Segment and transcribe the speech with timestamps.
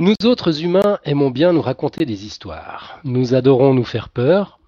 [0.00, 3.00] Nous autres humains aimons bien nous raconter des histoires.
[3.02, 4.60] Nous adorons nous faire peur.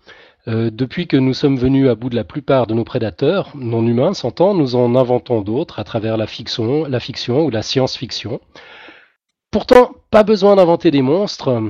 [0.49, 3.87] Euh, depuis que nous sommes venus à bout de la plupart de nos prédateurs, non
[3.87, 8.41] humains s'entend, nous en inventons d'autres à travers la fiction, la fiction ou la science-fiction.
[9.53, 11.63] Pourtant, pas besoin d'inventer des monstres,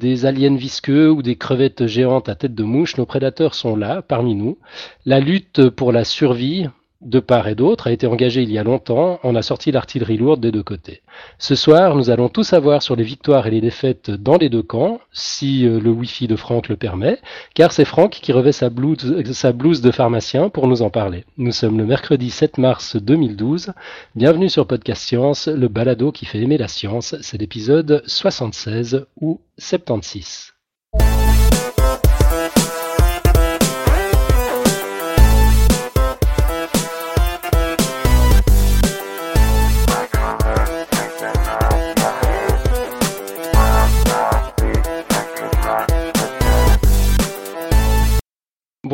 [0.00, 4.02] des aliens visqueux ou des crevettes géantes à tête de mouche, nos prédateurs sont là,
[4.02, 4.58] parmi nous.
[5.06, 6.66] La lutte pour la survie,
[7.04, 9.20] de part et d'autre, a été engagée il y a longtemps.
[9.22, 11.02] On a sorti l'artillerie lourde des deux côtés.
[11.38, 14.62] Ce soir, nous allons tout savoir sur les victoires et les défaites dans les deux
[14.62, 17.18] camps, si euh, le Wi-Fi de Franck le permet,
[17.54, 21.24] car c'est Franck qui revêt sa blouse, sa blouse de pharmacien pour nous en parler.
[21.36, 23.72] Nous sommes le mercredi 7 mars 2012.
[24.14, 27.14] Bienvenue sur Podcast Science, le balado qui fait aimer la science.
[27.20, 30.53] C'est l'épisode 76 ou 76.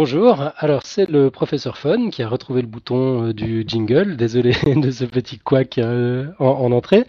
[0.02, 4.52] Bonjour, alors c'est le professeur Fun qui a retrouvé le bouton euh, du jingle, désolé
[4.64, 7.04] de ce petit couac euh, en, entrée.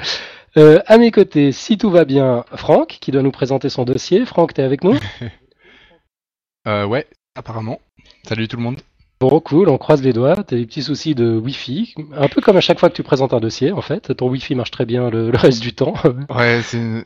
[0.57, 4.25] Euh, à mes côtés, si tout va bien, Franck qui doit nous présenter son dossier.
[4.25, 4.99] Franck, t'es avec nous?
[6.67, 7.79] Euh, Ouais, apparemment.
[8.27, 8.81] Salut tout le monde.
[9.21, 10.35] Bon, cool, on croise les doigts.
[10.35, 13.33] T'as des petits soucis de Wi-Fi, un peu comme à chaque fois que tu présentes
[13.33, 14.13] un dossier en fait.
[14.17, 15.93] Ton Wi-Fi marche très bien le, reste du temps.
[16.29, 17.05] ouais, c'est une,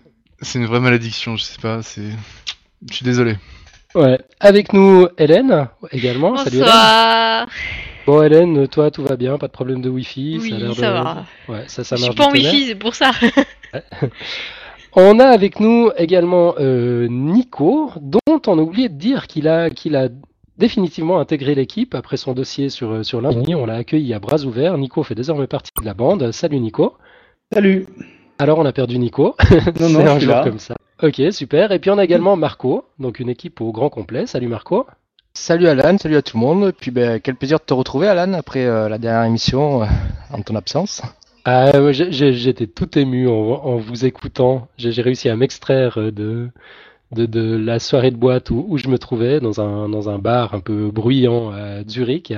[0.55, 2.09] une vraie malédiction, je sais pas, c'est...
[2.89, 3.37] Je suis désolé.
[3.95, 4.19] Ouais.
[4.39, 6.37] Avec nous, Hélène également.
[6.37, 7.47] Salut Hélène.
[8.05, 10.37] Bon, Hélène, toi, tout va bien, pas de problème de Wi-Fi.
[10.39, 11.25] Oui, ça, ça va.
[11.47, 13.11] Ouais, ça, ça Je suis pas en Wi-Fi, c'est pour ça.
[14.97, 19.69] On a avec nous également euh, Nico, dont on a oublié de dire qu'il a,
[19.69, 20.07] qu'il a
[20.57, 23.55] définitivement intégré l'équipe après son dossier sur, euh, sur l'infini.
[23.55, 24.77] On l'a accueilli à bras ouverts.
[24.77, 26.31] Nico fait désormais partie de la bande.
[26.31, 26.93] Salut Nico.
[27.51, 27.87] Salut.
[28.39, 29.35] Alors on a perdu Nico.
[29.81, 30.75] Non, non, un jour comme ça.
[31.05, 31.71] Ok, super.
[31.71, 34.25] Et puis on a également Marco, donc une équipe au grand complet.
[34.25, 34.87] Salut Marco.
[35.35, 36.69] Salut Alan, salut à tout le monde.
[36.69, 39.85] Et puis ben, quel plaisir de te retrouver Alan après euh, la dernière émission euh,
[40.33, 41.03] en ton absence.
[41.43, 44.67] Ah, j'étais tout ému en vous écoutant.
[44.79, 46.49] J'ai réussi à m'extraire de,
[47.15, 50.59] de, la soirée de boîte où, je me trouvais, dans un, dans un bar un
[50.59, 52.33] peu bruyant à Zurich.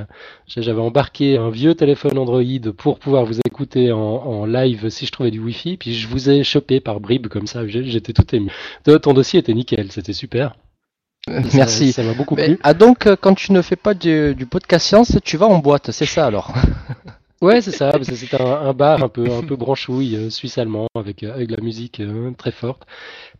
[0.47, 5.31] J'avais embarqué un vieux téléphone Android pour pouvoir vous écouter en, live si je trouvais
[5.31, 8.51] du Wi-Fi, puis je vous ai chopé par bribes comme ça, j'étais tout ému.
[9.01, 10.55] Ton dossier était nickel, c'était super.
[11.53, 11.91] Merci.
[11.91, 12.57] Ça m'a beaucoup plu.
[12.63, 15.59] Ah donc, euh, quand tu ne fais pas du, du podcast science, tu vas en
[15.59, 16.53] boîte, c'est ça alors?
[17.41, 17.91] Ouais, c'est ça.
[18.01, 21.99] C'est un, bar un peu, un peu branchouille, euh, suisse-allemand, avec, euh, avec la musique
[21.99, 22.83] euh, très forte.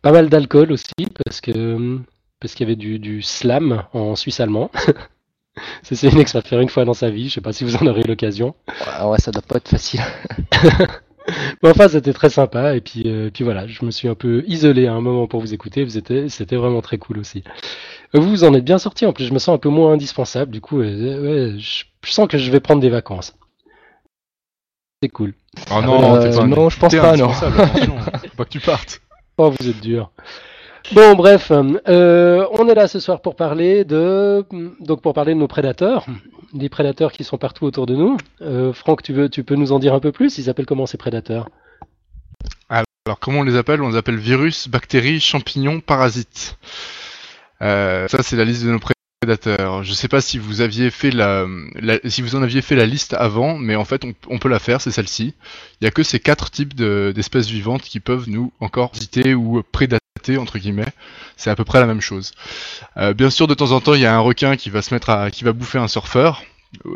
[0.02, 0.94] Pas mal d'alcool aussi,
[1.24, 1.98] parce que
[2.40, 4.70] parce qu'il y avait du, du slam en suisse-allemand.
[5.82, 7.28] c'est une expérience à faire une fois dans sa vie.
[7.28, 8.54] Je sais pas si vous en aurez l'occasion.
[8.68, 10.00] Ouais, ouais, ça doit pas être facile.
[11.62, 12.76] Mais enfin, c'était très sympa.
[12.76, 13.02] Et puis,
[13.34, 15.84] puis voilà, je me suis un peu isolé à un moment pour vous écouter.
[16.28, 17.42] C'était vraiment très cool aussi.
[18.14, 19.04] Vous vous en êtes bien sorti.
[19.04, 20.52] En plus, je me sens un peu moins indispensable.
[20.52, 23.37] Du coup, ouais, je, je sens que je vais prendre des vacances.
[25.02, 25.34] C'est cool.
[25.70, 27.28] Oh non, euh, pas, non, je pense pas, non.
[27.32, 29.00] Faut pas que tu partes.
[29.36, 30.10] Oh, vous êtes dur.
[30.92, 34.44] Bon, bref, euh, on est là ce soir pour parler de,
[34.80, 36.06] donc pour parler de nos prédateurs,
[36.52, 38.16] des prédateurs qui sont partout autour de nous.
[38.40, 40.38] Euh, Franck, tu veux, tu peux nous en dire un peu plus?
[40.38, 41.48] Ils s'appellent comment ces prédateurs?
[42.68, 43.82] Alors, comment on les appelle?
[43.82, 46.58] On les appelle virus, bactéries, champignons, parasites.
[47.60, 48.80] ça, c'est la liste de nos
[49.26, 51.44] Je sais pas si vous aviez fait la,
[52.04, 54.80] si vous en aviez fait la liste avant, mais en fait on, peut la faire,
[54.80, 55.34] c'est celle-ci.
[55.80, 59.60] Il y a que ces quatre types d'espèces vivantes qui peuvent nous encore visiter ou
[59.72, 60.92] prédater entre guillemets.
[61.36, 62.30] C'est à peu près la même chose.
[62.96, 64.94] Euh, bien sûr, de temps en temps, il y a un requin qui va se
[64.94, 66.44] mettre à, qui va bouffer un surfeur,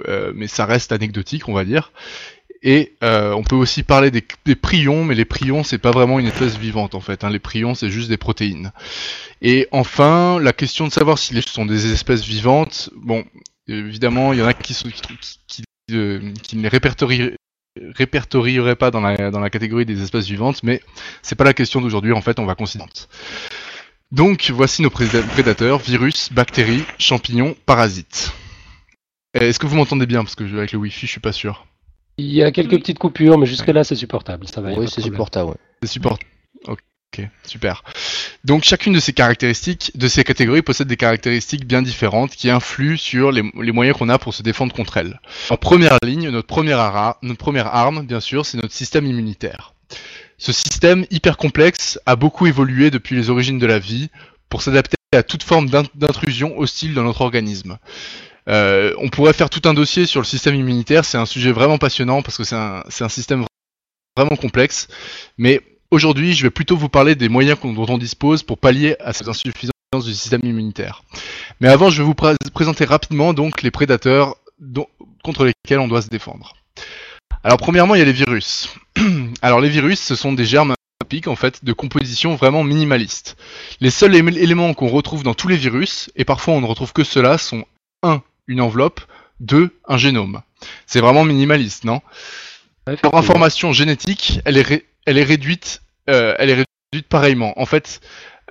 [0.06, 1.90] euh, mais ça reste anecdotique, on va dire.
[2.62, 4.22] Et euh, on peut aussi parler des,
[4.54, 7.24] prions, mais les prions c'est pas vraiment une espèce vivante en fait.
[7.24, 7.30] Hein.
[7.30, 8.72] Les prions c'est juste des protéines.
[9.40, 13.24] Et enfin, la question de savoir si ce sont des espèces vivantes, bon,
[13.66, 14.88] évidemment il y en a qui, sont,
[15.48, 16.20] qui, euh,
[16.52, 16.68] ne les
[17.98, 20.80] répertorieraient pas dans la, dans la catégorie des espèces vivantes, mais
[21.22, 22.88] c'est pas la question d'aujourd'hui en fait, on va considérer.
[24.12, 28.32] Donc voici nos prédateurs, virus, bactéries, champignons, parasites.
[29.34, 30.22] Est-ce que vous m'entendez bien?
[30.22, 31.66] Parce que avec le wifi je suis pas sûr.
[32.22, 34.46] Il y a quelques petites coupures, mais jusque-là, c'est supportable.
[34.46, 35.54] Ça va, oui, c'est supportable.
[35.82, 36.30] C'est supportable.
[36.68, 37.82] Ok, super.
[38.44, 42.96] Donc chacune de ces caractéristiques, de ces catégories, possède des caractéristiques bien différentes qui influent
[42.96, 45.20] sur les, moyens qu'on a pour se défendre contre elles.
[45.50, 49.74] En première ligne, notre première, notre première arme, bien sûr, c'est notre système immunitaire.
[50.38, 54.10] Ce système hyper complexe a beaucoup évolué depuis les origines de la vie
[54.48, 57.78] pour s'adapter à toute forme d'intrusion hostile dans notre organisme.
[58.48, 61.78] Euh, on pourrait faire tout un dossier sur le système immunitaire, c'est un sujet vraiment
[61.78, 63.44] passionnant parce que c'est un, système
[64.16, 64.88] vraiment complexe,
[65.38, 65.60] mais
[65.90, 69.28] aujourd'hui, je vais plutôt vous parler des moyens dont on dispose pour pallier à ces
[69.28, 69.72] insuffisances
[70.04, 71.04] du système immunitaire.
[71.60, 74.36] Mais avant, je vais vous présenter rapidement donc les prédateurs
[75.22, 76.54] contre lesquels on doit se défendre.
[77.44, 78.74] Alors premièrement, il y a les virus.
[79.42, 80.74] Alors les virus, ce sont des germes
[81.26, 83.36] en fait de composition vraiment minimaliste.
[83.80, 87.04] Les seuls éléments qu'on retrouve dans tous les virus, et parfois on ne retrouve que
[87.04, 87.64] cela, sont
[88.02, 88.22] 1.
[88.46, 89.00] Une enveloppe,
[89.40, 89.70] 2.
[89.88, 90.42] un génome.
[90.86, 92.00] C'est vraiment minimaliste, non?
[92.86, 97.58] Leur information génétique, elle est, elle est réduite, euh, elle est réduite pareillement.
[97.60, 98.00] En fait,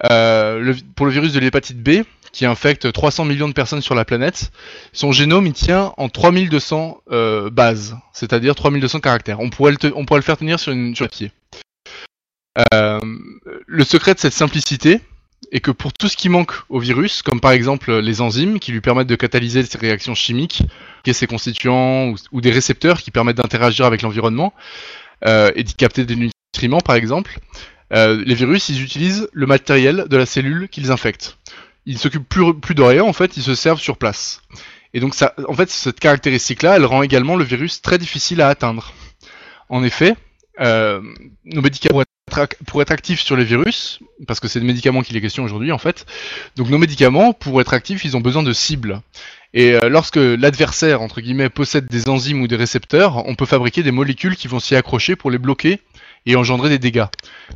[0.09, 4.05] euh, pour le virus de l'hépatite B, qui infecte 300 millions de personnes sur la
[4.05, 4.51] planète,
[4.93, 9.39] son génome il tient en 3200 euh, bases, c'est-à-dire 3200 caractères.
[9.39, 11.31] On pourrait, le on pourrait le faire tenir sur une sur pied.
[12.73, 12.99] Euh,
[13.67, 15.01] le secret de cette simplicité
[15.51, 18.71] est que pour tout ce qui manque au virus, comme par exemple les enzymes qui
[18.71, 20.63] lui permettent de catalyser ses réactions chimiques,
[21.11, 24.53] ses constituants ou, des récepteurs qui permettent d'interagir avec l'environnement
[25.25, 27.39] euh, et d'y capter des nutriments par exemple,
[27.93, 31.37] euh, les virus ils utilisent le matériel de la cellule qu'ils infectent.
[31.85, 34.41] Ils s'occupent plus, plus de rien en fait, ils se servent sur place.
[34.93, 38.47] Et donc ça, en fait cette caractéristique-là, elle rend également le virus très difficile à
[38.49, 38.93] atteindre.
[39.69, 40.15] En effet,
[40.59, 41.01] euh,
[41.45, 42.03] nos médicaments
[42.65, 45.71] pour être actifs sur les virus, parce que c'est de médicaments qu'il est question aujourd'hui
[45.71, 46.05] en fait,
[46.55, 49.01] donc nos médicaments, pour être actifs, ils ont besoin de cibles.
[49.53, 53.83] Et euh, lorsque l'adversaire, entre guillemets, possède des enzymes ou des récepteurs, on peut fabriquer
[53.83, 55.81] des molécules qui vont s'y accrocher pour les bloquer
[56.25, 57.05] et engendrer des dégâts.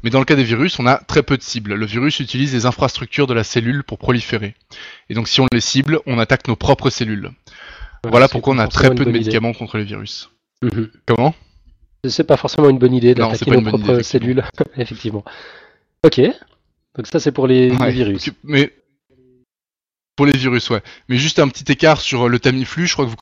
[0.04, 1.76] Mais dans le cas des virus, on a très peu de cibles.
[1.76, 4.56] Le virus utilise les infrastructures de la cellule pour proliférer.
[5.10, 7.32] Et donc si on les cible, on attaque nos propres cellules.
[8.04, 10.30] voilà pourquoi on a très peu de médicaments contre les virus.
[10.62, 10.90] Mhm.
[11.06, 11.34] Comment?
[12.10, 14.44] C'est pas forcément une bonne idée d'attaquer nos propres cellules,
[14.78, 15.24] effectivement.
[16.04, 16.22] Ok.
[16.96, 18.30] Donc ça c'est pour les, virus.
[18.44, 18.74] Mais
[20.16, 20.82] pour les virus, ouais.
[21.10, 23.16] Mais juste un petit écart sur le Tamiflu, je crois que vous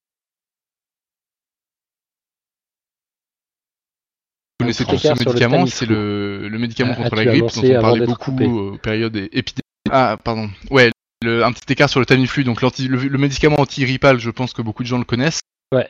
[4.59, 8.77] connaissez tous ce médicament, c'est le, médicament contre la grippe dont on parlait beaucoup aux
[8.77, 9.63] périodes épidémiques.
[9.89, 10.49] Ah, pardon.
[10.69, 10.91] Ouais,
[11.25, 14.83] un petit écart sur le Tamiflu, donc le, le médicament anti-grippal, je pense que beaucoup
[14.83, 15.41] de gens le connaissent.
[15.73, 15.89] Ouais.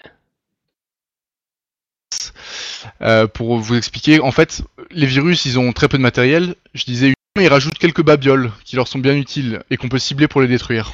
[3.02, 6.56] Euh, pour vous expliquer, en fait, les virus, ils ont très peu de matériel.
[6.74, 10.28] Je disais, ils rajoutent quelques babioles qui leur sont bien utiles et qu'on peut cibler
[10.28, 10.92] pour les détruire.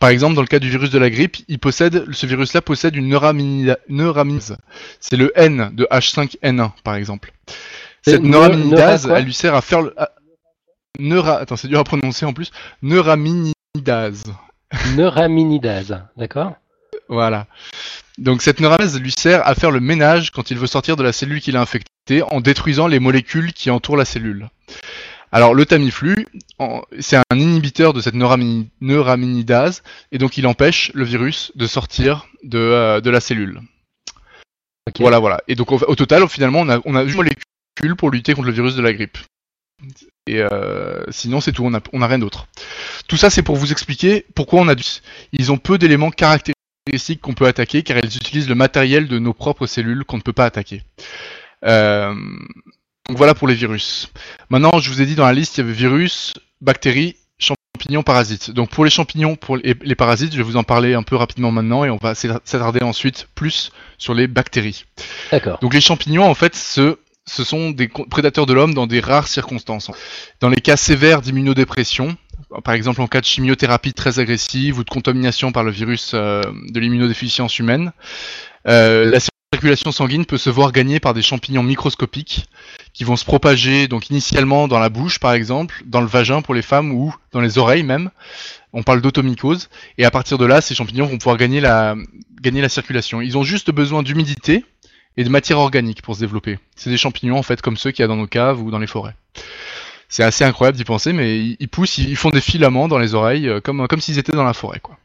[0.00, 2.96] Par exemple, dans le cas du virus de la grippe, il possède, ce virus-là possède
[2.96, 4.58] une neuraminidase.
[5.00, 7.32] C'est le N de H5N1, par exemple.
[8.02, 9.94] Cette neuraminidase, elle lui sert à faire le...
[10.98, 11.38] neura...
[11.38, 12.50] Attends, c'est dur à prononcer en plus.
[12.82, 14.24] Neuraminidase.
[14.96, 16.54] Neuraminidase, d'accord?
[17.08, 17.46] Voilà.
[18.18, 21.12] Donc cette neuramèse lui sert à faire le ménage quand il veut sortir de la
[21.12, 24.48] cellule qu'il a infectée en détruisant les molécules qui entourent la cellule.
[25.30, 26.26] Alors le Tamiflu,
[26.98, 32.58] c'est un inhibiteur de cette neuraminidase et donc il empêche le virus de sortir de,
[32.58, 33.60] euh, la cellule.
[34.98, 35.40] Voilà, voilà.
[35.46, 38.54] Et donc au, total, finalement, on a, on a une molécule pour lutter contre le
[38.54, 39.18] virus de la grippe.
[40.26, 42.48] Et euh, sinon, c'est tout, on n'a on a rien d'autre.
[43.06, 44.82] Tout ça, c'est pour vous expliquer pourquoi on a du...
[45.32, 46.10] Ils ont peu d'éléments
[47.20, 50.32] qu'on peut attaquer car elles utilisent le matériel de nos propres cellules qu'on ne peut
[50.32, 50.82] pas attaquer.
[51.64, 52.14] Euh,
[53.08, 54.10] donc voilà pour les virus.
[54.50, 58.50] Maintenant, je vous ai dit dans la liste, il y avait virus, bactéries, champignons, parasites.
[58.50, 61.50] Donc pour les champignons, pour les, parasites, je vais vous en parler un peu rapidement
[61.50, 64.84] maintenant et on va s'attarder ensuite plus sur les bactéries.
[65.30, 65.58] D'accord.
[65.60, 69.28] Donc les champignons, en fait, ce, ce sont des prédateurs de l'homme dans des rares
[69.28, 69.90] circonstances.
[70.40, 72.16] Dans les cas sévères d'immunodépression,
[72.64, 76.42] par exemple en cas de chimiothérapie très agressive ou de contamination par le virus euh,
[76.68, 77.92] de l'immunodéficience humaine,
[78.66, 79.20] euh, la
[79.54, 82.46] circulation sanguine peut se voir gagnée par des champignons microscopiques
[82.92, 86.54] qui vont se propager donc initialement dans la bouche par exemple, dans le vagin pour
[86.54, 88.10] les femmes ou dans les oreilles même.
[88.72, 91.96] On parle d'automycose et à partir de là, ces champignons vont pouvoir gagner la,
[92.68, 93.20] circulation.
[93.22, 94.64] Ils ont juste besoin d'humidité
[95.16, 96.58] et de matière organique pour se développer.
[96.76, 98.86] C'est des champignons en comme ceux qu'il y a dans nos caves ou dans les
[98.86, 99.14] forêts.
[100.08, 103.48] C'est assez incroyable d'y penser, mais ils, poussent, ils font des filaments dans les oreilles,
[103.48, 104.96] euh, comme, s'ils étaient dans la forêt, quoi.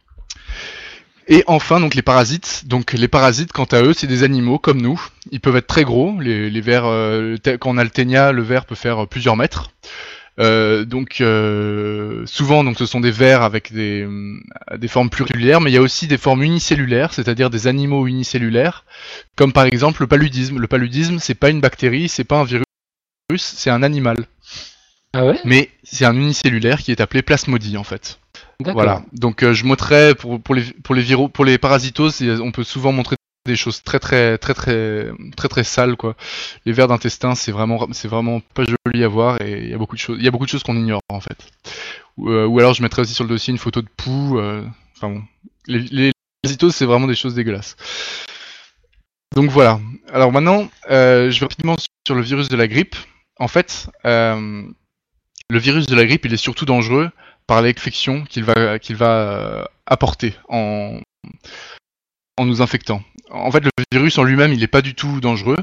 [1.29, 2.63] Et enfin, donc les parasites.
[2.67, 5.01] Donc les parasites, quant à eux, c'est des animaux comme nous.
[5.31, 6.19] Ils peuvent être très gros.
[6.19, 9.71] Les, vers, euh, quand on a le ténia, le ver peut faire plusieurs mètres.
[10.39, 14.07] Euh, donc euh, souvent, donc ce sont des vers avec des,
[14.75, 18.83] des formes pluricellulaires, mais il y a aussi des formes unicellulaires, c'est-à-dire des animaux unicellulaires,
[19.35, 20.59] comme par exemple le paludisme.
[20.59, 22.65] Le paludisme, c'est pas une bactérie, c'est pas un virus,
[23.37, 24.25] c'est un animal.
[25.13, 25.39] Ah ouais?
[25.45, 28.19] Mais c'est un unicellulaire qui est appelé plasmodie en fait.
[28.59, 29.03] Voilà.
[29.13, 32.63] Donc euh, je montrerai pour, pour les pour les virus pour les parasitoses, on peut
[32.63, 33.15] souvent montrer
[33.45, 36.15] des choses très très très très très très sales quoi.
[36.65, 39.77] Les vers d'intestin, c'est vraiment c'est vraiment pas joli à voir et il y a
[39.77, 41.37] beaucoup de choses il y a beaucoup de choses qu'on ignore en fait.
[42.17, 44.39] Ou, euh, ou, alors je mettrai aussi sur le dossier une photo de poux.
[44.39, 44.63] Euh,
[44.95, 45.23] enfin bon,
[45.67, 47.75] les, les parasitoses c'est vraiment des choses dégueulasses.
[49.35, 49.79] Donc voilà.
[50.11, 52.95] Alors maintenant, je vais rapidement sur le virus de la grippe.
[53.39, 54.63] En fait, euh,
[55.53, 57.11] le virus de la grippe, il est surtout dangereux
[57.45, 60.99] par l'infection qu'il va, qu'il va euh, apporter en,
[62.39, 63.03] nous infectant.
[63.29, 65.57] En fait, le virus en lui-même, il n'est pas du tout dangereux.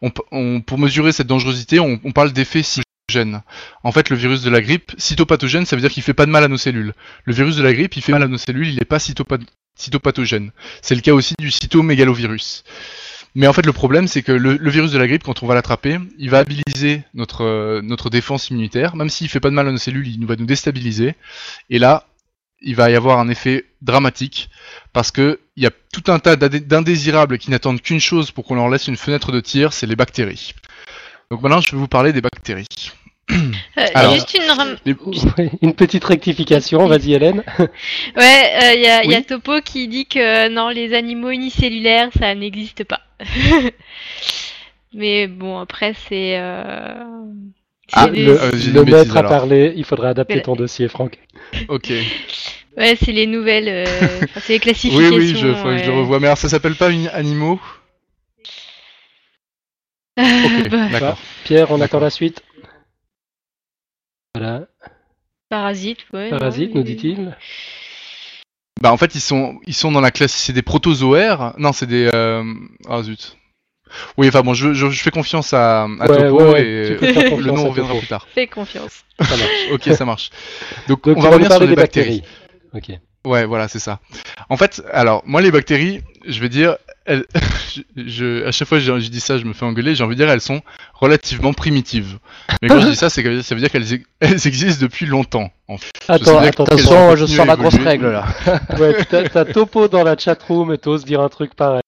[0.00, 3.42] Pour mesurer cette dangerosité, on, parle d'effet cytogène.
[3.82, 6.30] En fait, le virus de la grippe, cytopathogène, ça veut dire qu'il fait pas de
[6.30, 6.94] mal à nos cellules.
[7.24, 10.50] Le virus de la grippe, il fait mal à nos cellules, il n'est pas cytopathogène.
[10.80, 12.64] C'est le cas aussi du cytomégalovirus.
[13.36, 15.54] Mais en fait, le problème, c'est que le, virus de la grippe, quand on va
[15.54, 18.96] l'attraper, il va habiliser notre, euh, notre défense immunitaire.
[18.96, 21.14] Même s'il fait pas de mal à nos cellules, il va nous déstabiliser.
[21.68, 22.06] Et là,
[22.62, 24.48] il va y avoir un effet dramatique
[24.94, 28.54] parce que il y a tout un tas d'indésirables qui n'attendent qu'une chose pour qu'on
[28.54, 30.54] leur laisse une fenêtre de tir, c'est les bactéries.
[31.30, 32.90] Donc maintenant, je vais vous parler des bactéries.
[33.32, 34.34] Euh, juste
[34.86, 35.50] une...
[35.60, 37.44] une petite rectification, vas-y Hélène.
[37.58, 42.84] ouais, il euh, y, a Topo qui dit que non, les animaux unicellulaires, ça n'existe
[42.84, 43.00] pas.
[44.94, 46.38] Mais bon, après, c'est...
[46.38, 47.04] Euh...
[47.92, 51.18] Ah, le, maître a parlé, il faudrait adapter ton dossier, Franck.
[51.68, 51.92] Ok.
[52.76, 53.86] Ouais, c'est les nouvelles, euh,
[54.42, 55.16] c'est les classifications.
[55.16, 56.20] Oui, oui, je, je le revois.
[56.20, 57.58] Mais alors, ça s'appelle pas animaux
[60.18, 60.88] Ok, bah.
[60.90, 61.18] d'accord.
[61.44, 62.42] Pierre, on attend la suite.
[64.34, 64.66] Voilà.
[65.48, 66.28] Parasite, ouais.
[66.28, 67.34] Parasite, nous dit-il.
[68.80, 71.86] Bah en fait ils sont ils sont dans la classe c'est des protozoaires non c'est
[71.86, 72.44] des euh...
[72.88, 73.38] ah zut
[74.18, 78.06] oui enfin bon je, je, fais confiance à, à Topo et le nom reviendra plus
[78.06, 78.26] tard.
[78.34, 79.04] Fais confiance.
[79.20, 80.30] Ça marche ok ça marche
[80.88, 82.22] donc, on va revenir sur les bactéries.
[82.74, 82.90] Ok.
[83.26, 83.98] Ouais, voilà, c'est ça.
[84.48, 86.76] En fait, alors, moi, les bactéries, je vais dire,
[87.96, 89.94] je, à chaque fois que je dis ça, je me fais engueuler.
[89.94, 90.62] J'ai envie de dire, elles sont
[90.94, 92.18] relativement primitives.
[92.62, 94.02] Mais quand je dis ça, c'est que ça veut dire qu'elles
[94.46, 95.50] existent depuis longtemps.
[95.68, 95.90] En fait.
[96.08, 98.26] Attends, attention, je sens la grosse règle là.
[98.78, 101.82] ouais, t'as Topo dans la chatroom et t'oses dire un truc pareil.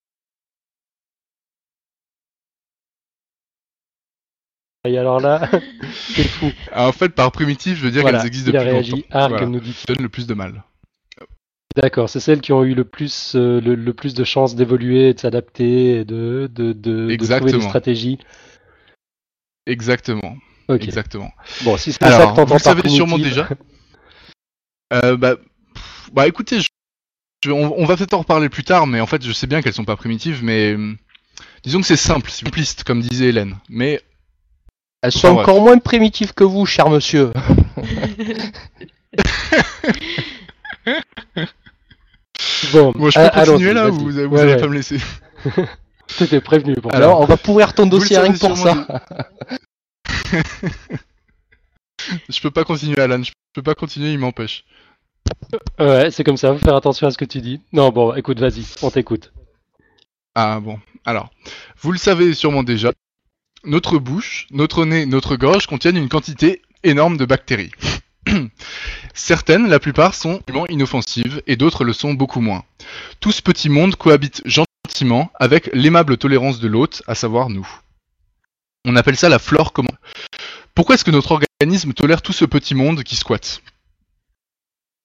[4.85, 5.49] Et alors là,
[5.93, 6.51] c'est fou.
[6.75, 9.07] en fait, par primitive, je veux dire qu'elles existent depuis longtemps.
[9.11, 9.47] Ah, voilà.
[9.47, 9.75] nous dit.
[9.87, 10.63] donne le plus de mal.
[11.77, 15.21] D'accord, c'est celles qui ont eu le plus, euh, le, plus de chances d'évoluer, de
[15.21, 18.19] s'adapter, de, de, de, trouver des stratégies.
[19.67, 20.37] Exactement.
[20.69, 21.31] Exactement.
[21.65, 23.49] Bon, si c'est ça que t'entends Vous le savez sûrement déjà.
[24.93, 25.37] euh, bah,
[26.13, 26.59] bah écoutez,
[27.47, 29.85] on, va peut-être en reparler plus tard, mais en fait, je sais bien qu'elles sont
[29.85, 30.77] pas primitives, mais
[31.63, 33.57] disons que c'est simple, simpliste, comme disait Hélène.
[33.69, 34.03] Mais
[35.03, 37.33] elles sont encore moins primitives que vous, cher monsieur.
[42.73, 44.99] Bon, je peux continuer là ou vous, vous allez pas me laisser
[46.07, 48.87] C'était prévenu pour Alors, on va pourrir ton dossier rien que pour ça.
[52.28, 53.23] je peux pas continuer, Alan.
[53.23, 54.64] Je peux pas continuer, il m'empêche.
[55.78, 56.54] Ouais, c'est comme ça.
[56.54, 57.61] Faut faire attention à ce que tu dis.
[57.73, 59.33] Non, bon, écoute, vas-y, on t'écoute.
[60.35, 60.78] Ah bon.
[61.04, 61.30] Alors,
[61.80, 62.92] vous le savez sûrement déjà.
[63.64, 67.73] Notre bouche, notre nez, notre gorge contiennent une quantité énorme de bactéries.
[69.14, 72.64] Certaines, la plupart, sont inoffensives et d'autres le sont beaucoup moins.
[73.20, 77.68] Tout ce petit monde cohabite gentiment avec l'aimable tolérance de l'hôte, à savoir nous.
[78.85, 79.90] On appelle ça la flore commune.
[80.75, 83.62] Pourquoi est-ce que notre organisme tolère tout ce petit monde qui squatte?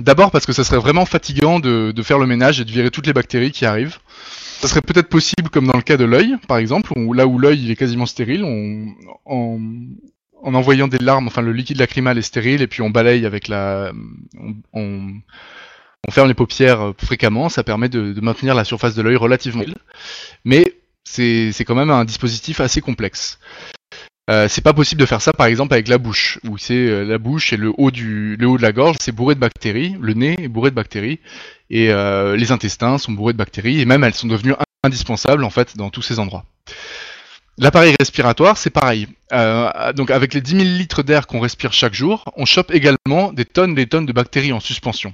[0.02, 3.08] D'abord parce que ça serait vraiment fatigant de, faire le ménage et de virer toutes
[3.08, 4.00] les bactéries qui arrivent.
[4.60, 7.38] Ça serait peut-être possible comme dans le cas de l'œil, par exemple, où là où
[7.38, 8.94] l'œil est quasiment stérile, on,
[9.26, 9.60] en
[10.44, 13.92] envoyant des larmes, enfin le liquide lacrymal est stérile et puis on balaye avec la,
[14.74, 15.14] on,
[16.12, 19.64] ferme les paupières euh, fréquemment, ça permet de, maintenir la surface de l'œil relativement,
[20.44, 20.74] mais
[21.06, 23.40] c'est quand même un dispositif assez complexe.
[24.30, 27.04] Euh, c'est pas possible de faire ça par exemple avec la bouche, où c'est euh,
[27.04, 29.98] la bouche et le haut du le haut de la gorge, c'est bourré de bactéries,
[30.00, 31.20] le nez est bourré de bactéries,
[31.70, 35.78] et les intestins sont bourrés de bactéries, et même elles sont devenues indispensables en fait
[35.78, 36.46] dans tous ces endroits.
[37.58, 39.08] L'appareil respiratoire, c'est pareil.
[39.32, 43.32] Euh, donc avec les 10 000 litres d'air qu'on respire chaque jour, on chope également
[43.32, 45.14] des tonnes des tonnes de bactéries en suspension.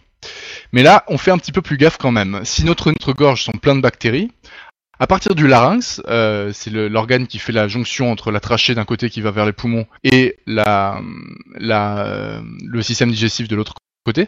[0.72, 2.42] Mais là, on fait un petit peu plus gaffe quand même.
[2.44, 4.32] Si notre, gorge sont pleines de bactéries,
[5.00, 8.86] à partir du larynx, euh, c'est l'organe qui fait la jonction entre la trachée d'un
[8.86, 11.02] côté qui va vers les poumons et la,
[11.58, 13.74] la, euh, le système digestif de l'autre
[14.06, 14.28] côté,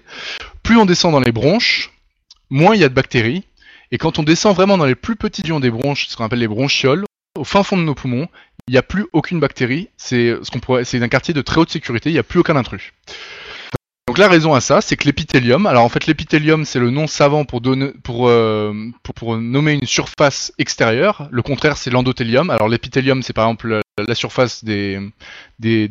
[0.64, 1.92] plus on descend dans les bronches,
[2.50, 3.44] moins il y a de bactéries.
[3.92, 6.40] Et quand on descend vraiment dans les plus petits ions des bronches, ce qu'on appelle
[6.40, 7.04] les bronchioles,
[7.38, 8.28] au fin fond de nos poumons,
[8.68, 9.90] il n'y a plus aucune bactérie.
[9.98, 12.10] C'est un quartier de très haute sécurité.
[12.10, 12.94] Il n'y a plus aucun intrus.
[14.08, 17.08] Donc la raison à ça, c'est que l'épithélium, alors en fait l'épithélium c'est le nom
[17.08, 17.62] savant pour,
[18.28, 18.74] euh,
[19.24, 24.66] nommer une surface extérieure, le contraire c'est l'endothélium, alors l'épithélium c'est par exemple la, surface
[24.66, 25.12] de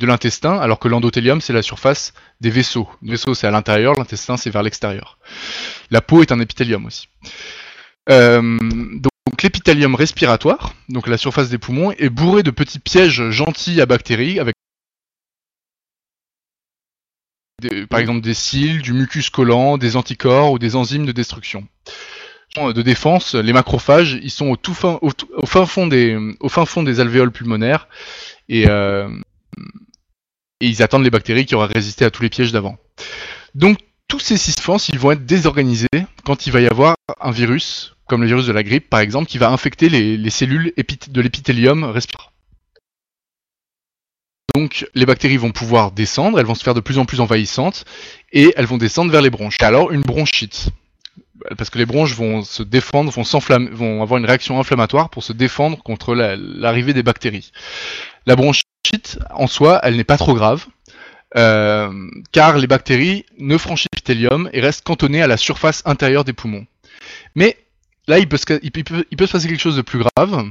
[0.05, 2.89] l'intestin, alors que l'endothélium c'est la surface des vaisseaux.
[3.03, 5.17] Le vaisseau c'est à l'intérieur, l'intestin c'est vers l'extérieur.
[5.91, 7.09] La peau est un épithélium aussi.
[8.11, 13.31] Euh, donc donc l'épithélium respiratoire, donc la surface des poumons, est bourré de petits pièges
[13.31, 14.55] gentils à bactéries avec
[17.89, 21.69] par exemple des cils, du mucus collant, des anticorps ou des enzymes de destruction.
[22.57, 24.99] De défense, les macrophages, ils sont au, tout fin,
[25.67, 27.87] fond, des, alvéoles pulmonaires
[28.51, 29.09] euh,
[30.61, 32.79] et, ils attendent les bactéries qui auraient résisté à tous les pièges d'avant
[34.11, 35.87] tous ces systèmes, ils vont être désorganisés
[36.25, 39.27] quand il va y avoir un virus, comme le virus de la grippe par exemple,
[39.27, 42.33] qui va infecter les, les cellules de l'épithélium respiratoire.
[44.55, 47.85] Donc les bactéries vont pouvoir descendre, elles vont se faire de plus en plus envahissantes,
[48.33, 49.57] et elles vont descendre vers les bronches.
[49.61, 50.71] Alors une bronchite,
[51.57, 53.23] parce que les bronches vont se défendre, vont,
[53.73, 57.53] vont avoir une réaction inflammatoire pour se défendre contre l'arrivée des bactéries.
[58.27, 60.67] La bronchite, en soi, elle n'est pas trop grave,
[61.35, 66.67] car les bactéries ne franchissent l'épithélium et restent cantonnées à la surface intérieure des poumons.
[67.35, 67.57] Mais
[68.09, 70.45] là, il peut, se, il, peut, il peut se passer quelque chose de plus grave.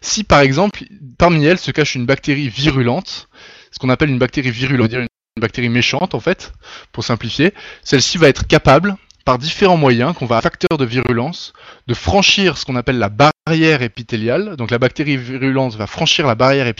[0.00, 0.84] Si par exemple,
[1.16, 3.28] parmi elles se cache une bactérie virulente,
[3.70, 5.06] ce qu'on appelle une bactérie virulente, une
[5.40, 6.52] bactérie méchante en fait,
[6.92, 8.96] pour simplifier, celle-ci va être capable
[9.28, 11.52] par différents moyens, qu'on va facteur de virulence,
[11.86, 14.56] de franchir ce qu'on appelle la barrière épithéliale.
[14.56, 16.72] Donc la bactérie virulente va franchir la barrière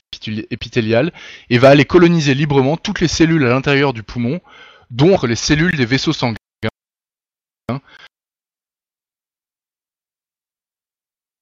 [0.50, 1.12] épithéliale
[1.50, 4.40] et va aller coloniser librement toutes les cellules à l'intérieur du poumon,
[4.88, 6.38] dont les cellules des vaisseaux sanguins.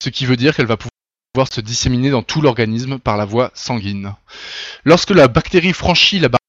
[0.02, 3.52] Ce qui veut dire qu'elle va pouvoir se disséminer dans tout l'organisme par la voie
[3.54, 4.12] sanguine.
[4.84, 6.40] Lorsque la bactérie franchit la barrière,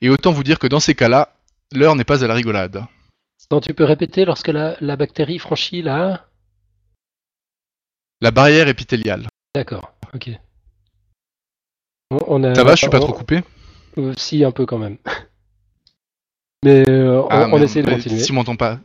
[0.00, 1.36] et autant vous dire que dans ces cas-là,
[1.72, 2.84] L'heure n'est pas à la rigolade.
[3.50, 6.26] Non, tu peux répéter lorsque la, bactérie franchit la...
[8.20, 9.28] La barrière épithéliale.
[9.54, 10.30] D'accord, ok.
[12.10, 13.40] On, Ça va, je suis pas trop coupé
[13.98, 14.98] euh, Si, un peu quand même.
[16.64, 18.20] Mais euh, ah, on, essaie de continuer.
[18.20, 18.78] Si m'entends pas.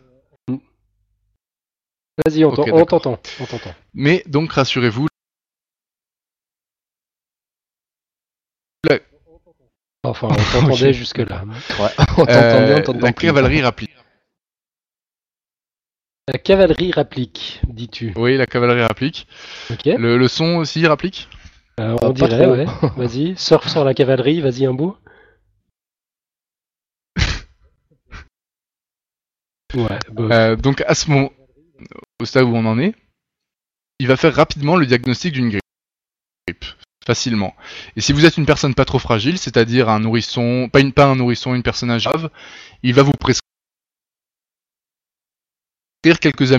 [2.25, 3.19] Vas-y, on t'entend.
[3.93, 5.07] Mais donc, rassurez-vous,
[10.05, 11.43] Enfin, on t'entendait jusque-là.
[11.79, 11.89] Ouais.
[12.17, 13.91] on euh, La cavalerie rapplique.
[16.27, 18.13] La cavalerie rapplique, dis-tu.
[18.15, 19.27] Oui, la cavalerie rapplique.
[19.85, 21.29] Le, son aussi rapplique
[21.79, 22.65] euh, On dirait, ouais.
[22.97, 24.95] Vas-y, surfe sur la cavalerie, vas-y un bout.
[29.75, 29.99] ouais.
[30.19, 31.29] Euh, donc à ce moment,
[32.19, 32.95] au stade où on en est,
[33.99, 35.64] il va faire rapidement le diagnostic d'une grippe
[37.05, 37.55] facilement.
[37.95, 41.05] Et si vous êtes une personne pas trop fragile, c'est-à-dire un nourrisson, pas, une, pas
[41.05, 42.09] un nourrisson, une personne âgée,
[42.83, 43.41] il va vous prescrire
[46.19, 46.51] quelques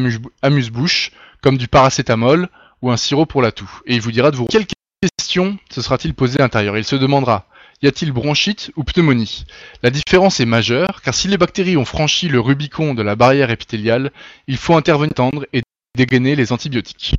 [0.43, 2.49] amuse-bouches, comme du paracétamol
[2.83, 3.71] ou un sirop pour la toux.
[3.87, 4.67] Et il vous dira de vous quelle
[5.19, 6.77] question se sera-t-il posé à l'intérieur?
[6.77, 7.47] Il se demandera
[7.83, 9.45] y a-t-il bronchite ou pneumonie?
[9.83, 13.51] La différence est majeure, car si les bactéries ont franchi le Rubicon de la barrière
[13.51, 14.13] épithéliale,
[14.47, 15.63] il faut intervenir tendre et
[15.95, 17.15] dégainer les antibiotiques.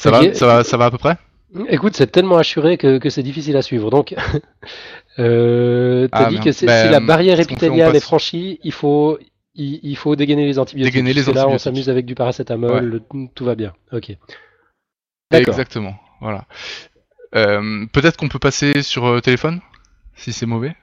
[0.00, 1.18] Ça, va, ça, va, ça va à peu près
[1.68, 3.90] Écoute, c'est tellement assuré que, c'est difficile à suivre.
[3.90, 4.14] Donc,
[5.18, 9.18] euh, t'as ah, dit que si la ben, barrière épithéliale est franchie, il faut,
[9.54, 10.94] il, faut dégainer les antibiotiques.
[10.94, 13.02] Dégainer les là, on s'amuse avec du paracétamol,
[13.34, 13.74] tout va bien.
[13.92, 14.16] Ok.
[15.32, 15.96] Exactement.
[16.20, 16.46] Voilà.
[17.34, 19.60] Euh, peut-être qu'on peut passer sur euh, téléphone,
[20.14, 20.74] si c'est mauvais.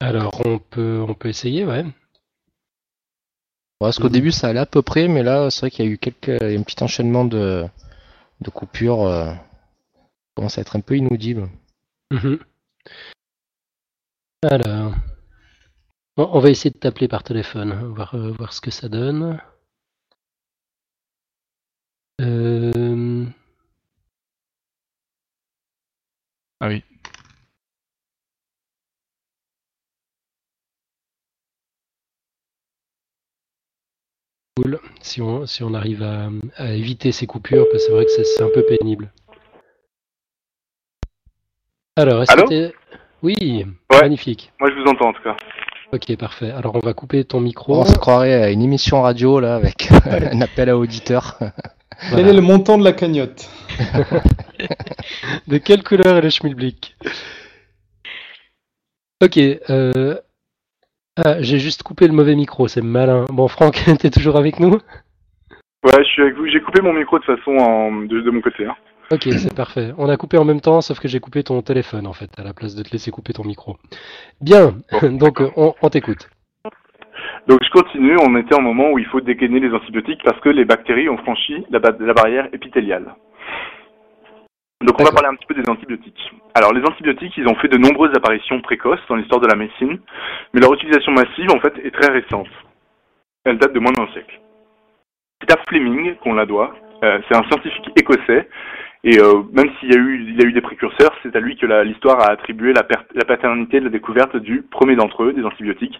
[0.00, 1.84] Alors, on peut, on peut essayer, ouais.
[3.78, 5.90] Parce qu'au début, ça allait à peu près, mais là, c'est vrai qu'il y a
[5.90, 7.66] eu quelques, un petit enchaînement de
[8.40, 9.32] de coupure euh,
[10.34, 11.48] commence à être un peu inaudible.
[12.10, 12.38] Mhm.
[14.42, 14.94] Alors,
[16.16, 19.40] on va essayer de t'appeler par téléphone, hein, voir, euh, voir ce que ça donne.
[22.20, 23.26] Euh,
[26.60, 26.82] ah oui.
[35.00, 38.42] Si on, si on arrive à, éviter ces coupures, parce que c'est vrai que c'est
[38.42, 39.12] un peu pénible.
[41.96, 42.72] Alors, est-ce que
[43.22, 44.52] Oui, magnifique.
[44.60, 45.36] Moi je vous entends en tout cas.
[45.92, 46.50] Ok, parfait.
[46.50, 47.80] Alors on va couper ton micro.
[47.80, 51.38] On se croirait à une émission radio là avec un appel à auditeurs.
[52.10, 53.48] Quel est le montant de la cagnotte?
[55.46, 56.96] De quelle couleur est le schmilblick?
[59.22, 60.18] Ok, euh,
[61.16, 63.24] ah, j'ai juste coupé le mauvais micro, c'est malin.
[63.30, 64.72] Bon, Franck, t'es toujours avec nous?
[65.84, 66.46] Ouais, je suis avec vous.
[66.46, 67.52] J'ai coupé mon micro de façon
[68.06, 68.66] de, mon côté.
[68.66, 68.76] Hein.
[69.10, 69.92] Ok, c'est parfait.
[69.96, 72.42] On a coupé en même temps, sauf que j'ai coupé ton téléphone en fait, à
[72.42, 73.76] la place de te laisser couper ton micro.
[74.42, 76.28] Bien, donc on, t'écoute.
[77.46, 80.50] Donc je continue, on était au moment où il faut dégainer les antibiotiques parce que
[80.50, 83.14] les bactéries ont franchi la barrière épithéliale.
[84.82, 86.32] Donc on va parler un petit peu des antibiotiques.
[86.54, 89.98] Alors les antibiotiques, ils ont fait de nombreuses apparitions précoces dans l'histoire de la médecine,
[90.52, 92.48] mais leur utilisation massive en fait est très récente.
[93.44, 94.38] Elle date de moins d'un siècle.
[95.40, 96.74] C'est à Fleming qu'on la doit.
[97.02, 98.48] Euh, c'est un scientifique écossais
[99.04, 101.40] Et euh, même s'il y a eu, il y a eu des précurseurs, c'est à
[101.40, 105.32] lui que l'histoire a attribué la, la, paternité de la découverte du premier d'entre eux,
[105.32, 105.98] des antibiotiques,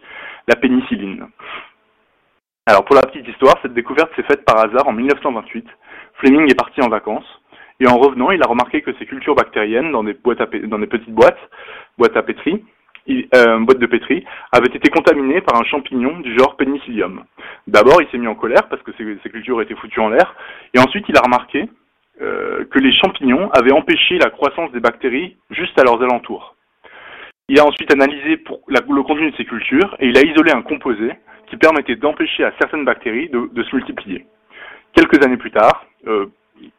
[0.48, 1.28] la pénicilline.
[2.66, 5.66] Alors pour la petite histoire, cette découverte s'est faite par hasard en 1928.
[6.14, 7.40] Fleming est parti en vacances
[7.80, 11.38] et en revenant, il a remarqué que ces cultures bactériennes dans des petites boîtes,
[11.98, 12.22] boîtes à
[13.08, 17.24] euh, de pétri, avait été contaminé par un champignon du genre Penicillium.
[17.66, 20.34] D'abord, il s'est mis en colère parce que ces, cultures étaient foutues en l'air,
[20.74, 21.68] et ensuite il a remarqué
[22.22, 26.56] euh, que les champignons avaient empêché la croissance des bactéries juste à leurs alentours.
[27.48, 31.12] Il a ensuite analysé le contenu de ces cultures et il a isolé un composé
[31.48, 34.26] qui permettait d'empêcher à certaines bactéries de, se multiplier.
[34.94, 36.26] Quelques années plus tard, euh,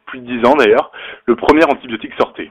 [0.06, 0.90] plus de dix ans d'ailleurs,
[1.26, 2.50] le premier antibiotique sortait.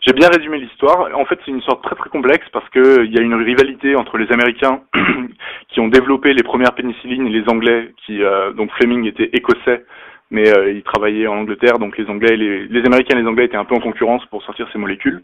[0.00, 1.08] J'ai bien résumé l'histoire.
[1.14, 4.18] En fait, c'est une histoire très très complexe parce qu'il y a une rivalité entre
[4.18, 4.80] les Américains
[5.68, 9.84] qui ont développé les premières pénicillines et les Anglais qui, euh, donc Fleming était écossais,
[10.30, 13.44] mais euh, il travaillait en Angleterre, donc les Anglais, les, les, Américains et les Anglais
[13.44, 15.22] étaient un peu en concurrence pour sortir ces molécules.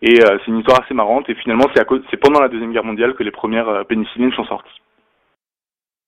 [0.00, 1.28] Et euh, c'est une histoire assez marrante.
[1.28, 4.80] Et finalement, c'est, c'est pendant la deuxième guerre mondiale que les premières pénicillines sont sorties.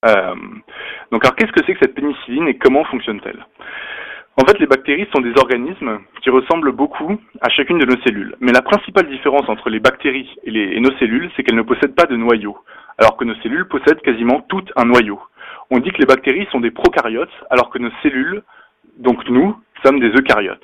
[0.04, 3.44] donc, alors, qu'est-ce que c'est que cette pénicilline et comment fonctionne-t-elle?
[4.36, 8.36] En fait, les bactéries sont des organismes qui ressemblent beaucoup à chacune de nos cellules.
[8.40, 12.06] Mais la principale différence entre les bactéries et, nos cellules, c'est qu'elles ne possèdent pas
[12.06, 12.56] de noyau,
[12.98, 15.20] alors que nos cellules possèdent quasiment toutes un noyau.
[15.70, 18.42] On dit que les bactéries sont des prokaryotes, alors que nos cellules,
[18.98, 20.60] donc nous, sommes des eucaryotes.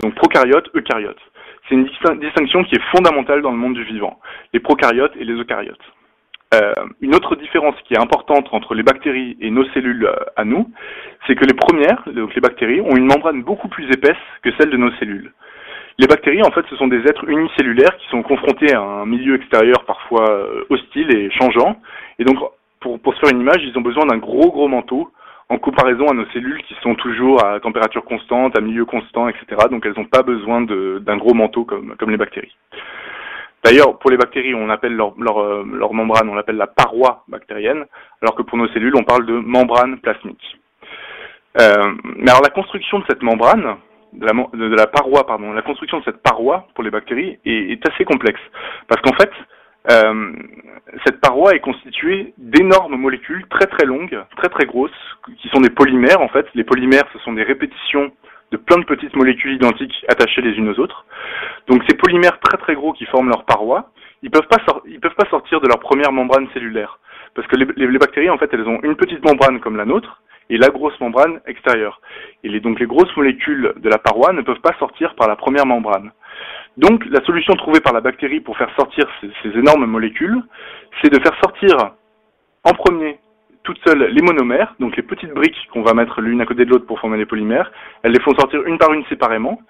[0.00, 1.22] Donc prokaryotes, eucaryotes.
[1.68, 1.88] C'est une
[2.20, 4.20] distinction qui est fondamentale dans le monde du vivant,
[4.52, 5.78] les prokaryotes et les eucaryotes.
[6.54, 10.44] Euh, une autre différence qui est importante entre les bactéries et nos cellules euh, à
[10.44, 10.70] nous,
[11.26, 14.70] c'est que les premières, donc les bactéries, ont une membrane beaucoup plus épaisse que celle
[14.70, 15.32] de nos cellules.
[15.98, 19.34] Les bactéries, en fait, ce sont des êtres unicellulaires qui sont confrontés à un milieu
[19.34, 21.80] extérieur parfois euh, hostile et changeant.
[22.20, 22.38] Et donc,
[22.80, 25.10] pour, se faire une image, ils ont besoin d'un gros, gros manteau
[25.48, 29.46] en comparaison à nos cellules qui sont toujours à température constante, à milieu constant, etc.
[29.70, 32.54] Donc, elles n'ont pas besoin d'un gros manteau comme les bactéries.
[33.64, 37.84] D'ailleurs, pour les bactéries, on appelle leur, euh, leur, membrane, on l'appelle la paroi bactérienne,
[38.22, 40.58] alors que pour nos cellules, on parle de membrane plasmique.
[41.60, 43.76] Euh, mais alors la construction de cette membrane,
[44.12, 48.04] de la, paroi, pardon, la construction de cette paroi pour les bactéries est, est assez
[48.04, 48.40] complexe,
[48.88, 49.30] parce qu'en fait,
[49.90, 50.32] euh,
[51.04, 54.90] cette paroi est constituée d'énormes molécules très très longues, très très grosses,
[55.40, 56.46] qui sont des polymères en fait.
[56.54, 58.12] Les polymères, ce sont des répétitions
[58.52, 61.04] de plein de petites molécules identiques attachées les unes aux autres.
[61.68, 63.90] Donc ces polymères très très gros qui forment leur paroi,
[64.22, 66.98] ils peuvent pas peuvent pas sortir de leur première membrane cellulaire
[67.34, 70.56] parce que les, bactéries en fait elles ont une petite membrane comme la nôtre et
[70.56, 72.00] la grosse membrane extérieure.
[72.44, 75.66] Et donc les grosses molécules de la paroi ne peuvent pas sortir par la première
[75.66, 76.12] membrane.
[76.76, 80.40] Donc la solution trouvée par la bactérie pour faire sortir ces énormes molécules,
[81.02, 81.76] c'est de faire sortir
[82.64, 83.18] en premier
[83.66, 86.70] toutes seules les monomères, donc les petites briques qu'on va mettre l'une à côté de
[86.70, 87.70] l'autre pour former les polymères.
[88.02, 89.60] Elles les font sortir une par une séparément.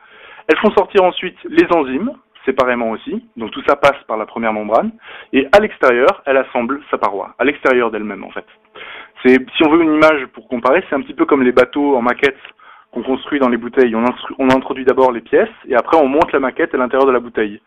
[0.48, 2.12] Elles font sortir ensuite les enzymes,
[2.44, 3.26] séparément aussi.
[3.36, 4.92] Donc tout ça passe par la première membrane.
[5.32, 8.46] Et à l'extérieur, elle assemble sa paroi, à l'extérieur d'elle-même en fait.
[9.24, 12.02] Si on veut une image pour comparer, c'est un petit peu comme les bateaux en
[12.02, 12.38] maquette
[12.92, 13.94] qu'on construit dans les bouteilles.
[13.94, 17.20] On, introduit d'abord les pièces et après on monte la maquette à l'intérieur de la
[17.20, 17.60] bouteille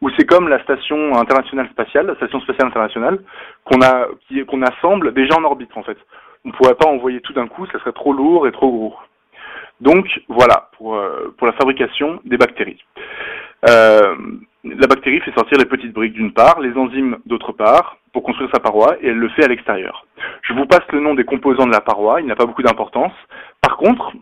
[0.00, 3.18] ou c'est comme la station internationale spatiale, la station spatiale internationale,
[3.64, 5.98] qu'on assemble déjà en orbite en fait.
[6.44, 8.94] On ne pourrait pas envoyer tout d'un coup, ça serait trop lourd et trop gros.
[9.80, 12.82] Donc voilà pour, euh, la fabrication des bactéries.
[13.68, 14.14] Euh,
[14.64, 18.50] la bactérie fait sortir les petites briques d'une part, les enzymes d'autre part, pour construire
[18.52, 20.06] sa paroi, et elle le fait à l'extérieur.
[20.42, 23.12] Je vous passe le nom des composants de la paroi, il n'a pas beaucoup d'importance.
[23.60, 24.12] Par contre,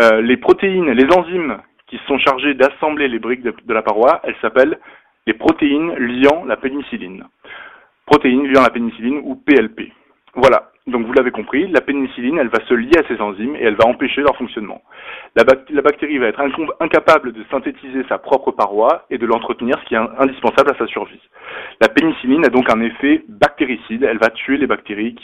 [0.00, 4.36] euh, les protéines, les enzymes qui sont chargées d'assembler les briques de, la paroi, elles
[4.40, 4.78] s'appellent
[5.26, 7.24] les protéines liant la pénicilline.
[8.06, 9.92] Protéines liant la pénicilline ou PLP.
[10.34, 13.62] Voilà, donc vous l'avez compris, la pénicilline, elle va se lier à ces enzymes et
[13.62, 14.82] elle va empêcher leur fonctionnement.
[15.36, 16.42] La, bactérie va être
[16.80, 20.86] incapable de synthétiser sa propre paroi et de l'entretenir, ce qui est indispensable à sa
[20.88, 21.20] survie.
[21.80, 25.14] La pénicilline a donc un effet bactéricide, elle va tuer les bactéries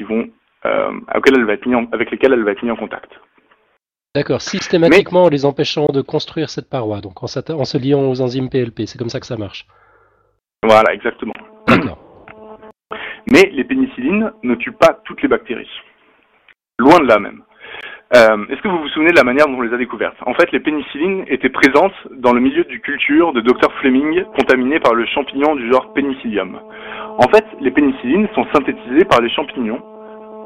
[0.66, 0.90] euh,
[1.26, 3.11] elle va être avec lesquelles elle va être mise en contact.
[4.12, 8.20] D'accord, systématiquement en les empêchant de construire cette paroi, donc en, en se liant aux
[8.20, 9.66] enzymes PLP, c'est comme ça que ça marche.
[10.64, 11.35] Voilà, exactement.
[13.33, 15.70] Mais les pénicillines ne tuent pas toutes les bactéries.
[16.81, 17.42] Loin de là même.
[18.16, 20.16] Euh, est-ce que vous vous souvenez de la manière dont on les a découvertes?
[20.27, 24.81] En fait, les pénicillines étaient présentes dans le milieu du culture de Dr Fleming, contaminé
[24.81, 26.59] par le champignon du genre Penicillium.
[27.18, 29.81] En fait, les pénicillines sont synthétisées par les champignons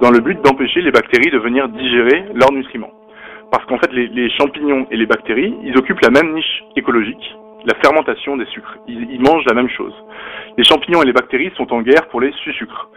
[0.02, 2.92] dans le but d'empêcher les bactéries de venir digérer leurs nutriments.
[3.50, 7.74] Parce qu'en fait, les, champignons et les bactéries, ils occupent la même niche écologique, la
[7.82, 8.78] fermentation des sucres.
[8.88, 9.94] Ils, mangent la même chose.
[10.58, 12.88] Les champignons et les bactéries sont en guerre pour les sucres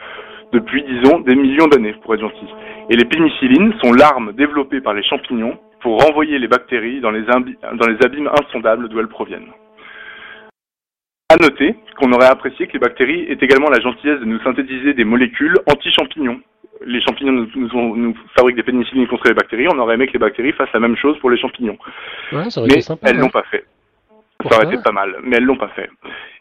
[0.54, 2.48] depuis, disons, des millions d'années, pour être gentil.
[2.90, 7.24] Et les pénicillines sont l'arme développée par les champignons pour renvoyer les bactéries dans les,
[7.24, 9.52] dans les abîmes insondables d'où elles proviennent.
[11.30, 14.94] À noter qu'on aurait apprécié que les bactéries aient également la gentillesse de nous synthétiser
[14.94, 16.40] des molécules anti-champignons.
[16.86, 20.20] Les champignons nous, nous, fabriquent des pénicillines contre les bactéries, on aurait aimé que les
[20.20, 21.78] bactéries fassent la même chose pour les champignons.
[22.32, 23.10] Ouais, ça aurait mais été sympa.
[23.10, 23.66] elles l'ont pas fait.
[24.50, 25.90] Ça aurait été pas mal, mais elles l'ont pas fait.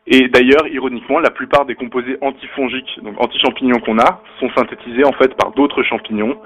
[0.07, 5.13] Et d'ailleurs, ironiquement, la plupart des composés antifongiques, donc anti-champignons qu'on a, sont synthétisés en
[5.13, 6.39] fait par d'autres champignons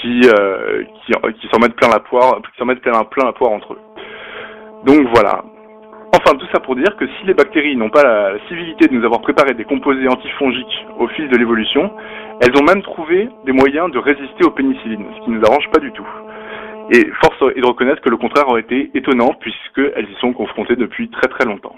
[0.00, 3.32] qui, euh, qui, qui s'en mettent plein la poire, qui s'en mettent plein, plein la
[3.32, 3.80] poire entre eux.
[4.86, 5.42] Donc voilà.
[6.12, 9.04] Enfin, tout ça pour dire que si les bactéries n'ont pas la, civilité de nous
[9.04, 11.92] avoir préparé des composés antifongiques au fil de l'évolution,
[12.40, 15.68] elles ont même trouvé des moyens de résister aux pénicillines, ce qui ne nous arrange
[15.70, 16.06] pas du tout.
[16.90, 20.76] Et force est de reconnaître que le contraire aurait été étonnant puisqu'elles y sont confrontées
[20.76, 21.76] depuis très très longtemps.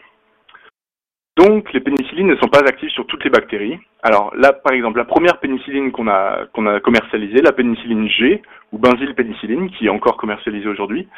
[1.41, 3.79] Donc, les pénicillines ne sont pas actives sur toutes les bactéries.
[4.03, 6.45] Alors là, par exemple, la première pénicilline qu'on a,
[6.83, 11.09] commercialisée, la pénicilline G, ou benzylpénicilline, qui est encore commercialisée aujourd'hui,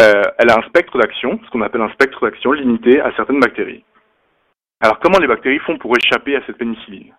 [0.00, 3.38] euh, elle a un spectre d'action, ce qu'on appelle un spectre d'action limité à certaines
[3.38, 3.84] bactéries.
[4.80, 7.14] Alors, comment les bactéries font pour échapper à cette pénicilline?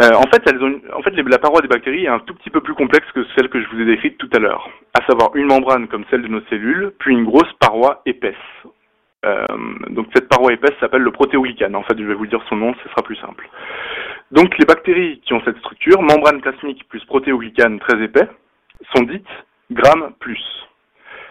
[0.00, 3.26] Euh, en fait, la paroi des bactéries est un tout petit peu plus complexe que
[3.36, 4.66] celle que je vous ai décrite tout à l'heure,
[4.98, 8.34] à savoir une membrane comme celle de nos cellules, puis une grosse paroi épaisse.
[9.26, 9.46] Euh,
[9.90, 11.74] donc cette paroi épaisse s'appelle le protéoglycane.
[11.74, 13.48] En fait, je vais vous dire son nom, ce sera plus simple.
[14.30, 18.28] Donc les bactéries qui ont cette structure, membrane plasmique plus protéoglycane très épais,
[18.94, 19.26] sont dites
[19.70, 20.42] gramme plus.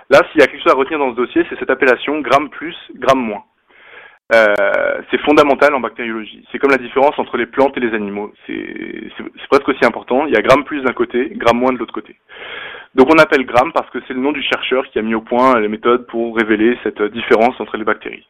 [0.10, 2.50] Là, s'il y a quelque chose à retenir dans ce dossier, c'est cette appellation gramme
[2.50, 3.44] plus, gramme moins.
[4.34, 6.46] Euh, c'est fondamental en bactériologie.
[6.52, 8.34] C'est comme la différence entre les plantes et les animaux.
[8.46, 10.26] C'est presque aussi important.
[10.26, 12.18] Il y a gramme plus d'un côté, gramme moins de l'autre côté.
[12.96, 15.22] Donc on appelle gramme parce que c'est le nom du chercheur qui a mis au
[15.22, 18.28] point les méthodes pour révéler cette différence entre les bactéries.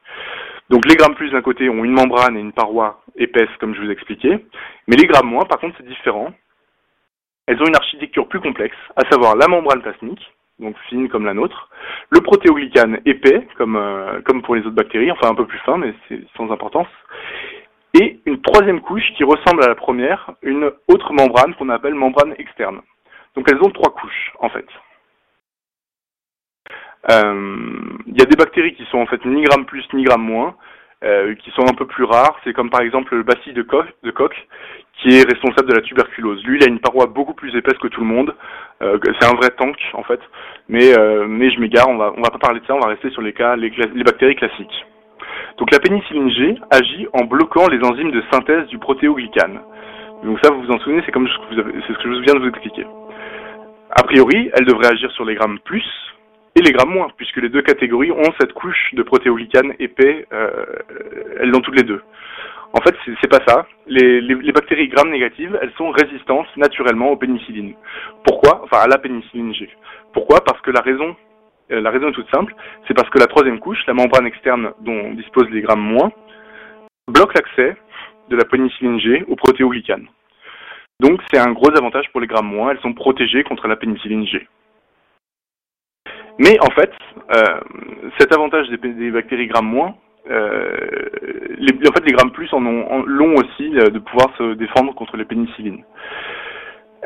[0.69, 3.81] Donc les grammes plus d'un côté ont une membrane et une paroi épaisse comme je
[3.81, 4.45] vous ai expliqué,
[4.87, 6.33] mais les grammes moins par contre c'est différent.
[7.45, 11.33] Elles ont une architecture plus complexe, à savoir la membrane plasmique, donc fine comme la
[11.33, 11.69] nôtre,
[12.09, 15.77] le protéoglycane épais, comme, euh, comme pour les autres bactéries, enfin un peu plus fin,
[15.77, 16.87] mais c'est sans importance,
[17.93, 22.35] et une troisième couche qui ressemble à la première, une autre membrane qu'on appelle membrane
[22.37, 22.81] externe.
[23.37, 24.65] Donc elles ont trois couches, en fait.
[27.11, 27.69] Euh,
[28.07, 30.55] il y a des bactéries qui sont en fait ni gramme plus ni gramme moins,
[31.03, 32.35] euh, qui sont un peu plus rares.
[32.43, 34.33] C'est comme par exemple le bacille de, co de Koch,
[34.99, 36.43] qui est responsable de la tuberculose.
[36.45, 38.35] Lui, il a une paroi beaucoup plus épaisse que tout le monde.
[38.81, 40.19] Euh, c'est un vrai tank en fait.
[40.67, 42.87] Mais euh, mais je m'égare, on va on va pas parler de ça, on va
[42.87, 43.69] rester sur les cas les
[44.03, 44.85] bactéries classiques.
[45.59, 49.61] Donc la pénicilline G agit en bloquant les enzymes de synthèse du protéoglycane.
[50.23, 52.85] Donc ça, vous vous en souvenez, c'est comme ce que je viens de vous expliquer.
[53.91, 55.85] A priori, elle devrait agir sur les grammes plus
[56.55, 60.65] et les grammes moins, puisque les deux catégories ont cette couche de protéoglycane épais, euh,
[61.39, 62.01] elles l'ont toutes les deux.
[62.73, 63.65] En fait, c'est pas ça.
[63.85, 67.75] Les, bactéries grammes négatives, elles sont résistantes naturellement aux pénicillines.
[68.25, 68.63] Pourquoi?
[68.63, 69.69] Enfin, à la pénicilline G.
[70.13, 70.43] Pourquoi?
[70.43, 71.15] Parce que la raison,
[71.71, 72.53] euh, la raison est toute simple,
[72.87, 76.11] c'est parce que la troisième couche, la membrane externe dont disposent les grammes moins,
[77.07, 77.77] bloque l'accès
[78.29, 80.07] de la pénicilline G au protéoglycane.
[80.99, 84.25] Donc c'est un gros avantage pour les grammes moins, elles sont protégées contre la pénicilline
[84.25, 84.47] G.
[86.39, 86.91] Mais en fait,
[87.35, 87.59] euh,
[88.19, 89.93] cet avantage des, bactéries grammes
[90.29, 90.77] euh,
[91.87, 95.17] en fait les grammes plus en ont long aussi euh, de pouvoir se défendre contre
[95.17, 95.83] les pénicillines.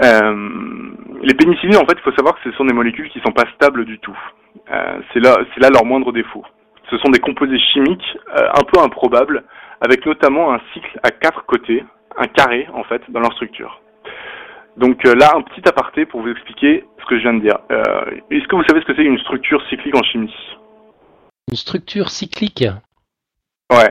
[0.02, 3.32] les pénicillines, en fait, il faut savoir que ce sont des molécules qui ne sont
[3.32, 4.18] pas stables du tout.
[5.14, 6.46] c'est là leur moindre défaut.
[6.90, 9.44] Ce sont des composés chimiques un peu improbables,
[9.82, 11.84] avec notamment un cycle à quatre côtés,
[12.18, 13.82] un carré en fait, dans leur structure.
[14.78, 17.60] Donc euh, là, un petit aparté pour vous expliquer ce que je viens de dire.
[17.72, 20.34] Euh, est-ce que vous savez ce que c'est une structure cyclique en chimie?
[21.50, 22.64] Une structure cyclique?
[23.72, 23.90] Ouais.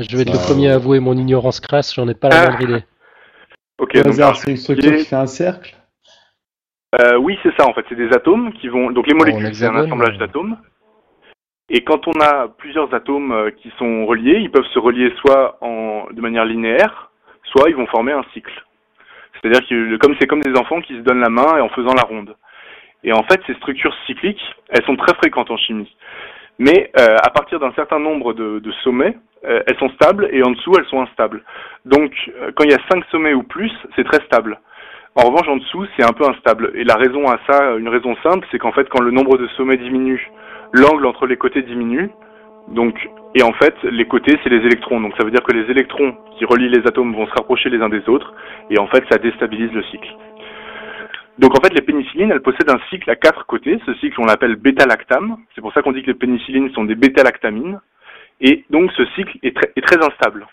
[0.00, 2.62] Je vais être le premier à avouer mon ignorance crasse, j'en ai pas la moindre
[2.62, 2.84] idée.
[3.78, 5.76] Ok, donc c'est une structure qui fait un cercle?
[7.00, 7.84] Euh, Oui, c'est ça en fait.
[7.88, 8.90] C'est des atomes qui vont.
[8.90, 10.58] Donc les molécules, c'est un assemblage d'atomes.
[11.70, 16.20] Et quand on a plusieurs atomes qui sont reliés, ils peuvent se relier soit de
[16.20, 17.10] manière linéaire,
[17.44, 18.52] soit ils vont former un cycle.
[19.40, 22.34] C'est-à-dire que c'est comme des enfants qui se donnent la main en faisant la ronde.
[23.04, 25.90] Et en fait, ces structures cycliques, elles sont très fréquentes en chimie.
[26.58, 30.50] Mais euh, à partir d'un certain nombre de, sommets, euh, elles sont stables et en
[30.50, 31.42] dessous, elles sont instables.
[31.86, 34.60] Donc, euh, quand il y a cinq sommets ou plus, c'est très stable.
[35.14, 36.72] En revanche, en dessous, c'est un peu instable.
[36.74, 39.48] Et la raison à ça, une raison simple, c'est qu'en fait, quand le nombre de
[39.56, 40.30] sommets diminue,
[40.72, 42.10] l'angle entre les côtés diminue.
[42.68, 42.94] Donc,
[43.34, 45.00] et en fait, les côtés, c'est les électrons.
[45.00, 47.80] Donc ça veut dire que les électrons qui relient les atomes vont se rapprocher les
[47.80, 48.32] uns des autres,
[48.70, 50.08] et en fait, ça déstabilise le cycle.
[51.38, 53.80] Donc en fait, les pénicillines, elles possèdent un cycle à quatre côtés.
[53.86, 55.38] Ce cycle, on l'appelle bêta-lactame.
[55.54, 57.80] C'est pour ça qu'on dit que les pénicillines sont des bêta-lactamines.
[58.42, 60.46] Et donc ce cycle est très, est très instable.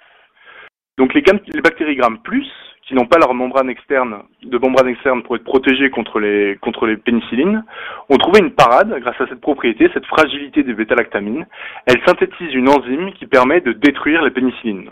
[0.97, 2.47] Donc les, les bactéries Gram plus,
[2.83, 6.87] qui n'ont pas leur membrane externe, de membrane externe pour être protégées contre les, contre
[6.87, 7.63] les pénicillines,
[8.09, 11.45] ont trouvé une parade grâce à cette propriété, cette fragilité des bêta-lactamines.
[11.85, 14.89] Elles synthétisent une enzyme qui permet de détruire les pénicillines.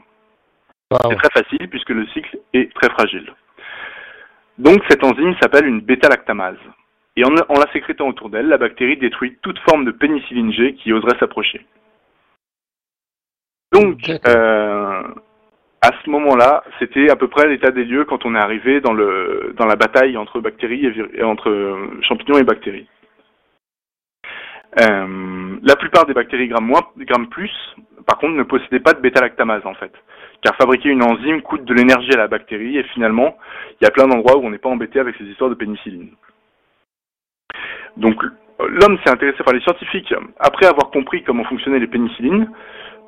[0.91, 3.33] C'est très facile puisque le cycle est très fragile.
[4.57, 6.59] Donc cette enzyme s'appelle une bêta-lactamase.
[7.17, 10.75] Et en, en, la sécrétant autour d'elle, la bactérie détruit toute forme de pénicilline G
[10.75, 11.65] qui oserait s'approcher.
[13.71, 15.03] Donc, euh,
[15.81, 18.93] à ce moment-là, c'était à peu près l'état des lieux quand on est arrivé dans,
[18.93, 22.87] le, dans la bataille entre bactéries et, entre champignons et bactéries.
[24.81, 26.81] Euh, la plupart des bactéries gram moins,
[27.29, 27.51] plus,
[28.05, 29.91] par contre, ne possédaient pas de bêta-lactamase en fait,
[30.41, 33.37] car fabriquer une enzyme coûte de l'énergie à la bactérie et finalement,
[33.79, 36.09] il y a plein d'endroits où on n'est pas embêté avec ces histoires de pénicilline.
[37.95, 38.21] Donc,
[38.59, 42.49] l'homme s'est intéressé, par les scientifiques, après avoir compris comment fonctionnaient les pénicillines,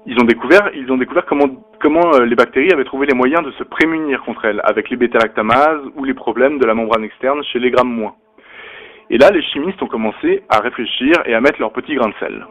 [0.06, 1.48] ils ont découvert, ils ont découvert comment,
[1.82, 4.96] comment euh, les bactéries avaient trouvé les moyens de se prémunir contre elles, avec les
[4.96, 8.16] bêta-lactamases ou les problèmes de la membrane externe chez les grammes moins.
[9.10, 12.16] Et là, les chimistes ont commencé à réfléchir et à mettre leurs petits grains de
[12.20, 12.46] sel.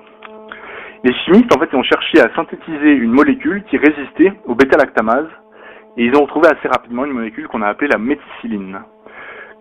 [1.04, 5.30] Les chimistes, en fait, ont cherché à synthétiser une molécule qui résistait aux bêta-lactamases,
[5.96, 8.80] et ils ont trouvé assez rapidement une molécule qu'on a appelée la méticilline.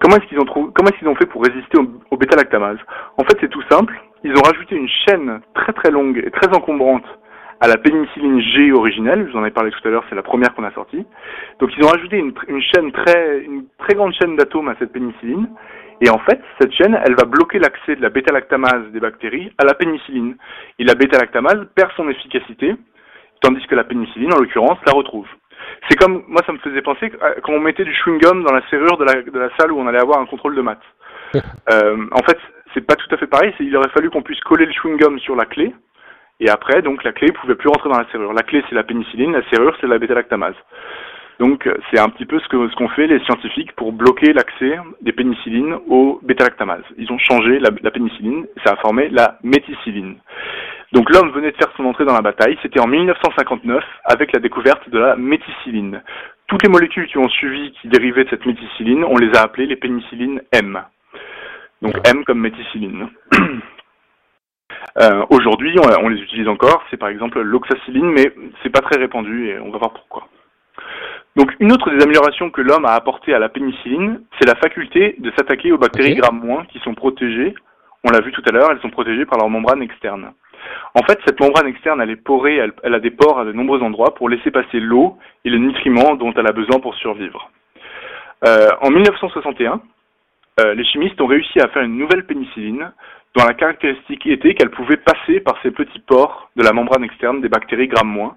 [0.01, 2.79] Comment est-ce qu'ils ont, comment est-ce qu'ils ont fait pour résister aux, aux bêta-lactamases?
[3.17, 4.01] En fait, c'est tout simple.
[4.23, 7.05] Ils ont rajouté une chaîne très très longue et très encombrante
[7.61, 10.23] à la pénicilline G originelle, je vous en ai parlé tout à l'heure, c'est la
[10.23, 11.05] première qu'on a sortie.
[11.59, 15.47] Donc ils ont ajouté une, chaîne très, une très grande chaîne d'atomes à cette pénicilline,
[16.01, 19.63] et en fait, cette chaîne, elle va bloquer l'accès de la bêta-lactamase des bactéries à
[19.63, 20.35] la pénicilline.
[20.77, 22.75] Et la bêta-lactamase perd son efficacité,
[23.41, 25.27] tandis que la pénicilline, en l'occurrence, la retrouve.
[25.89, 27.11] C'est comme, moi ça me faisait penser
[27.43, 29.87] quand on mettait du chewing-gum dans la serrure de la, de la salle où on
[29.87, 30.79] allait avoir un contrôle de maths.
[31.35, 32.37] euh, en fait,
[32.73, 35.35] c'est pas tout à fait pareil, il aurait fallu qu'on puisse coller le chewing-gum sur
[35.35, 35.73] la clé,
[36.39, 38.33] et après, donc, la clé ne pouvait plus rentrer dans la serrure.
[38.33, 40.55] La clé, c'est la pénicilline, la serrure, c'est la bêta-lactamase.
[41.39, 44.77] Donc, c'est un petit peu ce que ce qu'ont fait les scientifiques pour bloquer l'accès
[45.01, 46.83] des pénicillines aux bêta-lactamases.
[46.97, 50.17] Ils ont changé la, la pénicilline, ça a formé la méticilline.
[50.91, 52.57] Donc, l'homme venait de faire son entrée dans la bataille.
[52.61, 56.01] C'était en 1959 avec la découverte de la méticilline.
[56.47, 59.67] Toutes les molécules qui ont suivi, qui dérivaient de cette méticilline, on les a appelées
[59.67, 60.81] les pénicillines M.
[61.81, 63.09] Donc, M comme méticilline.
[65.01, 66.83] Euh, Aujourd'hui, on, on, les utilise encore.
[66.89, 68.31] C'est par exemple l'oxacilline, mais
[68.63, 70.27] c'est pas très répandu et on va voir pourquoi.
[71.35, 75.15] Donc, une autre des améliorations que l'homme a apportées à la pénicilline, c'est la faculté
[75.19, 76.21] de s'attaquer aux bactéries okay.
[76.21, 77.53] gram- qui sont protégées.
[78.05, 80.31] On l'a vu tout à l'heure, elles sont protégées par leur membrane externe.
[80.93, 83.51] En fait, cette membrane externe, elle est porée, elle, elle, a des pores à de
[83.51, 87.51] nombreux endroits pour laisser passer l'eau et les nutriments dont elle a besoin pour survivre.
[88.45, 89.81] Euh, en 1961,
[90.61, 92.91] euh, les chimistes ont réussi à faire une nouvelle pénicilline
[93.35, 97.41] dont la caractéristique était qu'elle pouvait passer par ces petits pores de la membrane externe
[97.41, 98.33] des bactéries gram-,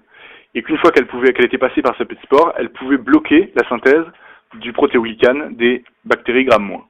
[0.55, 3.51] et qu'une fois qu'elle pouvait, qu'elle était passée par ces petits pores, elle pouvait bloquer
[3.55, 4.05] la synthèse
[4.55, 6.81] du protéoglycane des bactéries gram-.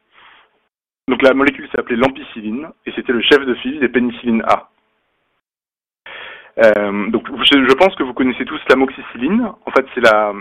[1.07, 4.69] Donc la molécule s'appelait l'ampicilline, et c'était le chef de file des pénicillines A.
[6.59, 9.53] Euh, je, pense que vous connaissez tous l'amoxicilline.
[9.65, 10.33] En fait, c'est la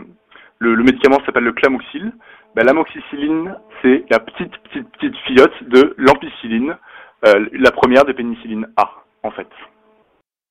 [0.58, 2.12] le, médicament s'appelle le clamoxyl.
[2.56, 6.76] Ben, l'amoxicilline, c'est la petite petite petite fillotte de l'ampicilline,
[7.22, 8.90] la première des pénicillines A,
[9.22, 9.48] en fait.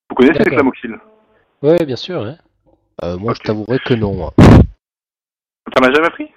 [0.09, 0.97] Vous connaissez les clamoxyl
[1.61, 2.21] Oui, bien sûr.
[2.21, 2.35] Hein.
[3.03, 3.41] Euh, moi, okay.
[3.41, 4.31] je t'avouerai que non.
[4.39, 6.31] Ça m'a jamais pris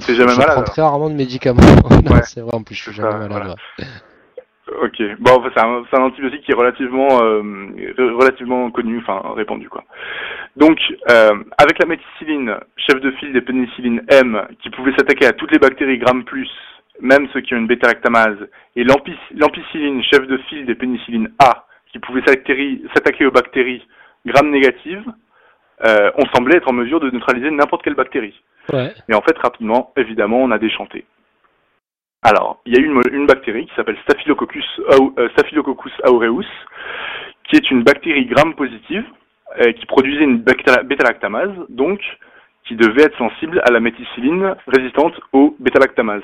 [0.00, 1.60] C'est jamais je malade prends très rarement de médicaments.
[2.10, 2.22] ouais.
[2.24, 3.54] c'est vrai, en plus, je suis jamais ça, malade.
[3.76, 3.90] Voilà.
[4.82, 5.02] Ok.
[5.20, 7.42] Bon, c'est un, un, antibiotique qui est relativement, euh,
[7.96, 9.84] relativement connu, enfin répandu, quoi.
[10.56, 10.78] Donc,
[11.10, 15.52] euh, avec la méticilline, chef de file des pénicillines M, qui pouvait s'attaquer à toutes
[15.52, 16.50] les bactéries gram plus,
[17.00, 21.98] même ceux qui ont une bêta-lactamase, et l'ampicilline, chef de file des pénicillines A, qui
[21.98, 23.86] pouvait s'attaquer aux bactéries
[24.26, 25.04] gram négatives,
[25.86, 28.34] euh, on semblait être en mesure de neutraliser n'importe quelle bactérie.
[28.72, 28.92] Ouais.
[29.08, 31.06] Mais en fait, rapidement, évidemment, on a déchanté.
[32.22, 36.44] Alors, il y a une, une bactérie qui s'appelle Staphylococcus, euh, Staphylococcus aureus,
[37.44, 39.04] qui est une bactérie gram positive,
[39.60, 42.00] euh, qui produisait une bêta-lactamase, donc
[42.68, 46.22] qui devait être sensible à la méticilline résistante aux bêta-lactamases.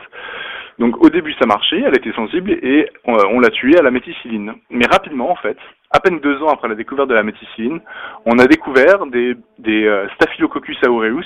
[0.79, 3.91] Donc au début ça marchait, elle était sensible et on, on l'a tuée à la
[3.91, 4.53] méticilline.
[4.71, 5.57] Mais rapidement en fait,
[5.91, 7.81] à peine deux ans après la découverte de la méticilline,
[8.27, 9.37] on a découvert des,
[9.69, 11.25] euh, Staphylococcus aureus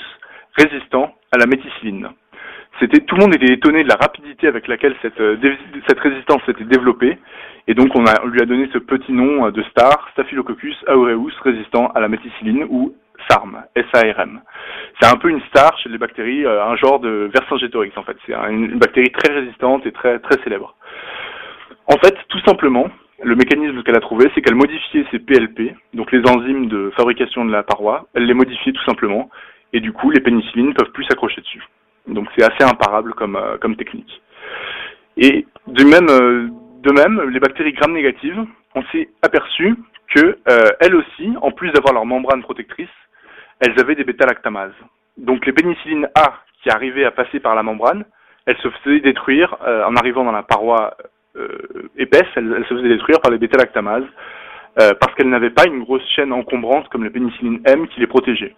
[0.57, 2.09] résistants à la méticilline.
[2.79, 5.37] C'était tout le monde était étonné de la rapidité avec laquelle cette, euh,
[5.97, 7.17] résistance s'était développée
[7.67, 11.33] et donc on, on lui a donné ce petit nom euh, de star, Staphylococcus aureus
[11.43, 12.93] résistant à la méticilline ou
[13.27, 14.41] SARM, S-A-R-M.
[14.99, 18.17] C'est un peu une star chez les bactéries, euh, un genre de Vercingétorix en fait.
[18.25, 20.75] C'est une bactérie très résistante et très très célèbre.
[21.87, 22.87] En fait, tout simplement,
[23.23, 27.45] le mécanisme qu'elle a trouvé, c'est qu'elle modifiait ces PLP, donc les enzymes de fabrication
[27.45, 29.29] de la paroi, elle les modifiait tout simplement,
[29.73, 31.63] et du coup les pénicillines ne peuvent plus s'accrocher dessus.
[32.07, 34.21] Donc c'est assez imparable comme, euh, technique.
[35.17, 36.47] Et de même, euh,
[36.81, 38.45] de même, les bactéries gram négatives,
[38.75, 39.75] on s'est aperçu
[40.15, 42.87] que euh, elles aussi, en plus d'avoir leur membrane protectrice,
[43.59, 44.73] elles avaient des bêta-lactamases.
[45.17, 48.05] Donc les pénicillines A qui arrivaient à passer par la membrane,
[48.45, 50.95] elles se faisaient détruire en arrivant dans la paroi
[51.97, 54.07] épaisse, elles, se faisaient détruire par les bêta-lactamases
[54.75, 58.55] parce qu'elles n'avaient pas une grosse chaîne encombrante comme les pénicillines M qui les protégeait.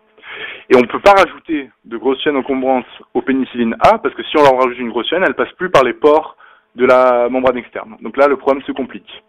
[0.70, 4.24] Et on ne peut pas rajouter de grosses chaînes encombrantes aux pénicillines A, parce que
[4.24, 6.38] si on leur rajoute une grosse chaîne, elle passe plus par les pores
[6.76, 7.97] de la membrane externe.
[8.02, 9.24] Donc là, le problème se complique.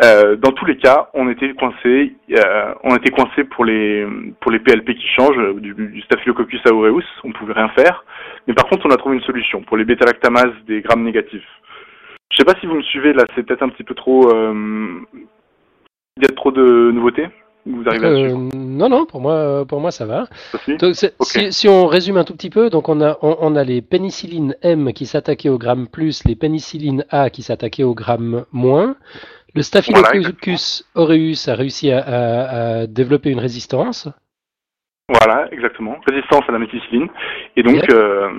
[0.00, 4.06] Euh, dans tous les cas, on était coincé, euh, on était coincé pour les
[4.40, 8.04] pour les PLP qui changent du, Staphylococcus aureus, on pouvait rien faire.
[8.46, 11.46] Mais par contre, on a trouvé une solution pour les bêta-lactamases des grammes négatifs.
[12.30, 14.32] Je sais pas si vous me suivez là, c'est peut-être un petit peu trop.
[14.34, 15.00] Euh,
[16.16, 17.28] il y a trop de nouveautés.
[17.64, 20.26] Vous arrivez euh, Non, non, pour moi, pour moi ça va.
[21.50, 24.92] si, on résume un tout petit peu, donc on a, on, a les pénicillines M
[24.92, 28.96] qui s'attaquaient au gramme plus, les pénicillines A qui s'attaquaient au gramme moins.
[29.54, 34.08] Le Staphylococcus aureus a réussi à, développer une résistance.
[35.08, 35.98] Voilà, exactement.
[36.08, 37.08] Résistance à la méticilline.
[37.56, 38.30] Et donc, euh,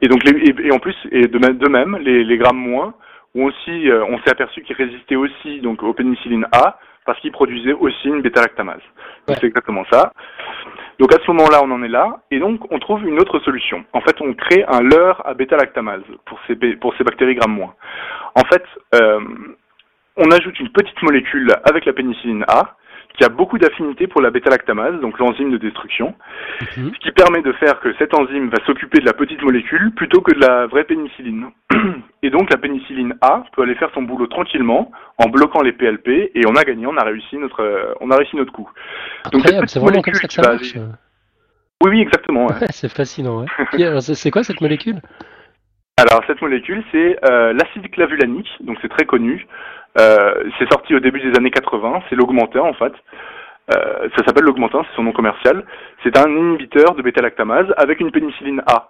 [0.00, 2.94] et donc, et, en plus, et de, de même, les, les grammes moins,
[3.34, 7.32] ont aussi, euh, on s'est aperçu qu'ils résistaient aussi donc aux pénicillines A parce qu'il
[7.32, 8.80] produisait aussi une bêta-lactamase.
[9.28, 10.12] C'est exactement ça.
[10.98, 13.84] Donc à ce moment-là, on en est là, et donc on trouve une autre solution.
[13.92, 17.74] En fait, on crée un leurre à bêta-lactamase pour ces, pour ces bactéries gramme moins.
[18.36, 18.62] En fait,
[18.94, 19.20] euh,
[20.16, 22.76] on ajoute une petite molécule avec la pénicilline A,
[23.16, 26.14] qui a beaucoup d'affinité pour la bêta-lactamase, donc l'enzyme de destruction,
[26.76, 26.92] mhm.
[26.94, 30.22] ce qui permet de faire que cette enzyme va s'occuper de la petite molécule plutôt
[30.22, 31.48] que de la vraie pénicilline.
[32.22, 36.30] Et donc la pénicilline A peut aller faire son boulot tranquillement en bloquant les PLP
[36.34, 38.70] et on a gagné, on a réussi notre, on a réussi notre coup.
[39.32, 40.74] Donc c'est vraiment comme ça que ça marche.
[41.82, 42.46] Oui, oui, exactement.
[42.70, 43.44] c'est fascinant.
[44.00, 45.00] c'est quoi cette molécule?
[45.98, 49.46] Alors cette molécule, c'est euh, l'acide clavulanique, donc c'est très connu.
[50.00, 52.92] Euh, c'est sorti au début des années 80, c'est l'augmentin en fait.
[53.74, 55.64] Euh, ça s'appelle l'augmentin, c'est son nom commercial.
[56.02, 58.88] C'est un inhibiteur de bêta-lactamase avec une pénicilline A.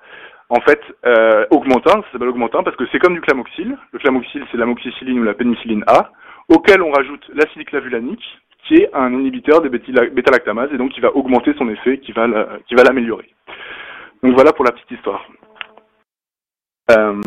[0.48, 3.76] En fait, euh, augmentin, ça s'appelle augmentin parce que c'est comme du clamoxyle.
[3.92, 6.10] Le clamoxyle, c'est l'amoxicilline ou la pénicilline A,
[6.48, 8.24] auquel on rajoute l'acide clavulanique,
[8.64, 12.26] qui est un inhibiteur des bêta-lactamases et donc qui va augmenter son effet, qui va
[12.84, 13.28] l'améliorer.
[14.22, 15.26] Donc voilà pour la petite histoire.
[16.90, 17.20] Euh,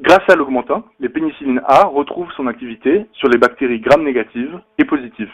[0.00, 4.84] grâce à l'augmentin, les pénicillines A retrouvent son activité sur les bactéries gram négatives et
[4.84, 5.32] positives.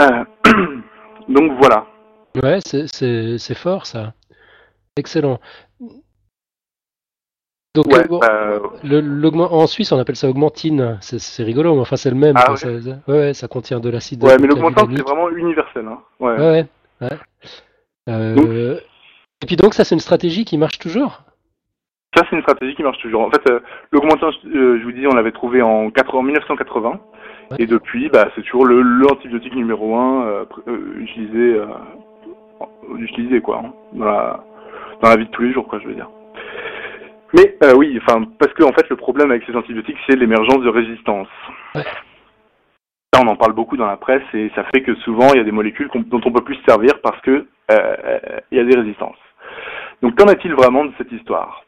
[0.00, 0.24] Euh,
[1.28, 1.86] donc voilà.
[2.42, 4.12] Ouais, c'est fort ça.
[4.96, 5.38] Excellent.
[7.74, 8.58] Donc, euh,
[9.38, 10.98] en Suisse, on appelle ça augmentine.
[11.02, 12.34] C'est rigolo, mais enfin, c'est le même.
[12.36, 12.56] Ah, ouais.
[12.56, 12.68] Ça,
[13.06, 14.24] ouais, ça contient de l'acide.
[14.24, 15.86] Ouais, mais l'augmentin, c'est vraiment universel.
[15.86, 16.00] Hein.
[16.18, 16.66] Ouais,
[17.00, 18.80] ouais.
[19.42, 21.22] Et puis donc, ça, c'est une stratégie qui marche toujours?
[22.16, 23.20] Ça, c'est une stratégie qui marche toujours.
[23.20, 23.60] En fait, euh,
[23.92, 26.98] l'augmentin, euh, je vous dis, on l'avait trouvé en, 4, en 1980.
[27.58, 30.44] Et depuis, bah, c'est toujours le, l'antibiotique numéro un euh,
[30.98, 31.60] utilisé,
[32.98, 34.44] utilisé quoi, hein, dans, la,
[35.02, 36.08] dans la vie de tous les jours, quoi, je veux dire.
[37.34, 40.70] Mais oui, enfin, parce que en fait, le problème avec ces antibiotiques, c'est l'émergence de
[40.70, 41.28] résistance.
[41.74, 45.40] Ça, on en parle beaucoup dans la presse et ça fait que souvent, il y
[45.40, 48.76] a des molécules dont on peut plus se servir parce que il y a des
[48.76, 49.18] résistances.
[50.02, 51.66] Donc, qu'en est-il vraiment de cette histoire?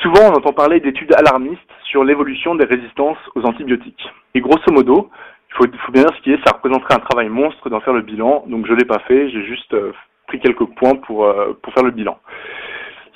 [0.00, 4.08] Souvent, on entend parler d'études alarmistes sur l'évolution des résistances aux antibiotiques.
[4.34, 5.10] Et grosso modo,
[5.50, 8.00] il faut, bien dire ce qui est, ça représenterait un travail monstre d'en faire le
[8.00, 9.92] bilan, donc je l'ai pas fait, j'ai juste euh,
[10.26, 12.18] pris quelques points pour, euh, pour faire le bilan.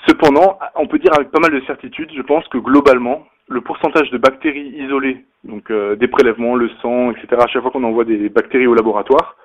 [0.07, 4.11] Cependant, on peut dire avec pas mal de certitude, je pense que globalement, le pourcentage
[4.11, 8.05] de bactéries isolées, donc euh, des prélèvements, le sang, etc., à chaque fois qu'on envoie
[8.05, 9.37] des bactéries au laboratoire,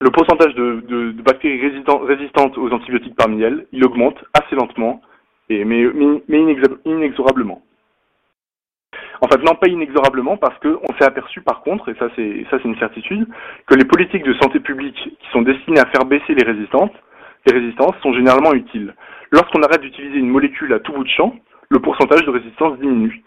[0.00, 1.72] le pourcentage de, de bactéries
[2.06, 5.00] résistantes aux antibiotiques parmi elles, il augmente assez lentement,
[5.48, 5.64] mais,
[6.28, 7.62] mais inexorablement.
[9.20, 12.58] En fait, non pas inexorablement parce qu'on s'est aperçu par contre, et ça c'est ça
[12.58, 13.26] c'est une certitude,
[13.66, 16.90] que les politiques de santé publique qui sont destinées à faire baisser les résistances,
[17.46, 18.94] les résistances sont généralement utiles.
[19.30, 21.34] Lorsqu'on arrête d'utiliser une molécule à tout bout de champ,
[21.68, 23.22] le pourcentage de résistance diminue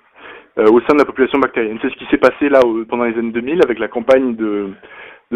[0.60, 1.80] euh, au sein de la population bactérienne.
[1.82, 4.70] C'est ce qui s'est passé là pendant les années 2000 avec la campagne de,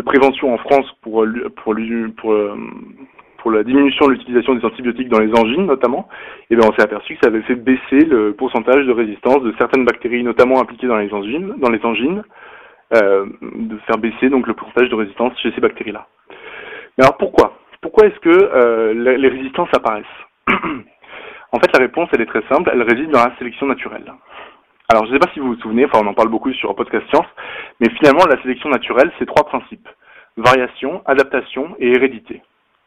[0.06, 1.26] prévention en France pour
[1.64, 1.76] pour,
[2.18, 2.56] pour euh,
[3.42, 6.08] pour la diminution de l'utilisation des antibiotiques dans les angines notamment,
[6.50, 9.42] et eh bien on s'est aperçu que ça avait fait baisser le pourcentage de résistance
[9.42, 12.24] de certaines bactéries, notamment impliquées dans les angines, dans les angines,
[12.94, 16.08] euh, de faire baisser donc le pourcentage de résistance chez ces bactéries-là.
[16.98, 17.58] Mais alors pourquoi?
[17.82, 20.06] Pourquoi est-ce que euh, les résistances apparaissent?
[21.54, 24.10] En fait, la réponse elle est très simple, elle réside dans la sélection naturelle.
[24.88, 26.74] Alors, je ne sais pas si vous vous souvenez, enfin, on en parle beaucoup sur
[26.76, 27.28] Podcast Science,
[27.80, 29.88] mais finalement, la sélection naturelle, c'est trois principes.
[30.38, 32.42] Variation, adaptation et hérédité.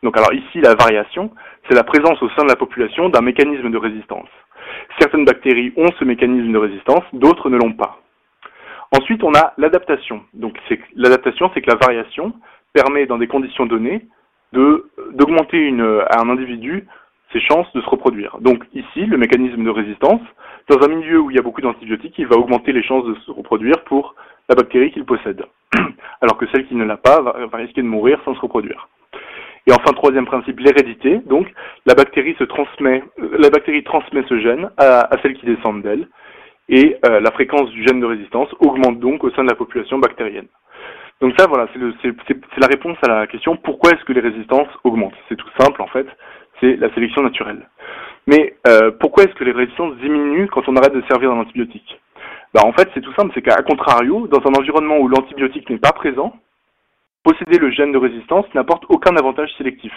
[0.05, 1.33] Donc, alors ici, la variation,
[1.69, 4.29] c'est la présence au sein de la population d'un mécanisme de résistance.
[5.01, 7.99] Certaines bactéries ont ce mécanisme de résistance, d'autres ne l'ont pas.
[8.97, 10.23] Ensuite, on a l'adaptation.
[10.35, 10.57] Donc,
[10.95, 12.33] l'adaptation, c'est que la variation
[12.73, 14.07] permet, dans des conditions données,
[14.53, 15.73] d'augmenter
[16.11, 16.87] à un individu
[17.33, 18.39] ses chances de se reproduire.
[18.41, 20.21] Donc ici, le mécanisme de résistance,
[20.69, 23.15] dans un milieu où il y a beaucoup d'antibiotiques, il va augmenter les chances de
[23.27, 24.15] se reproduire pour
[24.49, 25.45] la bactérie qu'il possède,
[26.21, 28.89] alors que celle qui ne l'a pas va, risquer de mourir sans se reproduire.
[29.67, 31.21] Et enfin, troisième principe, l'hérédité.
[31.27, 31.47] Donc,
[31.87, 36.09] la bactérie se transmet, euh, la bactérie transmet ce gène à, celle qui descend d'elle,
[36.69, 39.99] et euh, la fréquence du gène de résistance augmente donc au sein de la population
[39.99, 40.49] bactérienne.
[41.21, 45.15] Donc ça, voilà, c'est la réponse à la question pourquoi est-ce que les résistances augmentent?
[45.29, 46.07] C'est tout simple en fait
[46.61, 47.69] c'est la sélection naturelle.
[48.27, 52.01] Mais euh, pourquoi est-ce que les résistances diminuent quand on arrête de servir d'un antibiotique?
[52.55, 55.79] Bah, En fait, c'est tout simple, c'est qu'à contrario, dans un environnement où l'antibiotique n'est
[55.79, 56.35] pas présent,
[57.25, 59.93] posséder le gène de résistance n'apporte aucun avantage sélectif.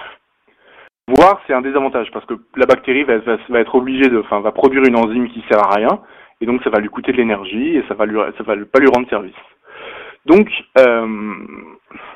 [1.07, 3.15] Voire c'est un désavantage parce que la bactérie va,
[3.59, 6.01] être obligée de, enfin, va produire une enzyme qui sert à rien
[6.41, 8.79] et donc ça va lui coûter de l'énergie et ça va lui, ça va pas
[8.79, 9.35] lui rendre service.
[10.25, 11.07] Donc, euh,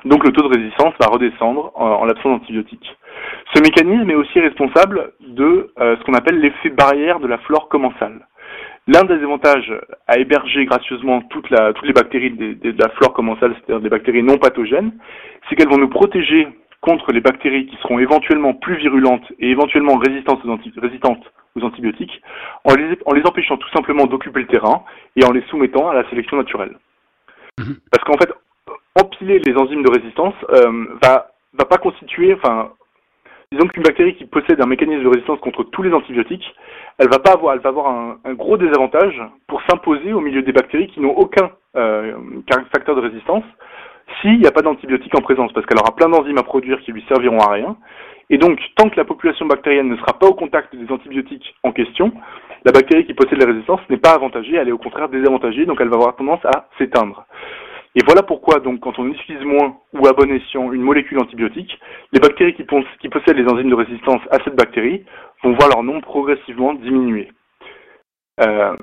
[0.03, 2.97] donc le taux de résistance va redescendre en, l'absence d'antibiotiques.
[3.53, 7.69] Ce mécanisme est aussi responsable de euh, ce qu'on appelle l'effet barrière de la flore
[7.69, 8.27] commensale.
[8.87, 9.71] L'un des avantages
[10.07, 14.93] à héberger gracieusement toutes les bactéries de, la flore commensale, c'est-à-dire des bactéries non pathogènes,
[15.47, 16.47] c'est qu'elles vont nous protéger
[16.81, 22.21] contre les bactéries qui seront éventuellement plus virulentes et éventuellement résistantes aux, antibiotiques,
[22.65, 24.83] en les empêchant tout simplement d'occuper le terrain
[25.15, 26.75] et en les soumettant à la sélection naturelle.
[27.59, 27.77] Mhm.
[27.91, 28.33] Parce qu'en fait,
[28.99, 32.71] empiler les enzymes de résistance euh, va, va pas constituer, enfin,
[33.51, 36.55] disons qu'une bactérie qui possède un mécanisme de résistance contre tous les antibiotiques,
[36.97, 40.53] elle va pas avoir, elle va avoir un, gros désavantage pour s'imposer au milieu des
[40.53, 42.13] bactéries qui n'ont aucun euh,
[42.73, 43.43] facteur de résistance
[44.21, 46.91] s'il n'y a pas d'antibiotiques en présence, parce qu'elle aura plein d'enzymes à produire qui
[46.91, 47.77] lui serviront à rien.
[48.29, 51.71] Et donc, tant que la population bactérienne ne sera pas au contact des antibiotiques en
[51.71, 52.13] question,
[52.65, 55.79] la bactérie qui possède la résistance n'est pas avantagée, elle est au contraire désavantagée, donc
[55.81, 57.25] elle va avoir tendance à s'éteindre.
[57.95, 61.77] Et voilà pourquoi, donc, quand on utilise moins ou à bon escient une molécule antibiotique,
[62.13, 65.03] les bactéries qui, possèdent les enzymes de résistance à cette bactérie
[65.43, 67.29] vont voir leur nombre progressivement diminuer.
[68.39, 68.77] Euh,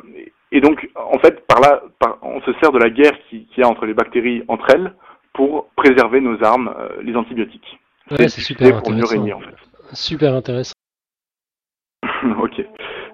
[0.53, 1.83] et donc, en fait, par là,
[2.23, 4.93] on se sert de la guerre qu'il y a entre les bactéries entre elles
[5.33, 7.79] pour préserver nos armes, euh, les antibiotiques.
[8.11, 9.23] c'est super intéressant.
[9.23, 9.57] en fait.
[9.93, 10.75] Super intéressant.
[12.43, 12.63] ok,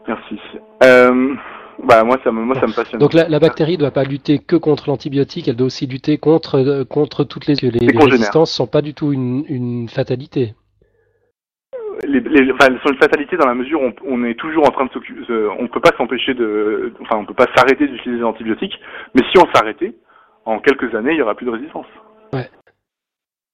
[0.08, 0.40] merci.
[0.82, 1.34] Euh,
[1.82, 3.00] bah, moi, ça me, moi, ça me passionne.
[3.00, 6.56] Donc la, bactérie ne doit pas lutter que contre l'antibiotique, elle doit aussi lutter contre,
[6.56, 7.54] euh, contre toutes les...
[7.54, 10.54] Les, les résistances ne sont pas du tout une, une fatalité.
[12.06, 14.70] Les, les, enfin, elles sont une fatalité dans la mesure où on, est toujours en
[14.70, 15.20] train de s'occuper,
[15.58, 18.78] on peut pas s'empêcher de, enfin, on peut pas s'arrêter d'utiliser des antibiotiques,
[19.14, 19.94] mais si on s'arrêtait,
[20.44, 21.86] en quelques années, il y aura plus de résistance.
[22.32, 22.48] Ouais.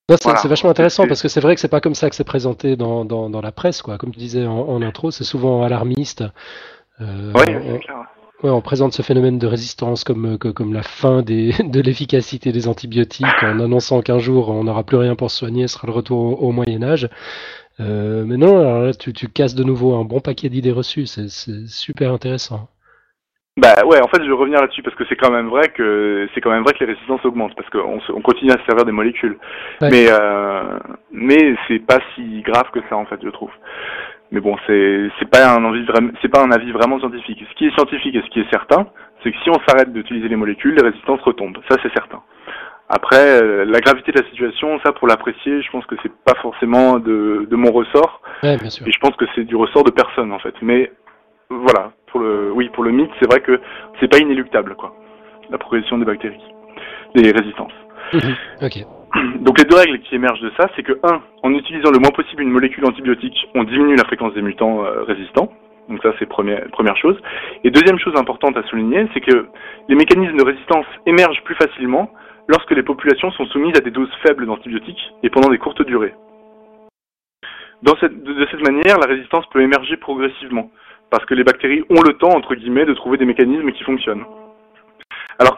[0.09, 2.75] C'est vachement intéressant parce que c'est vrai que c'est pas comme ça que c'est présenté
[2.75, 3.97] dans, dans, dans, la presse, quoi.
[3.97, 6.25] Comme tu disais en, en intro, c'est souvent alarmiste.
[7.01, 7.33] Euh,
[8.43, 12.69] on, on présente ce phénomène de résistance comme, comme la fin des, de l'efficacité des
[12.69, 15.93] antibiotiques en annonçant qu'un jour on n'aura plus rien pour se soigner, ce sera le
[15.93, 17.09] retour au, Moyen Âge.
[17.79, 21.07] Euh, mais non, alors là, tu, tu casses de nouveau un bon paquet d'idées reçues,
[21.07, 21.29] c'est
[21.67, 22.69] super intéressant.
[23.57, 26.29] Bah ouais, en fait, je vais revenir là-dessus parce que c'est quand même vrai que
[26.33, 28.85] c'est quand même vrai que les résistances augmentent parce qu'on on continue à se servir
[28.85, 29.37] des molécules.
[29.83, 30.79] Mais euh,
[31.11, 33.51] mais c'est pas si grave que ça en fait, je trouve.
[34.33, 35.87] Mais bon, c'est c'est pas un avis
[36.23, 37.45] c'est pas un avis vraiment scientifique.
[37.49, 38.87] Ce qui est scientifique et ce qui est certain,
[39.23, 41.59] c'est que si on s'arrête d'utiliser les molécules, les résistances retombent.
[41.69, 42.23] Ça, c'est certain.
[42.89, 46.35] Après, euh, la gravité de la situation, ça pour l'apprécier, je pense que c'est pas
[46.41, 48.21] forcément de, de mon ressort.
[48.43, 48.87] Ouais, bien sûr.
[48.87, 50.55] Et je pense que c'est du ressort de personne en fait.
[50.63, 50.93] Mais
[51.49, 53.61] voilà, pour le oui, pour le mythe, c'est vrai que
[54.01, 54.95] c'est pas inéluctable quoi.
[55.51, 56.43] La progression des bactéries,
[57.15, 57.73] des résistances.
[58.63, 58.85] ok.
[59.41, 61.23] Donc les deux règles qui émergent de ça, c'est que 1.
[61.43, 65.03] En utilisant le moins possible une molécule antibiotique, on diminue la fréquence des mutants euh,
[65.03, 65.53] résistants.
[65.89, 67.21] Donc ça, c'est première, première chose.
[67.65, 69.47] Et deuxième chose importante à souligner, c'est que
[69.89, 72.11] les mécanismes de résistance émergent plus facilement
[72.47, 76.15] lorsque les populations sont soumises à des doses faibles d'antibiotiques et pendant des courtes durées.
[77.83, 80.71] De, cette manière, la résistance peut émerger progressivement,
[81.11, 84.25] parce que les bactéries ont le temps, entre guillemets, de trouver des mécanismes qui fonctionnent.
[85.41, 85.57] Alors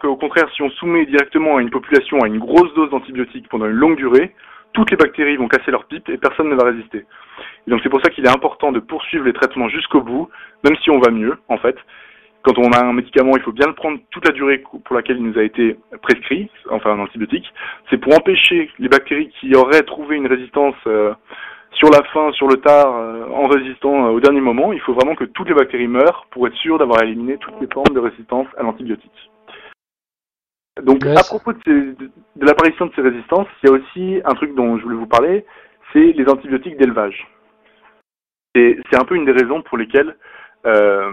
[0.00, 3.66] qu'au contraire, si on soumet directement à une population à une grosse dose d'antibiotiques pendant
[3.66, 4.34] une longue durée,
[4.72, 7.06] toutes les bactéries vont casser leur pipe et personne ne va résister.
[7.66, 10.28] Et donc c'est pour ça qu'il est important de poursuivre les traitements jusqu'au bout,
[10.64, 11.76] même si on va mieux, en fait.
[12.42, 15.18] Quand on a un médicament, il faut bien le prendre toute la durée pour laquelle
[15.18, 17.46] il nous a été prescrit, enfin un antibiotique.
[17.90, 21.14] C'est pour empêcher les bactéries qui auraient trouvé une résistance euh,
[21.72, 24.72] sur la fin, sur le tard, euh, en résistant au dernier moment.
[24.72, 27.68] Il faut vraiment que toutes les bactéries meurent pour être sûr d'avoir éliminé toutes les
[27.72, 29.30] formes de résistance à l'antibiotique.
[30.82, 31.94] Donc, à propos de,
[32.36, 35.06] de l'apparition de ces résistances, il y a aussi un truc dont je voulais vous
[35.06, 35.44] parler,
[35.92, 37.26] c'est les antibiotiques d'élevage.
[38.54, 40.16] Et c'est un peu une des raisons pour lesquelles
[40.64, 41.10] euh,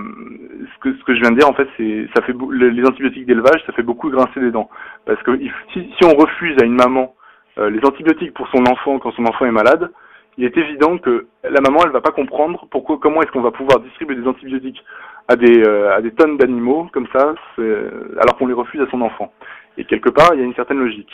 [0.74, 3.26] ce, que, ce que je viens de dire, en fait, c'est ça fait les antibiotiques
[3.26, 4.70] d'élevage, ça fait beaucoup grincer des dents.
[5.06, 5.38] Parce que
[5.74, 7.16] si, si on refuse à une maman
[7.58, 9.92] euh, les antibiotiques pour son enfant quand son enfant est malade,
[10.38, 13.52] il est évident que la maman, elle va pas comprendre pourquoi, comment est-ce qu'on va
[13.52, 14.84] pouvoir distribuer des antibiotiques
[15.28, 19.02] à des, euh, à des tonnes d'animaux comme ça, alors qu'on les refuse à son
[19.02, 19.32] enfant.
[19.78, 21.12] Et quelque part, il y a une certaine logique.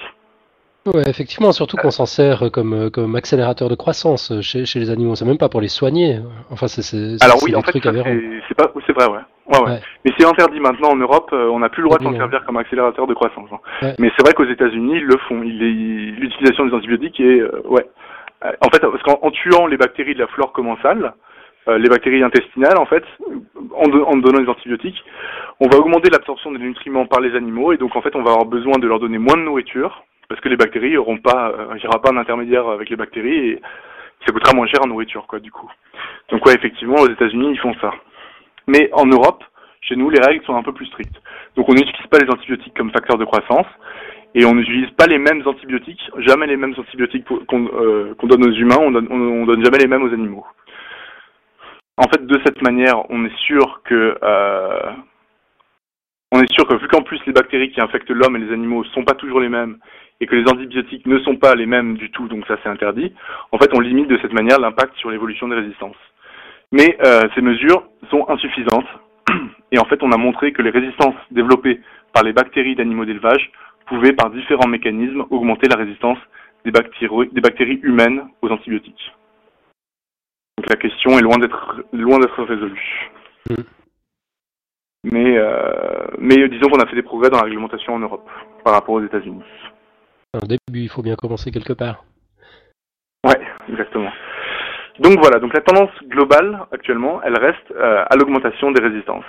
[0.93, 4.91] Ouais, effectivement, surtout qu'on s'en sert comme, euh, comme accélérateur de croissance chez, chez les
[4.91, 5.15] animaux.
[5.15, 6.19] C'est même pas pour les soigner.
[6.51, 7.81] Enfin, c'est Alors oui, en fait, c'est
[8.55, 9.19] pas, c'est vrai, ouais.
[9.47, 9.79] Ouais, ouais.
[10.03, 11.31] Mais c'est interdit maintenant en Europe.
[11.33, 13.49] Euh, on n'a plus le droit de s'en servir comme accélérateur de croissance.
[13.51, 13.93] Hein.
[13.97, 15.41] Mais c'est vrai qu'aux États-Unis, ils le font.
[15.41, 17.87] L'utilisation des antibiotiques est, euh, ouais.
[18.61, 21.13] En fait, parce qu'en tuant les bactéries de la flore commensale,
[21.67, 23.03] les bactéries intestinales, en fait,
[23.73, 25.03] en, donnant des antibiotiques,
[25.59, 28.31] on va augmenter l'absorption des nutriments par les animaux et donc en fait, on va
[28.31, 31.77] avoir besoin de leur donner moins de nourriture parce que les bactéries auront pas, il
[31.77, 33.61] n'y aura pas d'intermédiaire avec les bactéries et
[34.25, 35.69] ça coûtera moins cher en nourriture, quoi, du coup.
[36.29, 37.91] Donc ouais, effectivement, aux États-Unis, ils font ça.
[38.67, 39.43] Mais en Europe,
[39.81, 41.15] chez nous, les règles sont un peu plus strictes.
[41.55, 43.67] Donc on n'utilise pas les antibiotiques comme facteur de croissance
[44.35, 48.51] et on n'utilise pas les mêmes antibiotiques, jamais les mêmes antibiotiques qu'on euh, donne aux
[48.51, 50.45] humains, on donne, on, donne jamais les mêmes aux animaux.
[51.97, 54.91] En fait, de cette manière, on est sûr que euh,
[56.33, 58.83] on est sûr que vu qu'en plus les bactéries qui infectent l'homme et les animaux
[58.83, 59.77] sont pas toujours les mêmes
[60.19, 63.13] et que les antibiotiques ne sont pas les mêmes du tout, donc ça c'est interdit,
[63.53, 65.95] en fait on limite de cette manière l'impact sur l'évolution des résistances.
[66.73, 68.87] Mais euh, ces mesures sont insuffisantes
[69.71, 71.79] et en fait on a montré que les résistances développées
[72.13, 73.49] par les bactéries d'animaux d'élevage
[73.87, 76.17] pouvaient par différents mécanismes augmenter la résistance
[76.63, 79.13] des bactéries, des bactéries humaines aux antibiotiques.
[80.57, 83.11] Donc la question est loin d'être loin d'être résolue.
[83.49, 83.63] Mm.
[85.11, 88.27] Mais, euh, mais disons qu'on a fait des progrès dans la réglementation en Europe
[88.63, 89.43] par rapport aux États-Unis.
[90.33, 92.03] Au début, il faut bien commencer quelque part.
[93.23, 94.11] Ouais, exactement.
[94.99, 99.25] Donc voilà, donc la tendance globale actuellement, elle reste euh, à l'augmentation des résistances.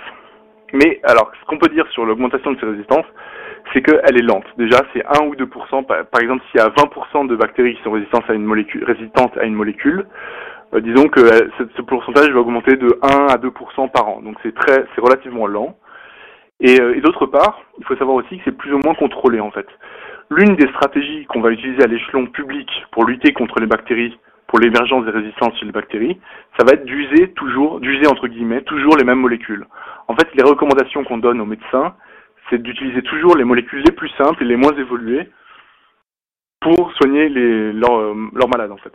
[0.73, 3.05] Mais alors, ce qu'on peut dire sur l'augmentation de ces résistances,
[3.73, 4.45] c'est qu'elle est lente.
[4.57, 5.85] Déjà, c'est 1 ou 2%.
[5.85, 10.05] Par, exemple, s'il y a 20% de bactéries qui sont résistantes à une molécule,
[10.73, 14.21] euh, disons que euh, ce, pourcentage va augmenter de 1 à 2% par an.
[14.21, 15.77] Donc c'est très, relativement lent.
[16.59, 19.51] Et, et d'autre part, il faut savoir aussi que c'est plus ou moins contrôlé en
[19.51, 19.67] fait.
[20.31, 24.59] L'une des stratégies qu'on va utiliser à l'échelon public pour lutter contre les bactéries, pour
[24.59, 26.19] l'émergence des résistances chez les bactéries,
[26.57, 29.65] ça va être d'user toujours, d'user entre guillemets, toujours les mêmes molécules.
[30.07, 31.93] En fait, les recommandations qu'on donne aux médecins,
[32.49, 35.29] c'est d'utiliser toujours les molécules les plus simples et les moins évoluées
[36.61, 38.93] pour soigner les, leurs, leurs malades en fait.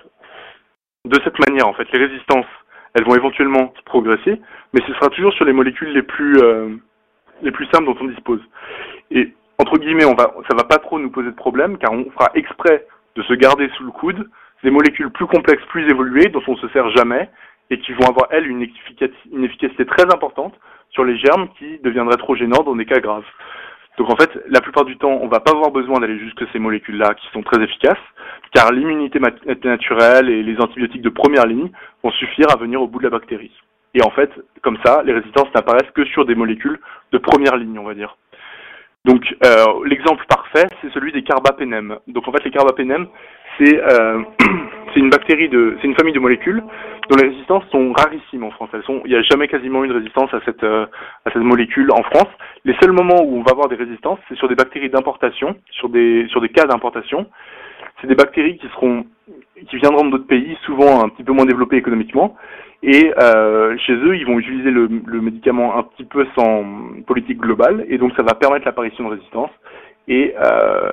[1.05, 2.47] De cette manière, en fait, les résistances,
[2.95, 4.41] elles vont éventuellement progresser,
[4.73, 6.77] mais ce sera toujours sur les molécules les plus euh,
[7.73, 8.41] simples dont on dispose.
[9.11, 12.31] Et entre guillemets, on va, va pas trop nous poser de problème car on fera
[12.35, 12.87] exprès
[13.17, 14.29] de se garder sous le coude
[14.63, 17.29] des molécules plus complexes, plus évoluées, dont on se sert jamais
[17.71, 20.55] et qui vont avoir, elles, une efficacité très importante
[20.93, 23.25] sur les germes qui deviendraient trop gênants dans des cas graves.
[23.99, 26.59] Donc en fait, la plupart du temps, on va pas avoir besoin d'aller jusque ces
[26.59, 27.99] molécules-là qui sont très efficaces,
[28.55, 29.21] car l'immunité
[29.65, 31.71] naturelle et les antibiotiques de première ligne
[32.03, 33.53] vont suffire à venir au bout de la bactérie.
[33.95, 34.31] Et en fait,
[34.63, 36.81] comme ça, les résistances n'apparaissent que sur des molécules
[37.13, 38.17] de première ligne, on va dire.
[39.05, 41.99] Donc euh, l'exemple parfait, c'est celui des carbapénèmes.
[42.07, 43.09] Donc en fait, les carbapénèmes,
[43.59, 44.23] c'est euh,
[44.97, 46.63] une bactérie de, c'est une famille de molécules
[47.09, 48.71] dont les résistances sont rarissimes en France.
[48.73, 50.87] Elles sont, il n'y a jamais quasiment eu de résistance à cette euh,
[51.25, 52.29] à cette molécule en France.
[52.65, 55.89] Les seuls moments où on va avoir des résistances, c'est sur des bactéries d'importation, sur
[55.89, 57.27] des sur des cas d'importation.
[58.01, 59.05] C'est des bactéries qui seront
[59.69, 62.37] qui viendront d'autres pays, souvent un petit peu moins développés économiquement,
[62.83, 64.89] et euh, chez eux, ils vont utiliser le,
[65.21, 66.65] médicament un petit peu sans
[67.07, 69.51] politique globale, et donc ça va permettre l'apparition de résistance.
[70.09, 70.91] Et, euh,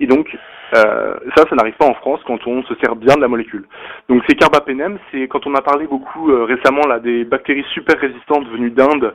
[0.00, 0.36] donc
[0.74, 3.66] euh, ça, ça n'arrive pas en France quand on se sert bien de la molécule.
[4.08, 8.48] Donc ces carbapénèmes, c'est quand on a parlé beaucoup récemment là des bactéries super résistantes
[8.48, 9.14] venues d'Inde,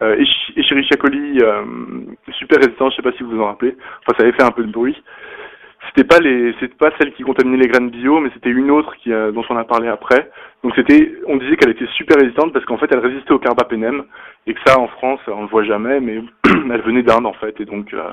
[0.00, 0.24] euh,
[0.56, 1.40] Escherichia coli
[2.30, 3.76] super résistante, je sais pas si vous vous en rappelez.
[4.06, 4.96] Enfin, ça avait fait un peu de bruit
[5.86, 8.94] c'était pas les c'était pas celle qui contaminait les graines bio mais c'était une autre
[8.96, 10.30] qui dont on a parlé après.
[10.64, 14.04] Donc c'était on disait qu'elle était super résistante parce qu'en fait elle résistait au carbapénème
[14.46, 17.60] et que ça en France on le voit jamais mais elle venait d'Inde en fait.
[17.60, 18.10] Et donc euh,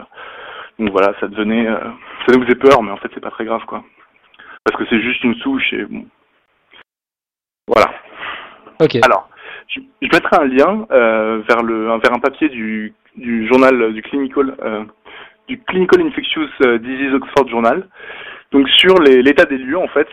[0.77, 1.79] donc voilà ça devenait euh,
[2.27, 3.83] ça nous faisait peur mais en fait c'est pas très grave quoi.
[4.63, 6.05] Parce que c'est juste une souche et bon.
[7.67, 7.91] Voilà.
[8.79, 8.95] Ok.
[9.03, 9.27] Alors
[9.67, 14.03] je, je mettrai un lien euh, vers le vers un papier du du journal du
[14.03, 14.55] clinical
[15.47, 17.87] du Clinical Infectious euh, Disease Oxford Journal.
[18.51, 20.07] Donc sur l'état des lieux, en fait,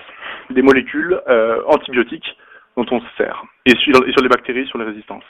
[0.50, 2.36] des molécules euh, antibiotiques
[2.76, 5.24] dont on se sert, et sur, et sur les bactéries, sur les résistances.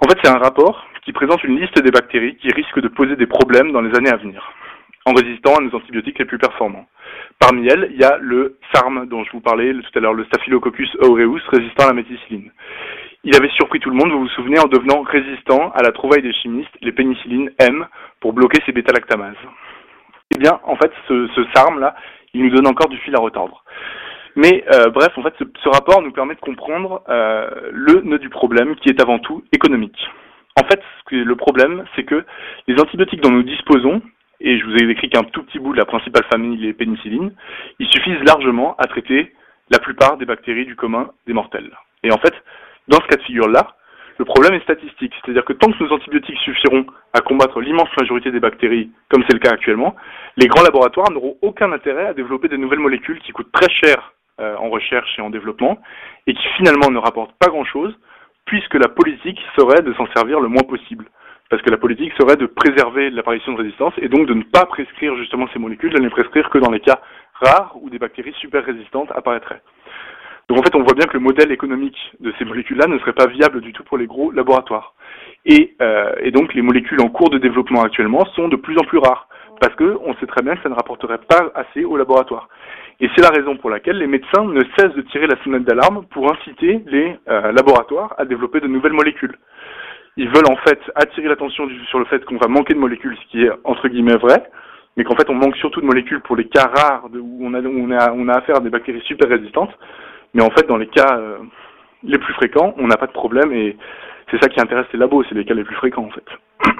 [0.00, 3.16] En fait, c'est un rapport qui présente une liste des bactéries qui risquent de poser
[3.16, 4.52] des problèmes dans les années à venir,
[5.06, 6.86] en résistant à nos antibiotiques les plus performants.
[7.38, 10.24] Parmi elles, il y a le SARM dont je vous parlais tout à l'heure, le
[10.24, 12.50] Staphylococcus aureus, résistant à la méticilline.
[13.24, 16.22] Il avait surpris tout le monde, vous vous souvenez, en devenant résistant à la trouvaille
[16.22, 17.86] des chimistes, les pénicillines M,
[18.20, 19.36] pour bloquer ces bêta-lactamases.
[20.34, 21.94] Eh bien, en fait, ce, SARM-là,
[22.34, 23.62] il nous donne encore du fil à retordre.
[24.34, 28.28] Mais euh, bref, en fait, ce, rapport nous permet de comprendre euh, le nœud du
[28.28, 29.98] problème, qui est avant tout économique.
[30.60, 32.24] En fait, le problème, c'est que
[32.66, 34.02] les antibiotiques dont nous disposons,
[34.40, 37.32] et je vous ai décrit qu'un tout petit bout de la principale famille, les pénicillines,
[37.78, 39.32] ils suffisent largement à traiter
[39.70, 41.70] la plupart des bactéries du commun des mortels.
[42.02, 42.34] Et en fait,
[42.88, 43.74] dans ce cas de figure-là,
[44.18, 48.30] le problème est statistique, c'est-à-dire que tant que nos antibiotiques suffiront à combattre l'immense majorité
[48.30, 49.96] des bactéries, comme c'est le cas actuellement,
[50.36, 54.12] les grands laboratoires n'auront aucun intérêt à développer de nouvelles molécules qui coûtent très cher
[54.40, 55.78] euh, en recherche et en développement,
[56.26, 57.94] et qui finalement ne rapportent pas grand-chose,
[58.44, 61.06] puisque la politique serait de s'en servir le moins possible.
[61.50, 64.66] Parce que la politique serait de préserver l'apparition de résistance, et donc de ne pas
[64.66, 67.00] prescrire justement ces molécules, de ne les prescrire que dans les cas
[67.42, 69.62] rares où des bactéries super résistantes apparaîtraient.
[70.52, 73.14] Donc en fait, on voit bien que le modèle économique de ces molécules-là ne serait
[73.14, 74.92] pas viable du tout pour les gros laboratoires.
[75.46, 78.84] Et, euh, et, donc les molécules en cours de développement actuellement sont de plus en
[78.84, 79.28] plus rares,
[79.62, 82.50] parce qu'on sait très bien que ça ne rapporterait pas assez au laboratoire.
[83.00, 86.04] Et c'est la raison pour laquelle les médecins ne cessent de tirer la sonnette d'alarme
[86.10, 89.38] pour inciter les euh, laboratoires à développer de nouvelles molécules.
[90.18, 93.30] Ils veulent en fait attirer l'attention sur le fait qu'on va manquer de molécules, ce
[93.30, 94.50] qui est entre guillemets vrai,
[94.98, 97.90] mais qu'en fait on manque surtout de molécules pour les cas rares où, on on,
[97.90, 99.72] on a affaire à des bactéries super résistantes.
[100.34, 101.38] Mais en fait, dans les cas euh,
[102.02, 103.76] les plus fréquents, on n'a pas de problème et
[104.30, 106.24] c'est ça qui intéresse les labos, c'est les cas les plus fréquents en fait.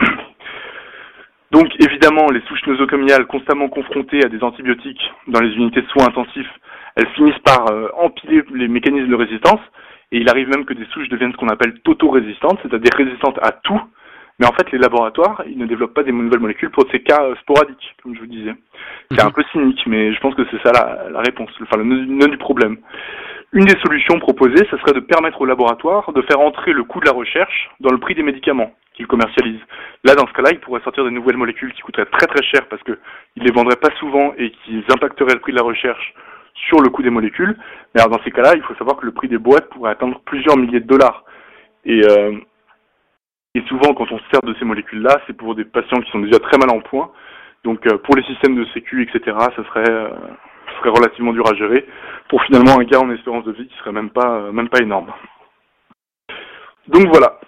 [1.50, 6.08] Donc évidemment, les souches nosocomiales constamment confrontées à des antibiotiques dans les unités de soins
[6.08, 6.50] intensifs,
[6.96, 9.60] elles finissent par euh, empiler les mécanismes de résistance
[10.12, 13.52] et il arrive même que des souches deviennent ce qu'on appelle toto-résistantes, c'est-à-dire résistantes à
[13.52, 13.80] tout.
[14.38, 17.22] Mais en fait, les laboratoires, ils ne développent pas des nouvelles molécules pour ces cas
[17.22, 18.54] euh, sporadiques, comme je vous disais.
[19.10, 19.28] C'est mhm.
[19.28, 22.28] un peu cynique, mais je pense que c'est ça la, la, réponse, enfin le nœud
[22.28, 22.78] du problème.
[23.54, 27.00] Une des solutions proposées, ce serait de permettre aux laboratoires de faire entrer le coût
[27.00, 29.60] de la recherche dans le prix des médicaments qu'ils commercialisent.
[30.04, 32.66] Là, dans ce cas-là, ils pourraient sortir de nouvelles molécules qui coûteraient très très cher
[32.68, 32.96] parce qu'ils
[33.36, 36.14] les vendraient pas souvent et qui impacteraient le prix de la recherche
[36.54, 37.58] sur le coût des molécules.
[37.94, 40.20] Mais alors, dans ces cas-là, il faut savoir que le prix des boîtes pourrait atteindre
[40.24, 41.24] plusieurs milliers de dollars.
[41.84, 42.32] Et, euh,
[43.54, 46.20] et souvent, quand on se sert de ces molécules-là, c'est pour des patients qui sont
[46.20, 47.10] déjà très mal en point.
[47.64, 50.08] Donc, euh, pour les systèmes de sécu, etc., ça serait euh,
[50.78, 51.86] serait relativement dur à gérer,
[52.28, 54.80] pour finalement un gain en espérance de vie qui serait même pas, euh, même pas
[54.80, 55.12] énorme.
[56.88, 57.38] Donc voilà.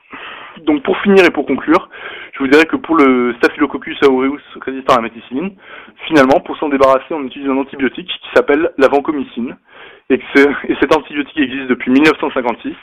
[0.63, 1.89] Donc pour finir et pour conclure,
[2.33, 5.57] je vous dirais que pour le Staphylococcus aureus résistant à la méticilline,
[6.07, 9.57] finalement, pour s'en débarrasser, on utilise un antibiotique qui s'appelle la vancomycine,
[10.11, 12.75] et, et cet antibiotique existe depuis 1956,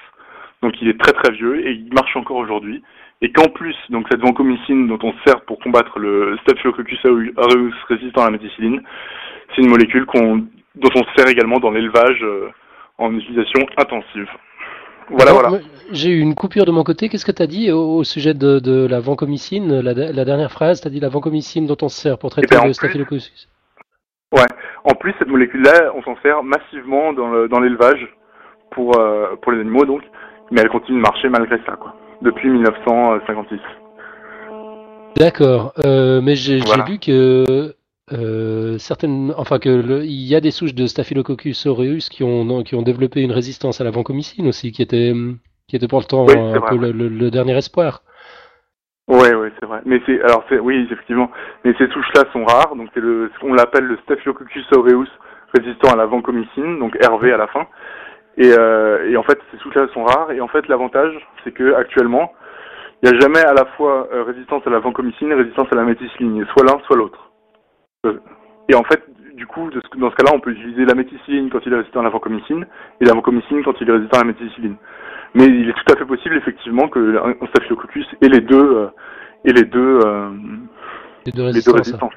[0.62, 2.84] donc il est très très vieux et il marche encore aujourd'hui,
[3.22, 8.22] et qu'en plus, donc cette vancomycine dont on sert pour combattre le Staphylococcus aureus résistant
[8.22, 8.82] à la méticilline,
[9.56, 12.50] c'est une molécule dont on se sert également dans l'élevage euh,
[12.98, 14.28] en utilisation intensive.
[15.10, 15.50] Voilà, voilà.
[15.92, 17.10] J'ai eu une coupure de mon côté.
[17.10, 19.94] Qu'est-ce que tu as dit au, sujet de, la vancomycine la,
[20.26, 22.68] dernière phrase, tu as dit la vancomycine dont on se sert pour traiter eh ben,
[22.68, 23.50] le staphylococcus.
[24.32, 24.46] Ouais.
[24.86, 28.08] En plus, cette molécule-là, on s'en sert massivement dans l'élevage
[28.72, 30.02] pour, euh, pour les animaux, donc.
[30.50, 31.96] Mais elle continue de marcher malgré ça, quoi.
[32.22, 33.60] Depuis 1956.
[35.18, 35.74] D'accord.
[35.86, 37.74] Euh, mais j'ai vu que
[38.14, 42.76] euh, certaines, enfin que il y a des souches de Staphylococcus aureus qui ont qui
[42.76, 45.14] ont développé une résistance à la vancomycine aussi, qui était
[45.68, 48.02] qui était pourtant un peu le, dernier espoir.
[49.08, 49.82] Oui, oui, c'est vrai.
[49.86, 51.32] Mais c'est alors c'est oui effectivement,
[51.64, 55.08] mais ces souches-là sont rares, donc c'est le on l'appelle le Staphylococcus aureus
[55.54, 57.68] résistant à la vancomycine, donc RV à la fin.
[58.38, 60.32] Et, euh, et en fait, ces souches-là sont rares.
[60.32, 62.32] Et en fait, l'avantage, c'est que actuellement,
[63.04, 65.76] il n'y a jamais à la fois euh, résistance à la vancomycine et résistance à
[65.76, 67.31] la méticilline, soit l'un, soit l'autre.
[68.68, 69.04] Et en fait,
[69.36, 72.04] du coup, dans ce cas-là, on peut utiliser la méticilline quand il est résistant à
[72.04, 72.66] la vancomycine
[73.00, 74.76] et la vancomycine quand il est résistant à la méticilline.
[75.36, 78.88] Mais il est tout à fait possible, effectivement, que un staphylococcus ait les deux, euh,
[79.46, 80.32] et les deux, euh,
[81.26, 82.14] les deux, résistances.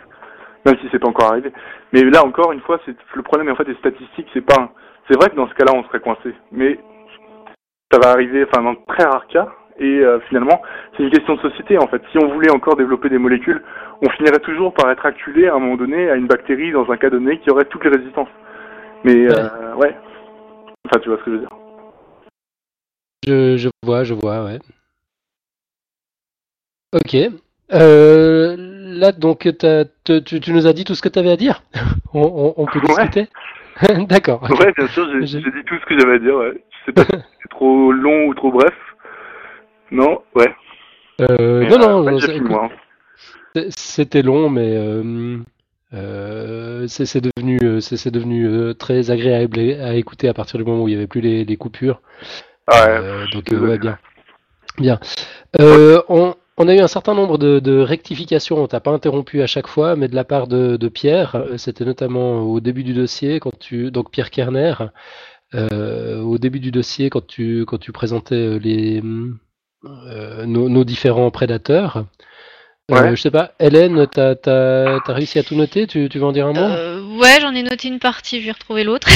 [0.65, 1.53] Même si c'est pas encore arrivé.
[1.93, 4.73] Mais là, encore une fois, c'est le problème, en fait, des statistiques, c'est pas,
[5.07, 6.35] c'est vrai que dans ce cas-là, on serait coincé.
[6.51, 6.79] Mais
[7.93, 10.63] ça va arriver, enfin, dans très rares cas, et euh, finalement,
[10.97, 12.01] c'est une question de société en fait.
[12.13, 13.63] Si on voulait encore développer des molécules,
[14.03, 16.97] on finirait toujours par être acculé à un moment donné à une bactérie dans un
[16.97, 18.29] cas donné qui aurait toutes les résistances.
[19.05, 19.97] Mais euh, ouais.
[20.87, 21.49] Enfin, tu vois ce que je veux dire.
[23.27, 24.59] Je, je vois, je vois, ouais.
[26.93, 27.17] Ok.
[27.73, 29.49] Euh, là, donc,
[30.05, 31.63] tu, tu, nous as dit tout ce que tu avais à dire?
[32.15, 33.29] On, peut discuter?
[34.09, 34.43] D'accord.
[34.43, 36.37] Ouais, bien sûr, j'ai dit tout ce que j'avais à dire.
[36.37, 36.53] Ouais.
[36.71, 38.75] Je sais pas si c'est trop long ou trop bref.
[39.91, 40.55] Non, ouais.
[41.21, 42.69] Euh, non, non, hein.
[43.71, 45.39] c'était long, mais euh,
[45.93, 50.93] euh, c'est devenu, c'est devenu très agréable à écouter à partir du moment où il
[50.93, 52.01] n'y avait plus les, coupures.
[52.67, 53.99] Ah ouais, donc, ouais, bien.
[54.79, 54.99] Bien.
[55.61, 59.69] on, on a eu un certain nombre de, rectifications, on t'a pas interrompu à chaque
[59.69, 63.93] fois, mais de la part de, Pierre, c'était notamment au début du dossier, quand tu,
[63.93, 64.75] donc Pierre Kerner,
[65.53, 69.01] au début du dossier, quand tu, quand tu présentais les,
[69.87, 72.05] euh, nos, différents prédateurs.
[72.91, 75.87] Euh, je sais pas, Hélène, t'as as, réussi à tout noter?
[75.87, 76.61] Tu, tu veux en dire un mot?
[76.61, 79.09] Euh, Ouais, j'en ai noté une partie, je vais retrouver l'autre.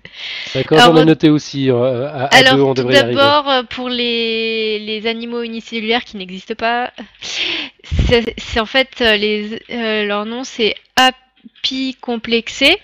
[0.54, 1.70] D'accord, j'en ai noté aussi.
[1.70, 6.92] à, alors, deux, on tout d'abord, pour les, les, animaux unicellulaires qui n'existent pas,
[7.82, 9.62] c'est en fait, les,
[10.04, 12.78] leur nom c'est apicomplexé.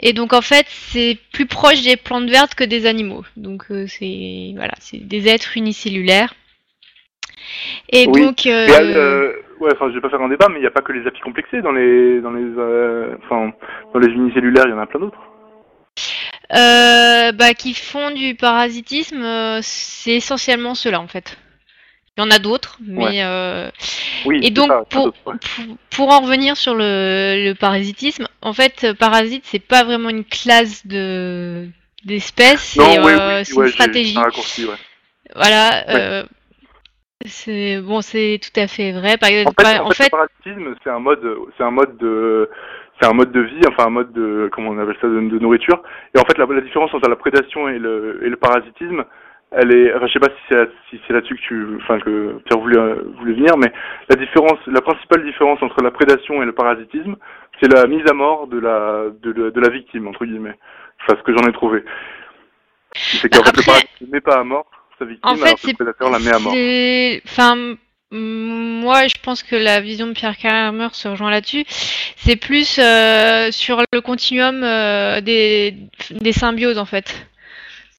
[0.00, 3.24] Et donc en fait, c'est plus proche des plantes vertes que des animaux.
[3.36, 6.34] Donc euh, c'est voilà, c'est des êtres unicellulaires.
[7.90, 8.46] Et donc.
[8.46, 8.66] Euh...
[8.70, 10.92] euh ouais, enfin, je vais pas faire un débat, mais il n'y a pas que
[10.92, 13.52] les apicomplexés dans les dans les euh, enfin
[13.92, 15.20] dans les unicellulaires, il y en a plein d'autres.
[16.50, 19.22] bah, qui font du parasitisme,
[19.60, 21.36] c'est essentiellement ceux-là en fait.
[22.16, 23.70] Il y en a d'autres, mais euh,
[24.26, 25.12] oui, et donc pour,
[25.90, 31.68] pour, en revenir sur le, parasitisme, en fait, parasite c'est pas vraiment une classe de
[32.04, 34.18] d'espèces, c'est euh, une stratégie.
[35.34, 35.88] voilà.
[35.88, 36.24] Euh,
[37.26, 39.16] c'est bon, c'est tout à fait vrai.
[39.18, 41.22] Par exemple, en fait, le parasitisme, c'est un mode,
[41.56, 42.48] c'est un mode de,
[43.00, 45.82] c'est un mode de vie, enfin un mode de, comment on appelle ça, de, nourriture.
[46.14, 49.04] Et en fait, la, la, différence entre la prédation et le, et le parasitisme,
[49.52, 52.40] elle est, enfin, je sais pas si c'est si c'est là-dessus que tu, enfin que
[52.44, 53.72] Pierre voulait voulait venir, mais
[54.08, 57.16] la différence, la principale différence entre la prédation et le parasitisme,
[57.60, 60.56] c'est la mise à mort de la de, de, la victime entre guillemets.
[61.02, 61.84] Enfin, ce que j'en ai trouvé.
[62.94, 64.66] C'est qu'en fait le parasite ne met pas à mort
[64.98, 66.54] sa victime, alors que le prédateur la met à mort.
[67.26, 67.76] Enfin,
[68.12, 71.64] moi, je pense que la vision de Pierre Kramer se rejoint là-dessus.
[71.68, 75.74] C'est plus euh, sur le continuum euh, des,
[76.10, 77.29] des symbioses, en fait.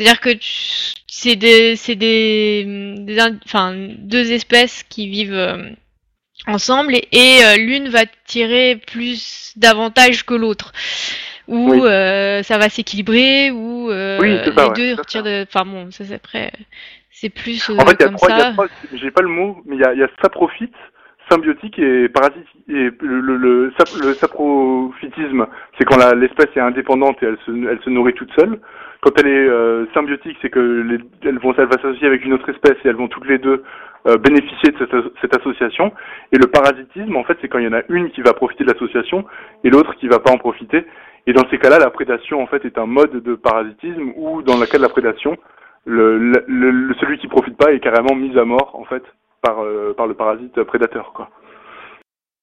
[0.02, 0.30] C'est-à-dire que
[1.08, 2.66] c'est des, c'est des,
[3.46, 5.70] enfin, deux espèces qui vivent euh,
[6.48, 10.72] ensemble et, euh, l'une va tirer plus d'avantages que l'autre.
[11.48, 14.42] Ou euh, ça va s'équilibrer, ou les
[14.74, 15.44] deux retirent de.
[15.44, 16.52] Enfin bon, ça c'est après.
[17.12, 18.54] C'est plus en fait, comme ça.
[18.94, 20.08] J'ai pas le mot, mais il y a, y a
[21.30, 25.46] symbiotique et parasite et le, le, le, le saprophytisme,
[25.78, 28.60] c'est quand l'espèce est indépendante et elle se, elle se nourrit toute seule.
[29.02, 32.78] Quand elle est euh, symbiotique, c'est que les, elles vont, s'associer avec une autre espèce
[32.86, 33.64] et elles vont toutes les deux
[34.08, 35.92] euh, bénéficier de cette, cette, association.
[36.32, 38.64] Et le parasitisme, en fait, c'est quand il y en a une qui va profiter
[38.64, 39.26] de l'association
[39.64, 40.86] et l'autre qui va pas en profiter.
[41.26, 44.60] Et dans ces cas-là, la prédation, en fait, est un mode de parasitisme où, dans
[44.60, 45.36] le cas de la prédation,
[45.86, 49.04] le, le, celui qui profite pas est carrément mis à mort, en fait,
[49.42, 51.30] par, euh, par le parasite prédateur, quoi.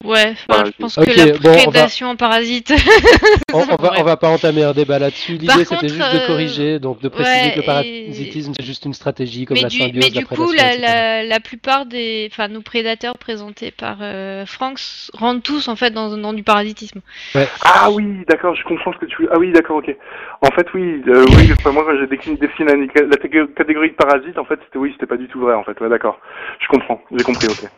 [0.04, 2.72] Ouais, je pense que la prédation en parasite.
[3.52, 5.32] on, va, on va pas entamer un débat là-dessus.
[5.32, 8.94] L'idée c'était juste de euh, corriger, donc de préciser que le parasitisme c'est juste une
[8.94, 10.04] stratégie comme la symbiose.
[10.04, 15.42] Mais du coup, la, la, plupart des, enfin, nos prédateurs présentés par euh, Franks rentrent
[15.42, 17.00] tous en fait dans, dans du parasitisme.
[17.34, 17.48] Ouais.
[17.62, 19.28] Ah oui, d'accord, je comprends ce que tu veux.
[19.32, 19.96] Ah oui, d'accord, ok.
[20.42, 21.52] En fait, oui, euh, oui.
[21.72, 25.26] moi, quand j'ai défini, la, catégorie de parasite, en fait, c'était oui, c'était pas du
[25.26, 25.78] tout vrai, en fait.
[25.80, 26.20] Ouais, d'accord.
[26.60, 27.68] Je comprends, j'ai compris, ok.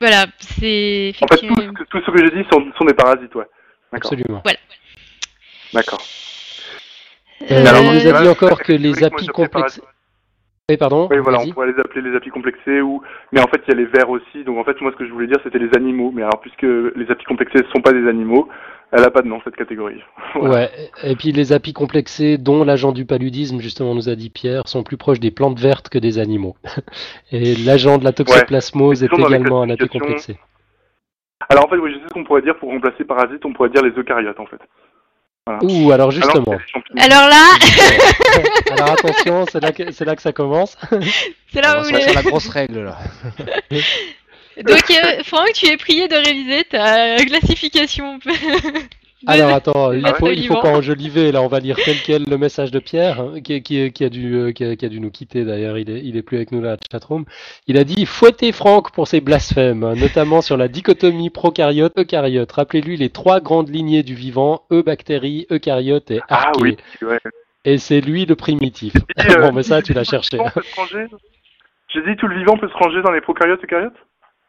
[0.00, 1.12] Voilà, c'est.
[1.20, 3.44] En fait, tout, tout, ce que j'ai dit sont, sont, des parasites, ouais.
[3.92, 4.40] Absolument.
[4.42, 4.58] Voilà.
[5.74, 6.00] D'accord.
[7.50, 9.82] Euh, alors, on nous a dit encore que les apis complexés.
[10.70, 11.08] Oui, pardon.
[11.10, 13.02] Oui, voilà, on pourrait les appeler les apis complexés ou.
[13.32, 14.42] Mais en fait, il y a les vers aussi.
[14.44, 16.12] Donc, en fait, moi, ce que je voulais dire, c'était les animaux.
[16.14, 18.48] Mais alors, puisque les apis complexés ne sont pas des animaux,
[18.92, 20.02] elle n'a pas de nom, cette catégorie.
[20.36, 20.70] Ouais,
[21.02, 24.84] et puis les apis complexés, dont l'agent du paludisme, justement, nous a dit Pierre, sont
[24.84, 26.56] plus proches des plantes vertes que des animaux.
[27.32, 30.38] et l'agent de la toxoplasmose est également un apicomplexé.
[31.48, 33.70] Alors en fait, oui, je sais ce qu'on pourrait dire pour remplacer parasite, on pourrait
[33.70, 34.60] dire les eucaryotes en fait.
[35.62, 36.58] Ouh, alors justement.
[36.96, 37.56] Alors, là.
[38.72, 40.76] alors attention, c'est là, que, là que ça commence.
[41.48, 42.14] C'est là où on est.
[42.14, 42.98] la grosse règle là.
[44.64, 48.18] Donc, euh, Franck, tu es prié de réaliser ta classification.
[49.26, 52.38] Alors attends, il faut, il faut pas enjoliver, là on va lire tel quel le
[52.38, 54.98] message de Pierre, hein, qui, qui, qui, a dû, euh, qui, a, qui, a, dû
[54.98, 57.26] nous quitter d'ailleurs, il est, il est plus avec nous là, chatroom.
[57.66, 62.50] Il a dit fouettez Franck pour ses blasphèmes, hein, notamment sur la dichotomie prokaryote-eucaryote.
[62.50, 66.50] Rappelez-lui les trois grandes lignées du vivant, e-bactéries, eucaryote et archée.
[66.54, 67.18] Ah oui, ouais.
[67.66, 68.94] Et c'est lui le primitif.
[69.40, 70.38] bon, mais ça tu l'as cherché.
[71.92, 73.92] J'ai dit tout le vivant peut se ranger dans les prokaryotes, eucaryotes?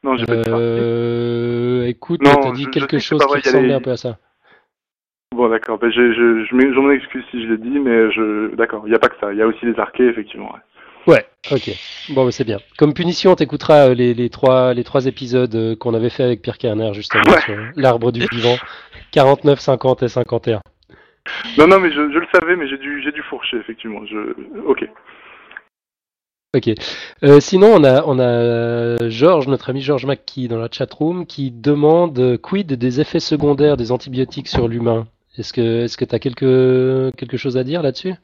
[0.04, 0.58] Non, j'ai pas dit ça.
[0.58, 4.18] Euh, écoute, t'as dit quelque chose qui ressemblait un peu à ça.
[5.36, 5.78] Bon, d'accord.
[5.78, 8.84] Ben, je, je, je, m'en excuse si je l'ai dit, mais je, d'accord.
[8.86, 9.32] Il n'y a pas que ça.
[9.32, 10.54] Il y a aussi les arquets, effectivement.
[11.08, 11.26] Ouais.
[11.52, 11.72] ok.
[12.10, 12.58] Bon, ben, c'est bien.
[12.78, 16.42] Comme punition, t'écouteras euh, les, les, trois, les trois épisodes euh, qu'on avait fait avec
[16.42, 18.56] Pierre Kerner, justement, sur l'arbre du vivant.
[19.14, 20.62] 49, 50 et 51.
[21.58, 24.06] Non, non, mais je, je le savais, mais j'ai dû, j'ai dû fourcher, effectivement.
[24.06, 24.36] Je...
[24.66, 24.88] Ok.
[26.54, 26.68] Ok.
[27.24, 31.50] Euh, sinon, on a, on a Georges, notre ami Georges McKee dans la chatroom, qui
[31.50, 35.08] demande euh, quid des effets secondaires des antibiotiques sur l'humain?
[35.38, 38.16] Est-ce que est-ce que quelque, quelque chose à dire là-dessus?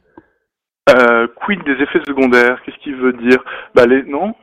[0.90, 2.60] Euh, Quid des effets secondaires?
[2.64, 3.38] Qu'est-ce qu'il veut dire?
[3.74, 4.34] Bah les non.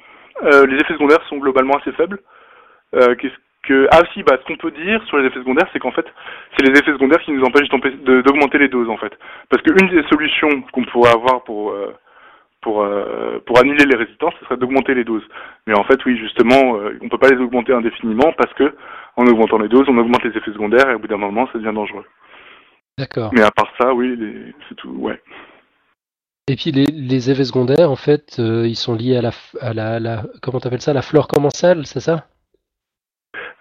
[0.43, 2.19] Euh, les effets secondaires sont globalement assez faibles.
[2.95, 3.33] Euh, qu'est-ce
[3.67, 6.05] que ah si bah ce qu'on peut dire sur les effets secondaires c'est qu'en fait
[6.55, 9.11] c'est les effets secondaires qui nous empêchent d'augmenter les doses en fait
[9.49, 11.91] parce qu'une des solutions qu'on pourrait avoir pour euh,
[12.65, 15.27] pour, euh, pour annuler les résistances, ce serait d'augmenter les doses.
[15.67, 18.75] Mais en fait, oui, justement, euh, on peut pas les augmenter indéfiniment parce que
[19.15, 21.59] en augmentant les doses, on augmente les effets secondaires et au bout d'un moment, ça
[21.59, 22.05] devient dangereux.
[22.97, 23.29] D'accord.
[23.33, 24.17] Mais à part ça, oui,
[24.67, 25.21] c'est tout, ouais.
[26.47, 29.73] Et puis les, les effets secondaires, en fait, euh, ils sont liés à la, à
[29.73, 32.25] la, la comment t'appelles ça, la flore commensale, c'est ça?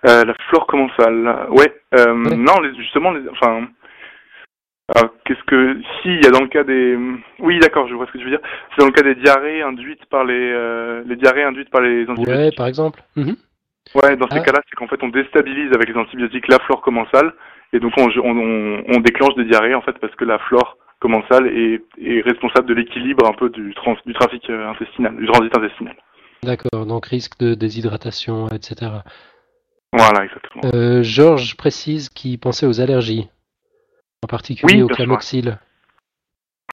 [0.03, 1.73] La flore commensale, ouais.
[1.95, 3.69] Euh, Non, les, justement, les, enfin,
[5.25, 6.97] qu'est-ce que si il y a dans le cas des
[7.39, 8.47] oui d'accord je vois ce que tu veux dire.
[8.71, 12.03] C'est dans le cas des diarrhées induites par les euh, les diarrhées induites par les
[12.09, 12.35] antibiotiques.
[12.35, 13.03] Ouais par exemple.
[13.17, 13.37] Mhm.
[13.95, 14.41] ouais dans ces ah.
[14.41, 17.33] cas-là c'est qu'en fait on déstabilise avec les antibiotiques la flore commensale.
[17.73, 21.49] Et donc on, on, on, déclenche des diarrhées en fait parce que la flore commensale
[21.49, 25.57] est, est responsable de l'équilibre un peu du trans, du trafic euh, intestinal du transit
[25.57, 25.97] intestinal.
[26.45, 28.93] D'accord donc risque de déshydratation etc
[29.97, 30.63] voilà exactement.
[30.75, 33.29] Euh, Georges précise qu'il pensait aux allergies
[34.25, 35.59] en particulier au clamoxyle.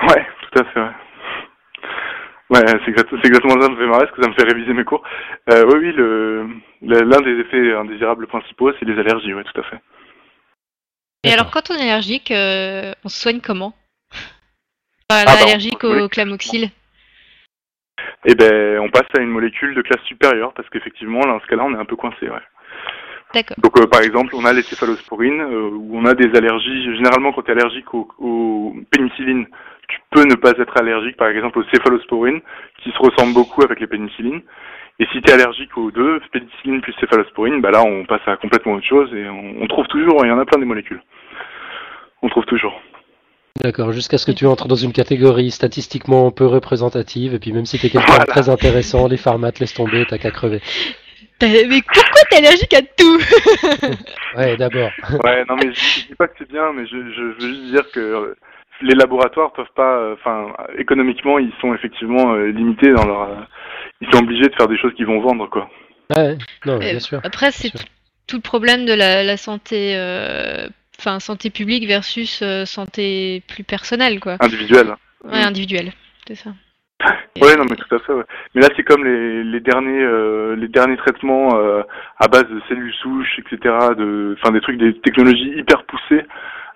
[0.02, 0.80] Ouais, tout à fait.
[0.80, 2.92] Ouais, ouais c'est
[3.28, 5.04] exactement ça, ça me fait marrer parce que ça me fait réviser mes cours.
[5.52, 6.48] Euh, oui, oui, le,
[6.82, 9.80] l'un des effets indésirables principaux, c'est les allergies, oui, tout à fait.
[11.24, 13.74] Et alors, quand on est allergique, euh, on se soigne comment?
[15.10, 16.70] Ah, bah, Allergique au clamoxyle
[18.26, 21.66] Eh ben, on passe à une molécule de classe supérieure parce qu'effectivement, dans ce cas-là,
[21.66, 22.42] on est un peu coincé, ouais.
[23.58, 26.96] Donc euh, par exemple, on a les céphalosporines euh, où on a des allergies.
[26.96, 29.46] Généralement, quand tu es allergique au, au, pénicilline,
[29.88, 32.42] tu peux ne pas être allergique, par exemple, aux céphalosporines
[32.84, 34.42] qui se ressemblent beaucoup avec les pénicillines.
[35.00, 38.38] Et si tu es allergique aux deux, pénicilline plus céphalosporine, bah là, on passe à
[38.38, 40.24] complètement autre chose et on, trouve toujours.
[40.24, 41.02] Il y en a plein des molécules.
[42.22, 42.80] On trouve toujours.
[43.62, 47.66] D'accord, jusqu'à ce que tu entres dans une catégorie statistiquement peu représentative, et puis même
[47.66, 50.62] si tu es quelqu'un de très intéressant, les pharmates laissent tomber, t'as qu'à crever.
[51.70, 53.20] Mais pourquoi t'es allergique à tout
[54.38, 54.92] Ouais, d'abord.
[55.24, 57.92] Ouais, non mais je, dis pas que c'est bien, mais je, je, veux juste dire
[57.92, 58.36] que
[58.82, 63.36] les laboratoires peuvent pas, euh, enfin, économiquement, ils sont effectivement euh, limités dans leur, euh,
[64.02, 65.70] ils sont obligés de faire des choses qu'ils vont vendre, quoi.
[66.16, 67.22] Ouais, non, bien sûr.
[67.24, 67.72] Après, c'est
[68.28, 69.96] tout le problème de la, la santé,
[71.00, 74.38] enfin, santé publique versus santé plus personnelle, quoi.
[74.40, 74.96] Individuelle.
[75.24, 75.92] Ouais, individuelle,
[76.28, 76.52] c'est ça.
[77.42, 78.14] Oui, non, mais tout à fait.
[78.14, 78.24] Ouais.
[78.54, 81.82] Mais là, c'est comme les, les derniers, euh, les derniers traitements euh,
[82.20, 83.76] à base de cellules souches, etc.
[83.98, 86.26] De, enfin, des trucs, des technologies hyper poussées.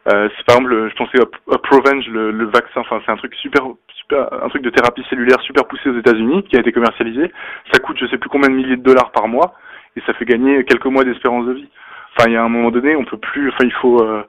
[0.07, 2.81] Euh, c'est par exemple, je pensais à, Provenge, le, le, vaccin.
[2.81, 3.63] Enfin, c'est un truc super,
[3.95, 7.31] super, un truc de thérapie cellulaire super poussé aux États-Unis qui a été commercialisé.
[7.71, 9.55] Ça coûte, je sais plus combien de milliers de dollars par mois,
[9.95, 11.69] et ça fait gagner quelques mois d'espérance de vie.
[12.17, 13.49] Enfin, il y a un moment donné, on peut plus.
[13.49, 14.23] Enfin, il faut, euh,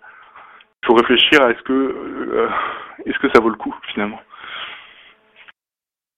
[0.83, 2.49] il faut réfléchir à est-ce que, euh,
[3.05, 4.21] est-ce que ça vaut le coup finalement.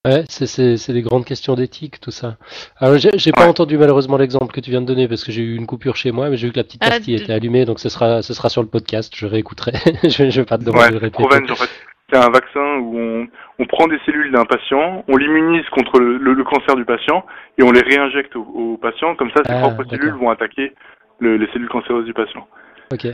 [0.07, 2.36] Ouais, c'est des grandes questions d'éthique, tout ça.
[2.78, 5.57] Alors, j'ai pas entendu malheureusement l'exemple que tu viens de donner parce que j'ai eu
[5.57, 7.80] une coupure chez moi, mais j'ai vu que la petite ah, partie était allumée, donc
[7.80, 9.12] ce sera, ce sera sur le podcast.
[9.16, 9.72] Je réécouterai.
[10.05, 11.24] je, je vais pas te demander de répéter.
[11.24, 11.68] en fait,
[12.11, 13.26] c'est un vaccin où on,
[13.59, 17.26] on prend des cellules d'un patient, on l'immunise contre le, le, cancer du patient
[17.59, 19.16] et on les réinjecte au, au patient.
[19.16, 20.72] Comme ça, ses ah, propres cellules vont attaquer
[21.18, 22.46] le, les cellules cancéreuses du patient.
[22.92, 23.09] Ok.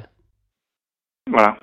[1.28, 1.56] Voilà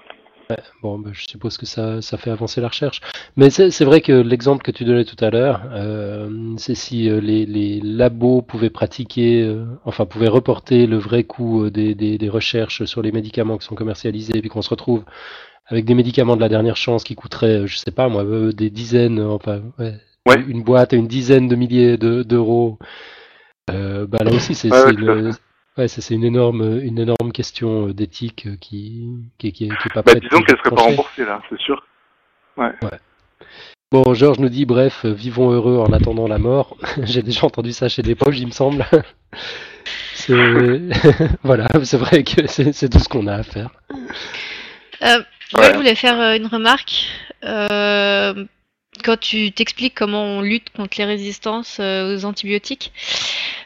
[0.81, 3.01] bon, bah, je suppose que ça, ça, fait avancer la recherche.
[3.37, 7.19] Mais c'est vrai que l'exemple que tu donnais tout à l'heure, euh, c'est si euh,
[7.19, 12.29] les, les, labos pouvaient pratiquer, euh, enfin pouvaient reporter le vrai coût des, des, des,
[12.29, 15.03] recherches sur les médicaments qui sont commercialisés, et puis qu'on se retrouve
[15.67, 18.23] avec des médicaments de la dernière chance qui coûteraient, je sais pas moi,
[18.53, 19.95] des dizaines, enfin, ouais,
[20.47, 22.77] une boîte à une dizaine de milliers d'euros.
[23.67, 24.69] bah là aussi, c'est
[25.78, 29.07] Ouais, ça c'est une énorme, une énorme question euh, d'éthique euh, qui,
[29.38, 31.82] qui, qui, qui est pas bah, Disons qu'elle serait pas remboursée là, c'est sûr.
[32.57, 32.74] Ouais.
[32.82, 32.99] ouais.
[33.91, 36.78] Bon, Georges nous dit, bref, euh, vivons heureux en attendant la mort.
[37.03, 38.86] J'ai déjà entendu ça chez des poches, il me semble.
[41.43, 43.72] voilà, c'est vrai que c'est tout ce qu'on a à faire.
[45.01, 45.17] Euh,
[45.55, 45.72] ouais.
[45.72, 47.07] je voulais faire une remarque.
[47.43, 48.45] Euh,
[49.01, 52.91] quand tu t'expliques comment on lutte contre les résistances euh, aux antibiotiques.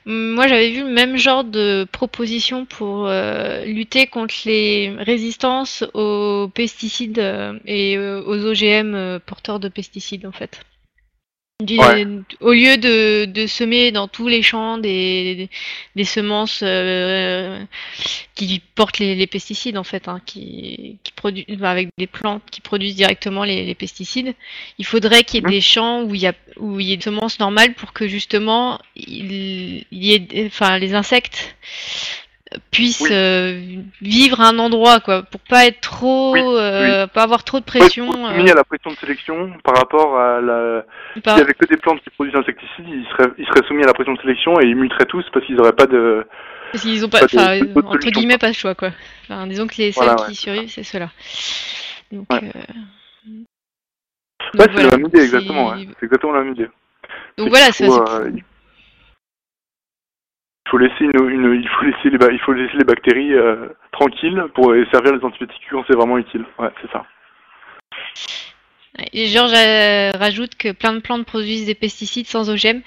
[0.05, 6.49] Moi, j'avais vu le même genre de proposition pour euh, lutter contre les résistances aux
[6.53, 10.61] pesticides euh, et aux OGM porteurs de pesticides, en fait.
[11.61, 15.49] Au lieu de, semer dans tous les champs des,
[16.03, 17.63] semences euh,
[18.33, 23.45] qui portent les, pesticides en fait, hein, qui, produisent avec des plantes qui produisent directement
[23.45, 24.35] les, pesticides,
[24.79, 25.51] il faudrait qu'il y ait mmh.
[25.51, 28.05] des champs où il y a où il y ait des semences normales pour que
[28.05, 31.55] justement il, y ait, enfin les insectes
[32.71, 37.59] puissent euh, vivre à un endroit quoi pour pas être trop euh, pas avoir trop
[37.59, 38.51] de pression soumis euh.
[38.51, 40.85] à la pression de sélection par rapport à la
[41.15, 43.87] s'il y avait que des plantes qui produisent insecticides ils seraient ils seraient soumis à
[43.87, 46.25] la pression de sélection et ils muteraient tous parce qu'ils auraient pas de
[46.71, 48.91] parce qu'ils ont pas, pas entre guillemets pas de choix quoi.
[49.23, 51.09] Enfin, disons que les seuls qui survivent c'est ceux-là.
[52.11, 52.51] Donc, ouais.
[54.53, 56.69] ouais c'est la même idée exactement c'est exactement la même idée.
[57.37, 57.87] Donc voilà c'est
[60.65, 64.43] il faut laisser une, il faut laisser les il faut laisser les bactéries euh, tranquilles
[64.55, 66.45] pour servir les antibiotiques quand c'est vraiment utile.
[66.57, 67.05] Ouais, c'est ça.
[69.13, 72.81] Et Georges euh, rajoute que plein de plantes produisent des pesticides sans OGM,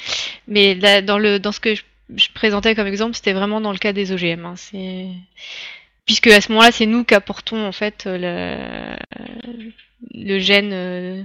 [0.48, 3.92] mais dans le dans ce que je, présentais comme exemple, c'était vraiment dans le cas
[3.92, 4.44] des OGM.
[4.46, 4.54] Hein.
[4.56, 5.06] c'est
[6.06, 8.96] puisque à ce moment-là, c'est nous qui apportons en fait le,
[10.14, 11.22] le gène euh,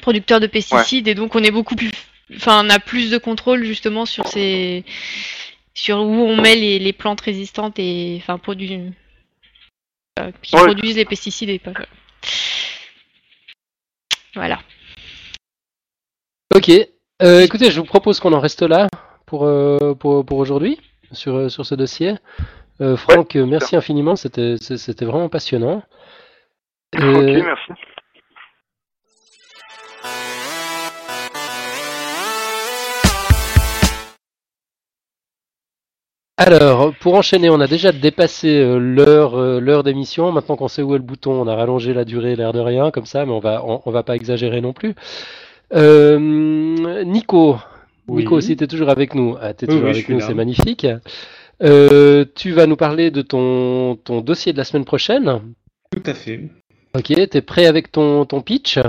[0.00, 1.90] producteur de pesticides, et donc on est beaucoup plus
[2.36, 4.84] enfin, on a plus de contrôle justement sur ces,
[5.74, 8.92] sur où on met les, plantes résistantes et enfin produits
[10.18, 11.72] euh, qui produisent les pesticides et pas.
[14.34, 14.60] Voilà.
[16.54, 16.70] Ok.
[17.22, 18.88] Euh, écoutez, je vous propose qu'on en reste là
[19.26, 20.78] pour, euh, pour, aujourd'hui
[21.12, 22.14] sur, sur ce dossier.
[22.96, 24.56] Franck, merci infiniment, c'était
[25.04, 25.84] vraiment passionnant.
[26.96, 27.72] Ok, merci.
[36.44, 40.32] Alors, pour enchaîner, on a déjà dépassé euh, l'heure euh, l'heure d'émission.
[40.32, 42.90] Maintenant qu'on sait où est le bouton, on a rallongé la durée, l'air de rien,
[42.90, 44.96] comme ça, mais on va on, va pas exagérer non plus.
[45.72, 47.58] Euh, Nico,
[48.08, 50.84] Nico, si tu es toujours avec nous, ah, es toujours avec nous, c'est magnifique.
[51.60, 55.42] tu vas nous parler de ton, ton dossier de la semaine prochaine.
[55.92, 56.40] Tout à fait.
[56.96, 58.80] Ok, tu es prêt avec ton, ton pitch?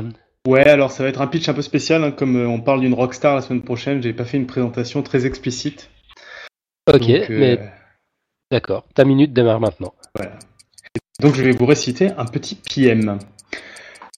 [0.47, 2.95] Ouais, alors ça va être un pitch un peu spécial, hein, comme on parle d'une
[2.95, 5.91] rockstar la semaine prochaine, j'ai pas fait une présentation très explicite.
[6.91, 7.65] Ok, mais euh,
[8.51, 8.85] d'accord.
[8.93, 9.93] Ta minute démarre maintenant.
[10.15, 10.37] Voilà.
[11.21, 13.19] Donc je vais vous réciter un petit PM.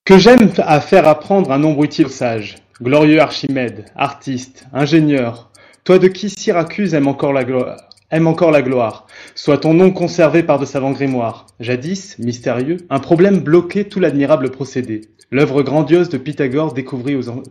[0.03, 2.55] Que j'aime à faire apprendre un nombre utile sage.
[2.81, 5.51] Glorieux Archimède, artiste, ingénieur,
[5.83, 7.77] toi de qui Syracuse aime encore la gloire,
[8.11, 9.05] aime encore la gloire.
[9.35, 11.45] Soit ton nom conservé par de savants grimoires.
[11.59, 15.01] Jadis, mystérieux, un problème bloquait tout l'admirable procédé.
[15.31, 17.43] L'œuvre grandiose de Pythagore découvrit aux,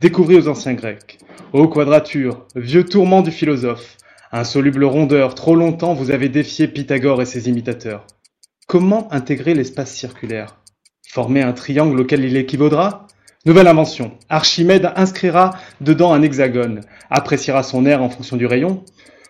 [0.00, 1.18] découvrit aux anciens Grecs.
[1.52, 3.98] Ô quadrature, vieux tourment du philosophe,
[4.34, 8.06] Insoluble rondeur, trop longtemps vous avez défié Pythagore et ses imitateurs.
[8.66, 10.56] Comment intégrer l'espace circulaire?
[11.06, 13.06] Former un triangle auquel il équivaudra?
[13.44, 14.12] Nouvelle invention.
[14.30, 15.50] Archimède inscrira
[15.82, 16.80] dedans un hexagone,
[17.10, 18.82] appréciera son air en fonction du rayon.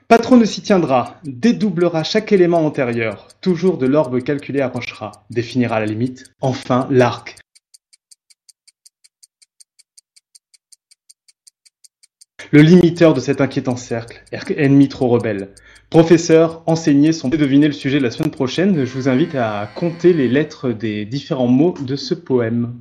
[0.06, 5.86] Patron ne s'y tiendra, dédoublera chaque élément antérieur, toujours de l'orbe calculé approchera, définira la
[5.86, 6.26] limite.
[6.40, 7.38] Enfin, l'arc,
[12.52, 14.22] le limiteur de cet inquiétant cercle,
[14.58, 15.48] ennemi trop rebelle.
[15.88, 18.84] Professeur, enseignez sont deviner le sujet la semaine prochaine.
[18.84, 22.74] Je vous invite à compter les lettres des différents mots de ce poème.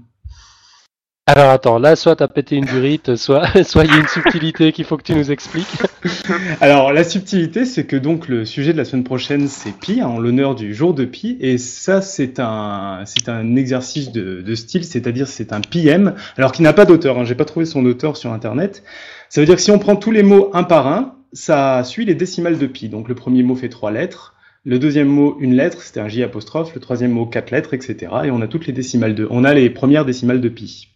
[1.33, 4.83] Alors attends, là soit t'as pété une durite, soit il y a une subtilité qu'il
[4.83, 5.77] faut que tu nous expliques.
[6.59, 10.07] Alors la subtilité, c'est que donc le sujet de la semaine prochaine c'est Pi, hein,
[10.07, 14.83] en l'honneur du jour de Pi, et ça c'est un c'est un exercice de, style,
[14.83, 17.17] c'est-à-dire c'est un PM, alors qui n'a pas d'auteur.
[17.17, 18.83] Hein, J'ai pas trouvé son auteur sur internet.
[19.29, 22.03] Ça veut dire que si on prend tous les mots un par un, ça suit
[22.03, 22.89] les décimales de pi.
[22.89, 24.35] Donc le premier mot fait trois lettres,
[24.65, 28.11] le deuxième mot une lettre, c'était un J apostrophe, le troisième mot quatre lettres, etc.
[28.25, 29.27] Et on a toutes les décimales de.
[29.31, 30.90] On a les premières décimales de pi.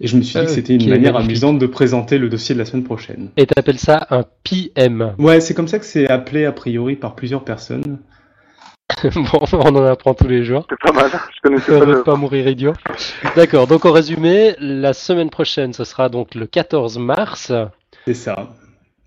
[0.00, 2.60] Et je me suis dit que c'était une manière amusante de présenter le dossier de
[2.60, 3.30] la semaine prochaine.
[3.36, 6.94] Et tu appelles ça un PM Ouais, c'est comme ça que c'est appelé a priori
[6.94, 7.98] par plusieurs personnes.
[9.14, 10.66] bon, on en apprend tous les jours.
[10.68, 12.02] C'est pas mal, je connaissais pas.
[12.04, 12.72] pas mourir idiot.
[13.36, 17.52] D'accord, donc en résumé, la semaine prochaine, ce sera donc le 14 mars.
[18.06, 18.54] C'est ça.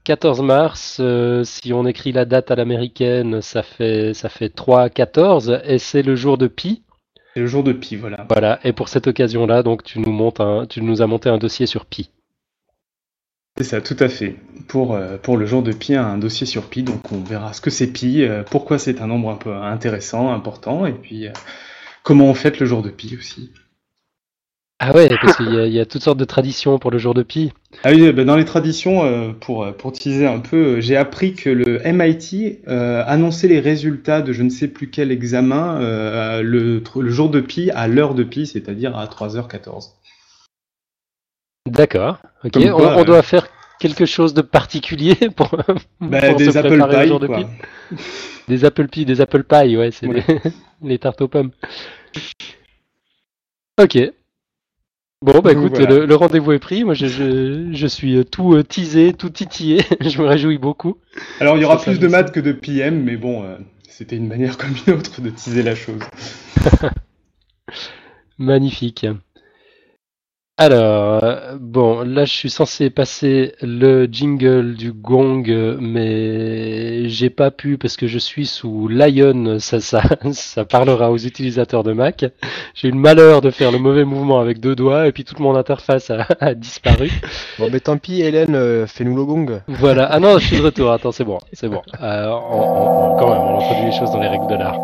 [0.03, 5.61] 14 mars, euh, si on écrit la date à l'américaine, ça fait, ça fait 3-14,
[5.63, 6.83] et c'est le jour de Pi.
[7.33, 8.25] C'est le jour de Pi, voilà.
[8.29, 11.37] Voilà, et pour cette occasion-là, donc tu nous, montes un, tu nous as monté un
[11.37, 12.09] dossier sur Pi.
[13.57, 14.37] C'est ça, tout à fait.
[14.67, 17.59] Pour, euh, pour le jour de pi, un dossier sur pi, donc on verra ce
[17.59, 21.31] que c'est pi, euh, pourquoi c'est un nombre un peu intéressant, important, et puis euh,
[22.03, 23.51] comment on fête le jour de pi aussi.
[24.83, 26.97] Ah ouais, parce qu'il y, a- il y a toutes sortes de traditions pour le
[26.97, 27.53] jour de Pi.
[27.83, 30.97] Ah oui, ben dans les traditions, euh, pour, euh, pour teaser un peu, euh, j'ai
[30.97, 35.79] appris que le MIT euh, annonçait les résultats de je ne sais plus quel examen
[35.79, 39.91] euh, le, le jour de pi à l'heure de pi, c'est-à-dire à 3h14.
[41.67, 42.17] D'accord.
[42.43, 42.57] Ok.
[42.57, 43.47] On, doit faire
[43.79, 47.27] quelque chose de particulier pour, pour se apple préparer pie, jour de.
[47.27, 47.45] Pi.
[48.47, 50.23] Des apple pie, des apple pie, ouais, c'est Ouais.
[50.27, 50.51] les,
[50.89, 51.51] les tartes aux pommes.
[53.79, 53.99] Ok.
[55.23, 55.99] Bon, bah écoute, voilà.
[55.99, 56.83] le, le rendez-vous est pris.
[56.83, 59.81] Moi, je, je, je suis euh, tout euh, teasé, tout titillé.
[60.01, 60.97] je me réjouis beaucoup.
[61.39, 63.57] Alors il y aura plus de maths que de PM, mais bon, euh,
[63.87, 66.01] c'était une manière comme une autre de teaser la chose.
[68.39, 69.05] Magnifique.
[70.65, 71.23] Alors,
[71.59, 75.43] bon, là, je suis censé passer le jingle du gong,
[75.81, 79.57] mais j'ai pas pu parce que je suis sous Lion.
[79.57, 82.25] Ça, ça, ça parlera aux utilisateurs de Mac.
[82.75, 85.39] J'ai eu le malheur de faire le mauvais mouvement avec deux doigts et puis toute
[85.39, 87.09] mon interface a, a disparu.
[87.57, 89.61] Bon, mais tant pis, Hélène, euh, fais-nous le gong.
[89.67, 90.05] Voilà.
[90.11, 90.91] Ah non, je suis de retour.
[90.91, 91.81] Attends, c'est bon, c'est bon.
[92.03, 94.77] Euh, on- on- quand même, on introduit les choses dans les règles de l'art.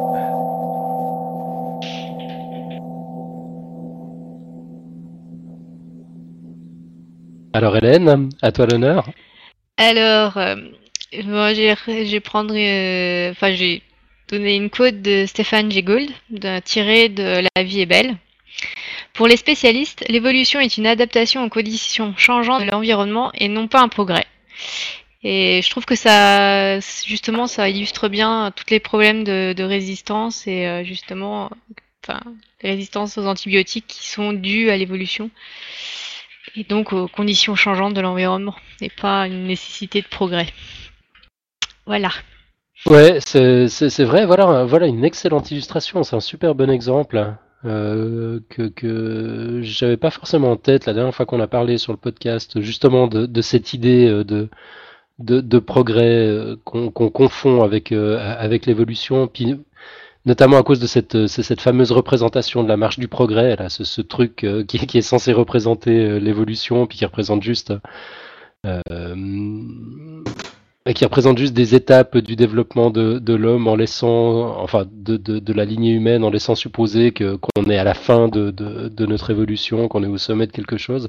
[7.57, 9.09] Alors Hélène, à toi l'honneur.
[9.77, 10.57] Alors, euh,
[11.23, 13.81] moi, euh, j'ai
[14.27, 15.67] donné une quote de Stéphane
[16.29, 18.15] d'un- tirée de La vie est belle.
[19.15, 23.81] Pour les spécialistes, l'évolution est une adaptation aux conditions changeantes de l'environnement et non pas
[23.81, 24.27] un progrès.
[25.23, 30.67] Et je trouve que ça, justement, ça illustre bien tous les problèmes de, résistance et
[30.67, 31.49] euh, justement,
[32.61, 35.31] les résistances aux antibiotiques qui sont dues à l'évolution
[36.55, 40.47] et donc aux conditions changeantes de l'environnement et pas une nécessité de progrès.
[41.85, 42.09] Voilà.
[42.85, 48.67] Ouais, c'est vrai, voilà, voilà une excellente illustration, c'est un super bon exemple euh, que,
[48.67, 52.61] que j'avais pas forcément en tête la dernière fois qu'on a parlé sur le podcast,
[52.61, 54.23] justement de, cette idée euh,
[55.19, 59.27] de, progrès euh, qu'on confond avec, l'évolution,
[60.27, 63.69] notamment à cause de cette, euh, cette fameuse représentation de la marche du progrès, là,
[63.69, 67.73] ce, ce truc euh, qui, qui est censé représenter euh, l'évolution, puis qui représente juste
[68.65, 68.81] euh,
[70.85, 75.17] et qui représente juste des étapes du développement de, de l'homme en laissant, enfin, de,
[75.17, 78.51] de, de la lignée humaine, en laissant supposer que qu'on est à la fin de,
[78.51, 81.07] de, de notre évolution, qu'on est au sommet de quelque chose.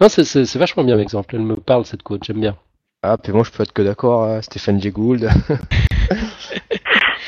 [0.00, 1.36] Non, c'est- vachement bien l'exemple.
[1.36, 2.56] Elle me parle cette quote, j'aime bien.
[3.04, 5.28] Ah, puis moi je peux être que d'accord, Stéphane Jay Gould.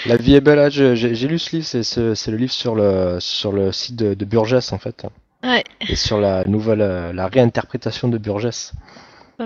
[0.07, 0.95] La vie est belle, ah, j'ai
[1.29, 4.25] lu ce livre, c'est ce- c'est le livre sur le, sur le site de, de
[4.25, 5.07] Burgess en fait.
[5.43, 5.65] Ouais.
[5.89, 8.73] Et sur la nouvelle, euh, la réinterprétation de Burgess.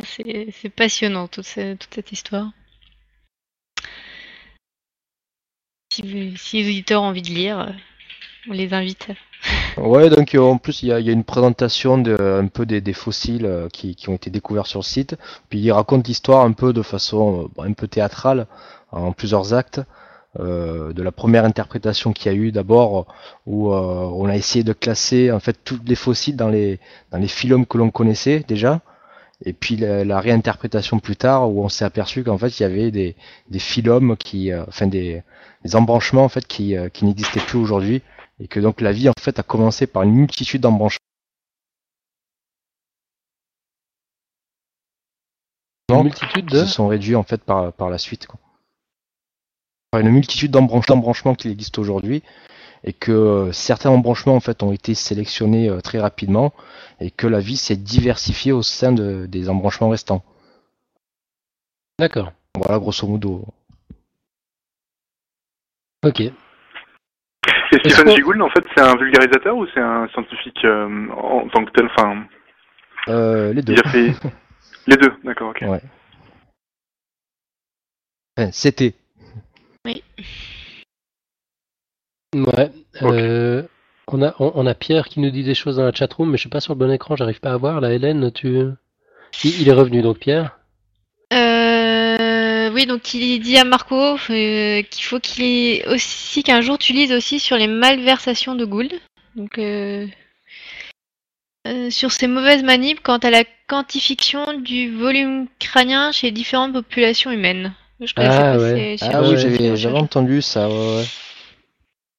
[0.02, 2.50] C'est passionnant toute, ce- toute cette histoire.
[5.92, 7.74] Si, si les auditeurs ont envie de lire,
[8.48, 9.08] on les invite.
[9.76, 12.48] Ouais, donc euh, en plus il y a, il y a une présentation de, un
[12.48, 15.16] peu des, des fossiles euh, qui, qui ont été découverts sur le site.
[15.48, 18.46] Puis il raconte l'histoire un peu de façon euh, un peu théâtrale,
[18.90, 19.80] en plusieurs actes.
[20.38, 23.06] Euh, de la première interprétation qu'il y a eu d'abord,
[23.46, 23.78] où euh,
[24.14, 26.78] on a essayé de classer en fait tous les fossiles dans les
[27.10, 28.80] dans les phylums que l'on connaissait déjà.
[29.44, 32.66] Et puis la, la réinterprétation plus tard, où on s'est aperçu qu'en fait il y
[32.66, 33.16] avait des,
[33.50, 35.22] des phylums qui, euh, enfin des,
[35.64, 38.02] des embranchements en fait qui, euh, qui n'existaient plus aujourd'hui
[38.40, 40.98] et que donc la vie en fait a commencé par une multitude d'embranchements
[45.90, 46.58] Une multitude de.
[46.58, 48.26] se sont réduits en fait par, par la suite.
[48.26, 48.38] Quoi.
[49.90, 52.22] Par une multitude d'embranch- d'embranchements qui existent aujourd'hui
[52.84, 56.52] et que euh, certains embranchements en fait ont été sélectionnés euh, très rapidement
[57.00, 60.22] et que la vie s'est diversifiée au sein de- des embranchements restants.
[61.98, 62.32] D'accord.
[62.54, 63.44] Voilà grosso modo.
[66.04, 66.20] Ok.
[66.20, 71.64] Et Stephen Gould, en fait, c'est un vulgarisateur ou c'est un scientifique euh, en tant
[71.64, 71.86] que tel?
[71.86, 72.24] Enfin,
[73.08, 73.72] Euh, les deux.
[73.74, 74.12] il a fait
[74.86, 75.62] les deux, d'accord, ok.
[75.62, 75.80] Ouais.
[78.36, 78.94] Enfin, c'était.
[82.34, 82.70] Ouais.
[83.00, 83.12] Ok.
[83.12, 83.62] euh,
[84.06, 86.36] on, a, on, on a Pierre qui nous dit des choses dans la chatroom, mais
[86.36, 87.80] je suis pas sur le bon écran, j'arrive pas à voir.
[87.80, 88.48] Là, Hélène, tu.
[89.44, 90.58] Il, il est revenu donc, Pierre?
[91.32, 96.78] Euh, oui, donc il dit à Marco euh, qu'il faut qu'il ait aussi qu'un jour
[96.78, 98.92] tu lises aussi sur les malversations de Gould.
[99.36, 100.06] Donc euh,
[101.66, 107.30] euh, sur ces mauvaises manips quant à la quantification du volume crânien chez différentes populations
[107.30, 107.74] humaines.
[108.00, 108.96] Je Ah, pas ouais.
[109.00, 110.68] Ah Ouais, oui, j'avais j'avais entendu ça.
[110.68, 111.04] Ouais, ouais.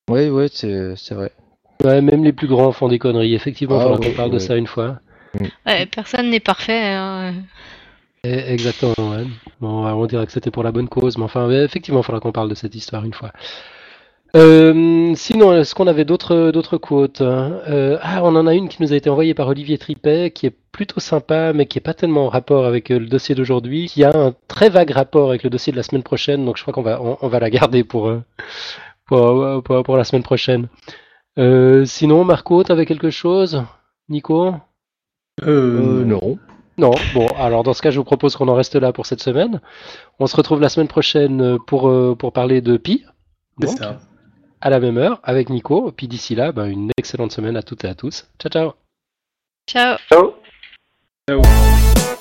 [0.10, 1.32] Oui, oui, c'est c'est vrai.
[1.84, 3.34] Ouais, même les plus grands font des conneries.
[3.36, 4.40] Effectivement, il Ah, faudra ouais, qu'on parle de ouais.
[4.42, 5.00] ça une fois.
[5.66, 6.94] Ouais, personne n'est parfait.
[6.96, 7.34] hein.
[8.26, 9.26] Eh, Exactement, ouais.
[9.62, 12.20] Bon, on dirait que c'était pour la bonne cause, mais enfin, ouais, effectivement, il faudra
[12.20, 13.32] qu'on parle de cette histoire une fois.
[14.36, 18.82] Euh, sinon, est-ce qu'on avait d'autres d'autres quotes Euh, Ah, on en a une qui
[18.82, 21.96] nous a été envoyée par Olivier Tripet, qui est plutôt sympa, mais qui est pas
[21.96, 25.44] tellement en rapport avec euh, le dossier d'aujourd'hui, qui a un très vague rapport avec
[25.44, 26.46] le dossier de la semaine prochaine.
[26.46, 28.22] Donc, je crois qu'on va on, on va la garder pour euh,
[29.08, 30.68] pour, pour, pour la semaine prochaine.
[31.40, 33.64] Euh, sinon, Marco, t'avais quelque chose?
[34.10, 34.54] Nico?
[35.44, 36.38] Euh, non.
[36.78, 36.92] Non.
[37.14, 39.60] Bon, alors dans ce cas, je vous propose qu'on en reste là pour cette semaine.
[40.20, 43.04] On se retrouve la semaine prochaine pour pour parler de Pi.
[43.62, 44.00] C'est ça.
[44.61, 45.91] À la même heure avec Nico.
[45.91, 48.27] Puis d'ici là, ben, une excellente semaine à toutes et à tous.
[48.40, 48.73] Ciao, ciao.
[49.68, 49.98] Ciao.
[50.10, 50.34] Ciao
[51.30, 52.19] Ciao.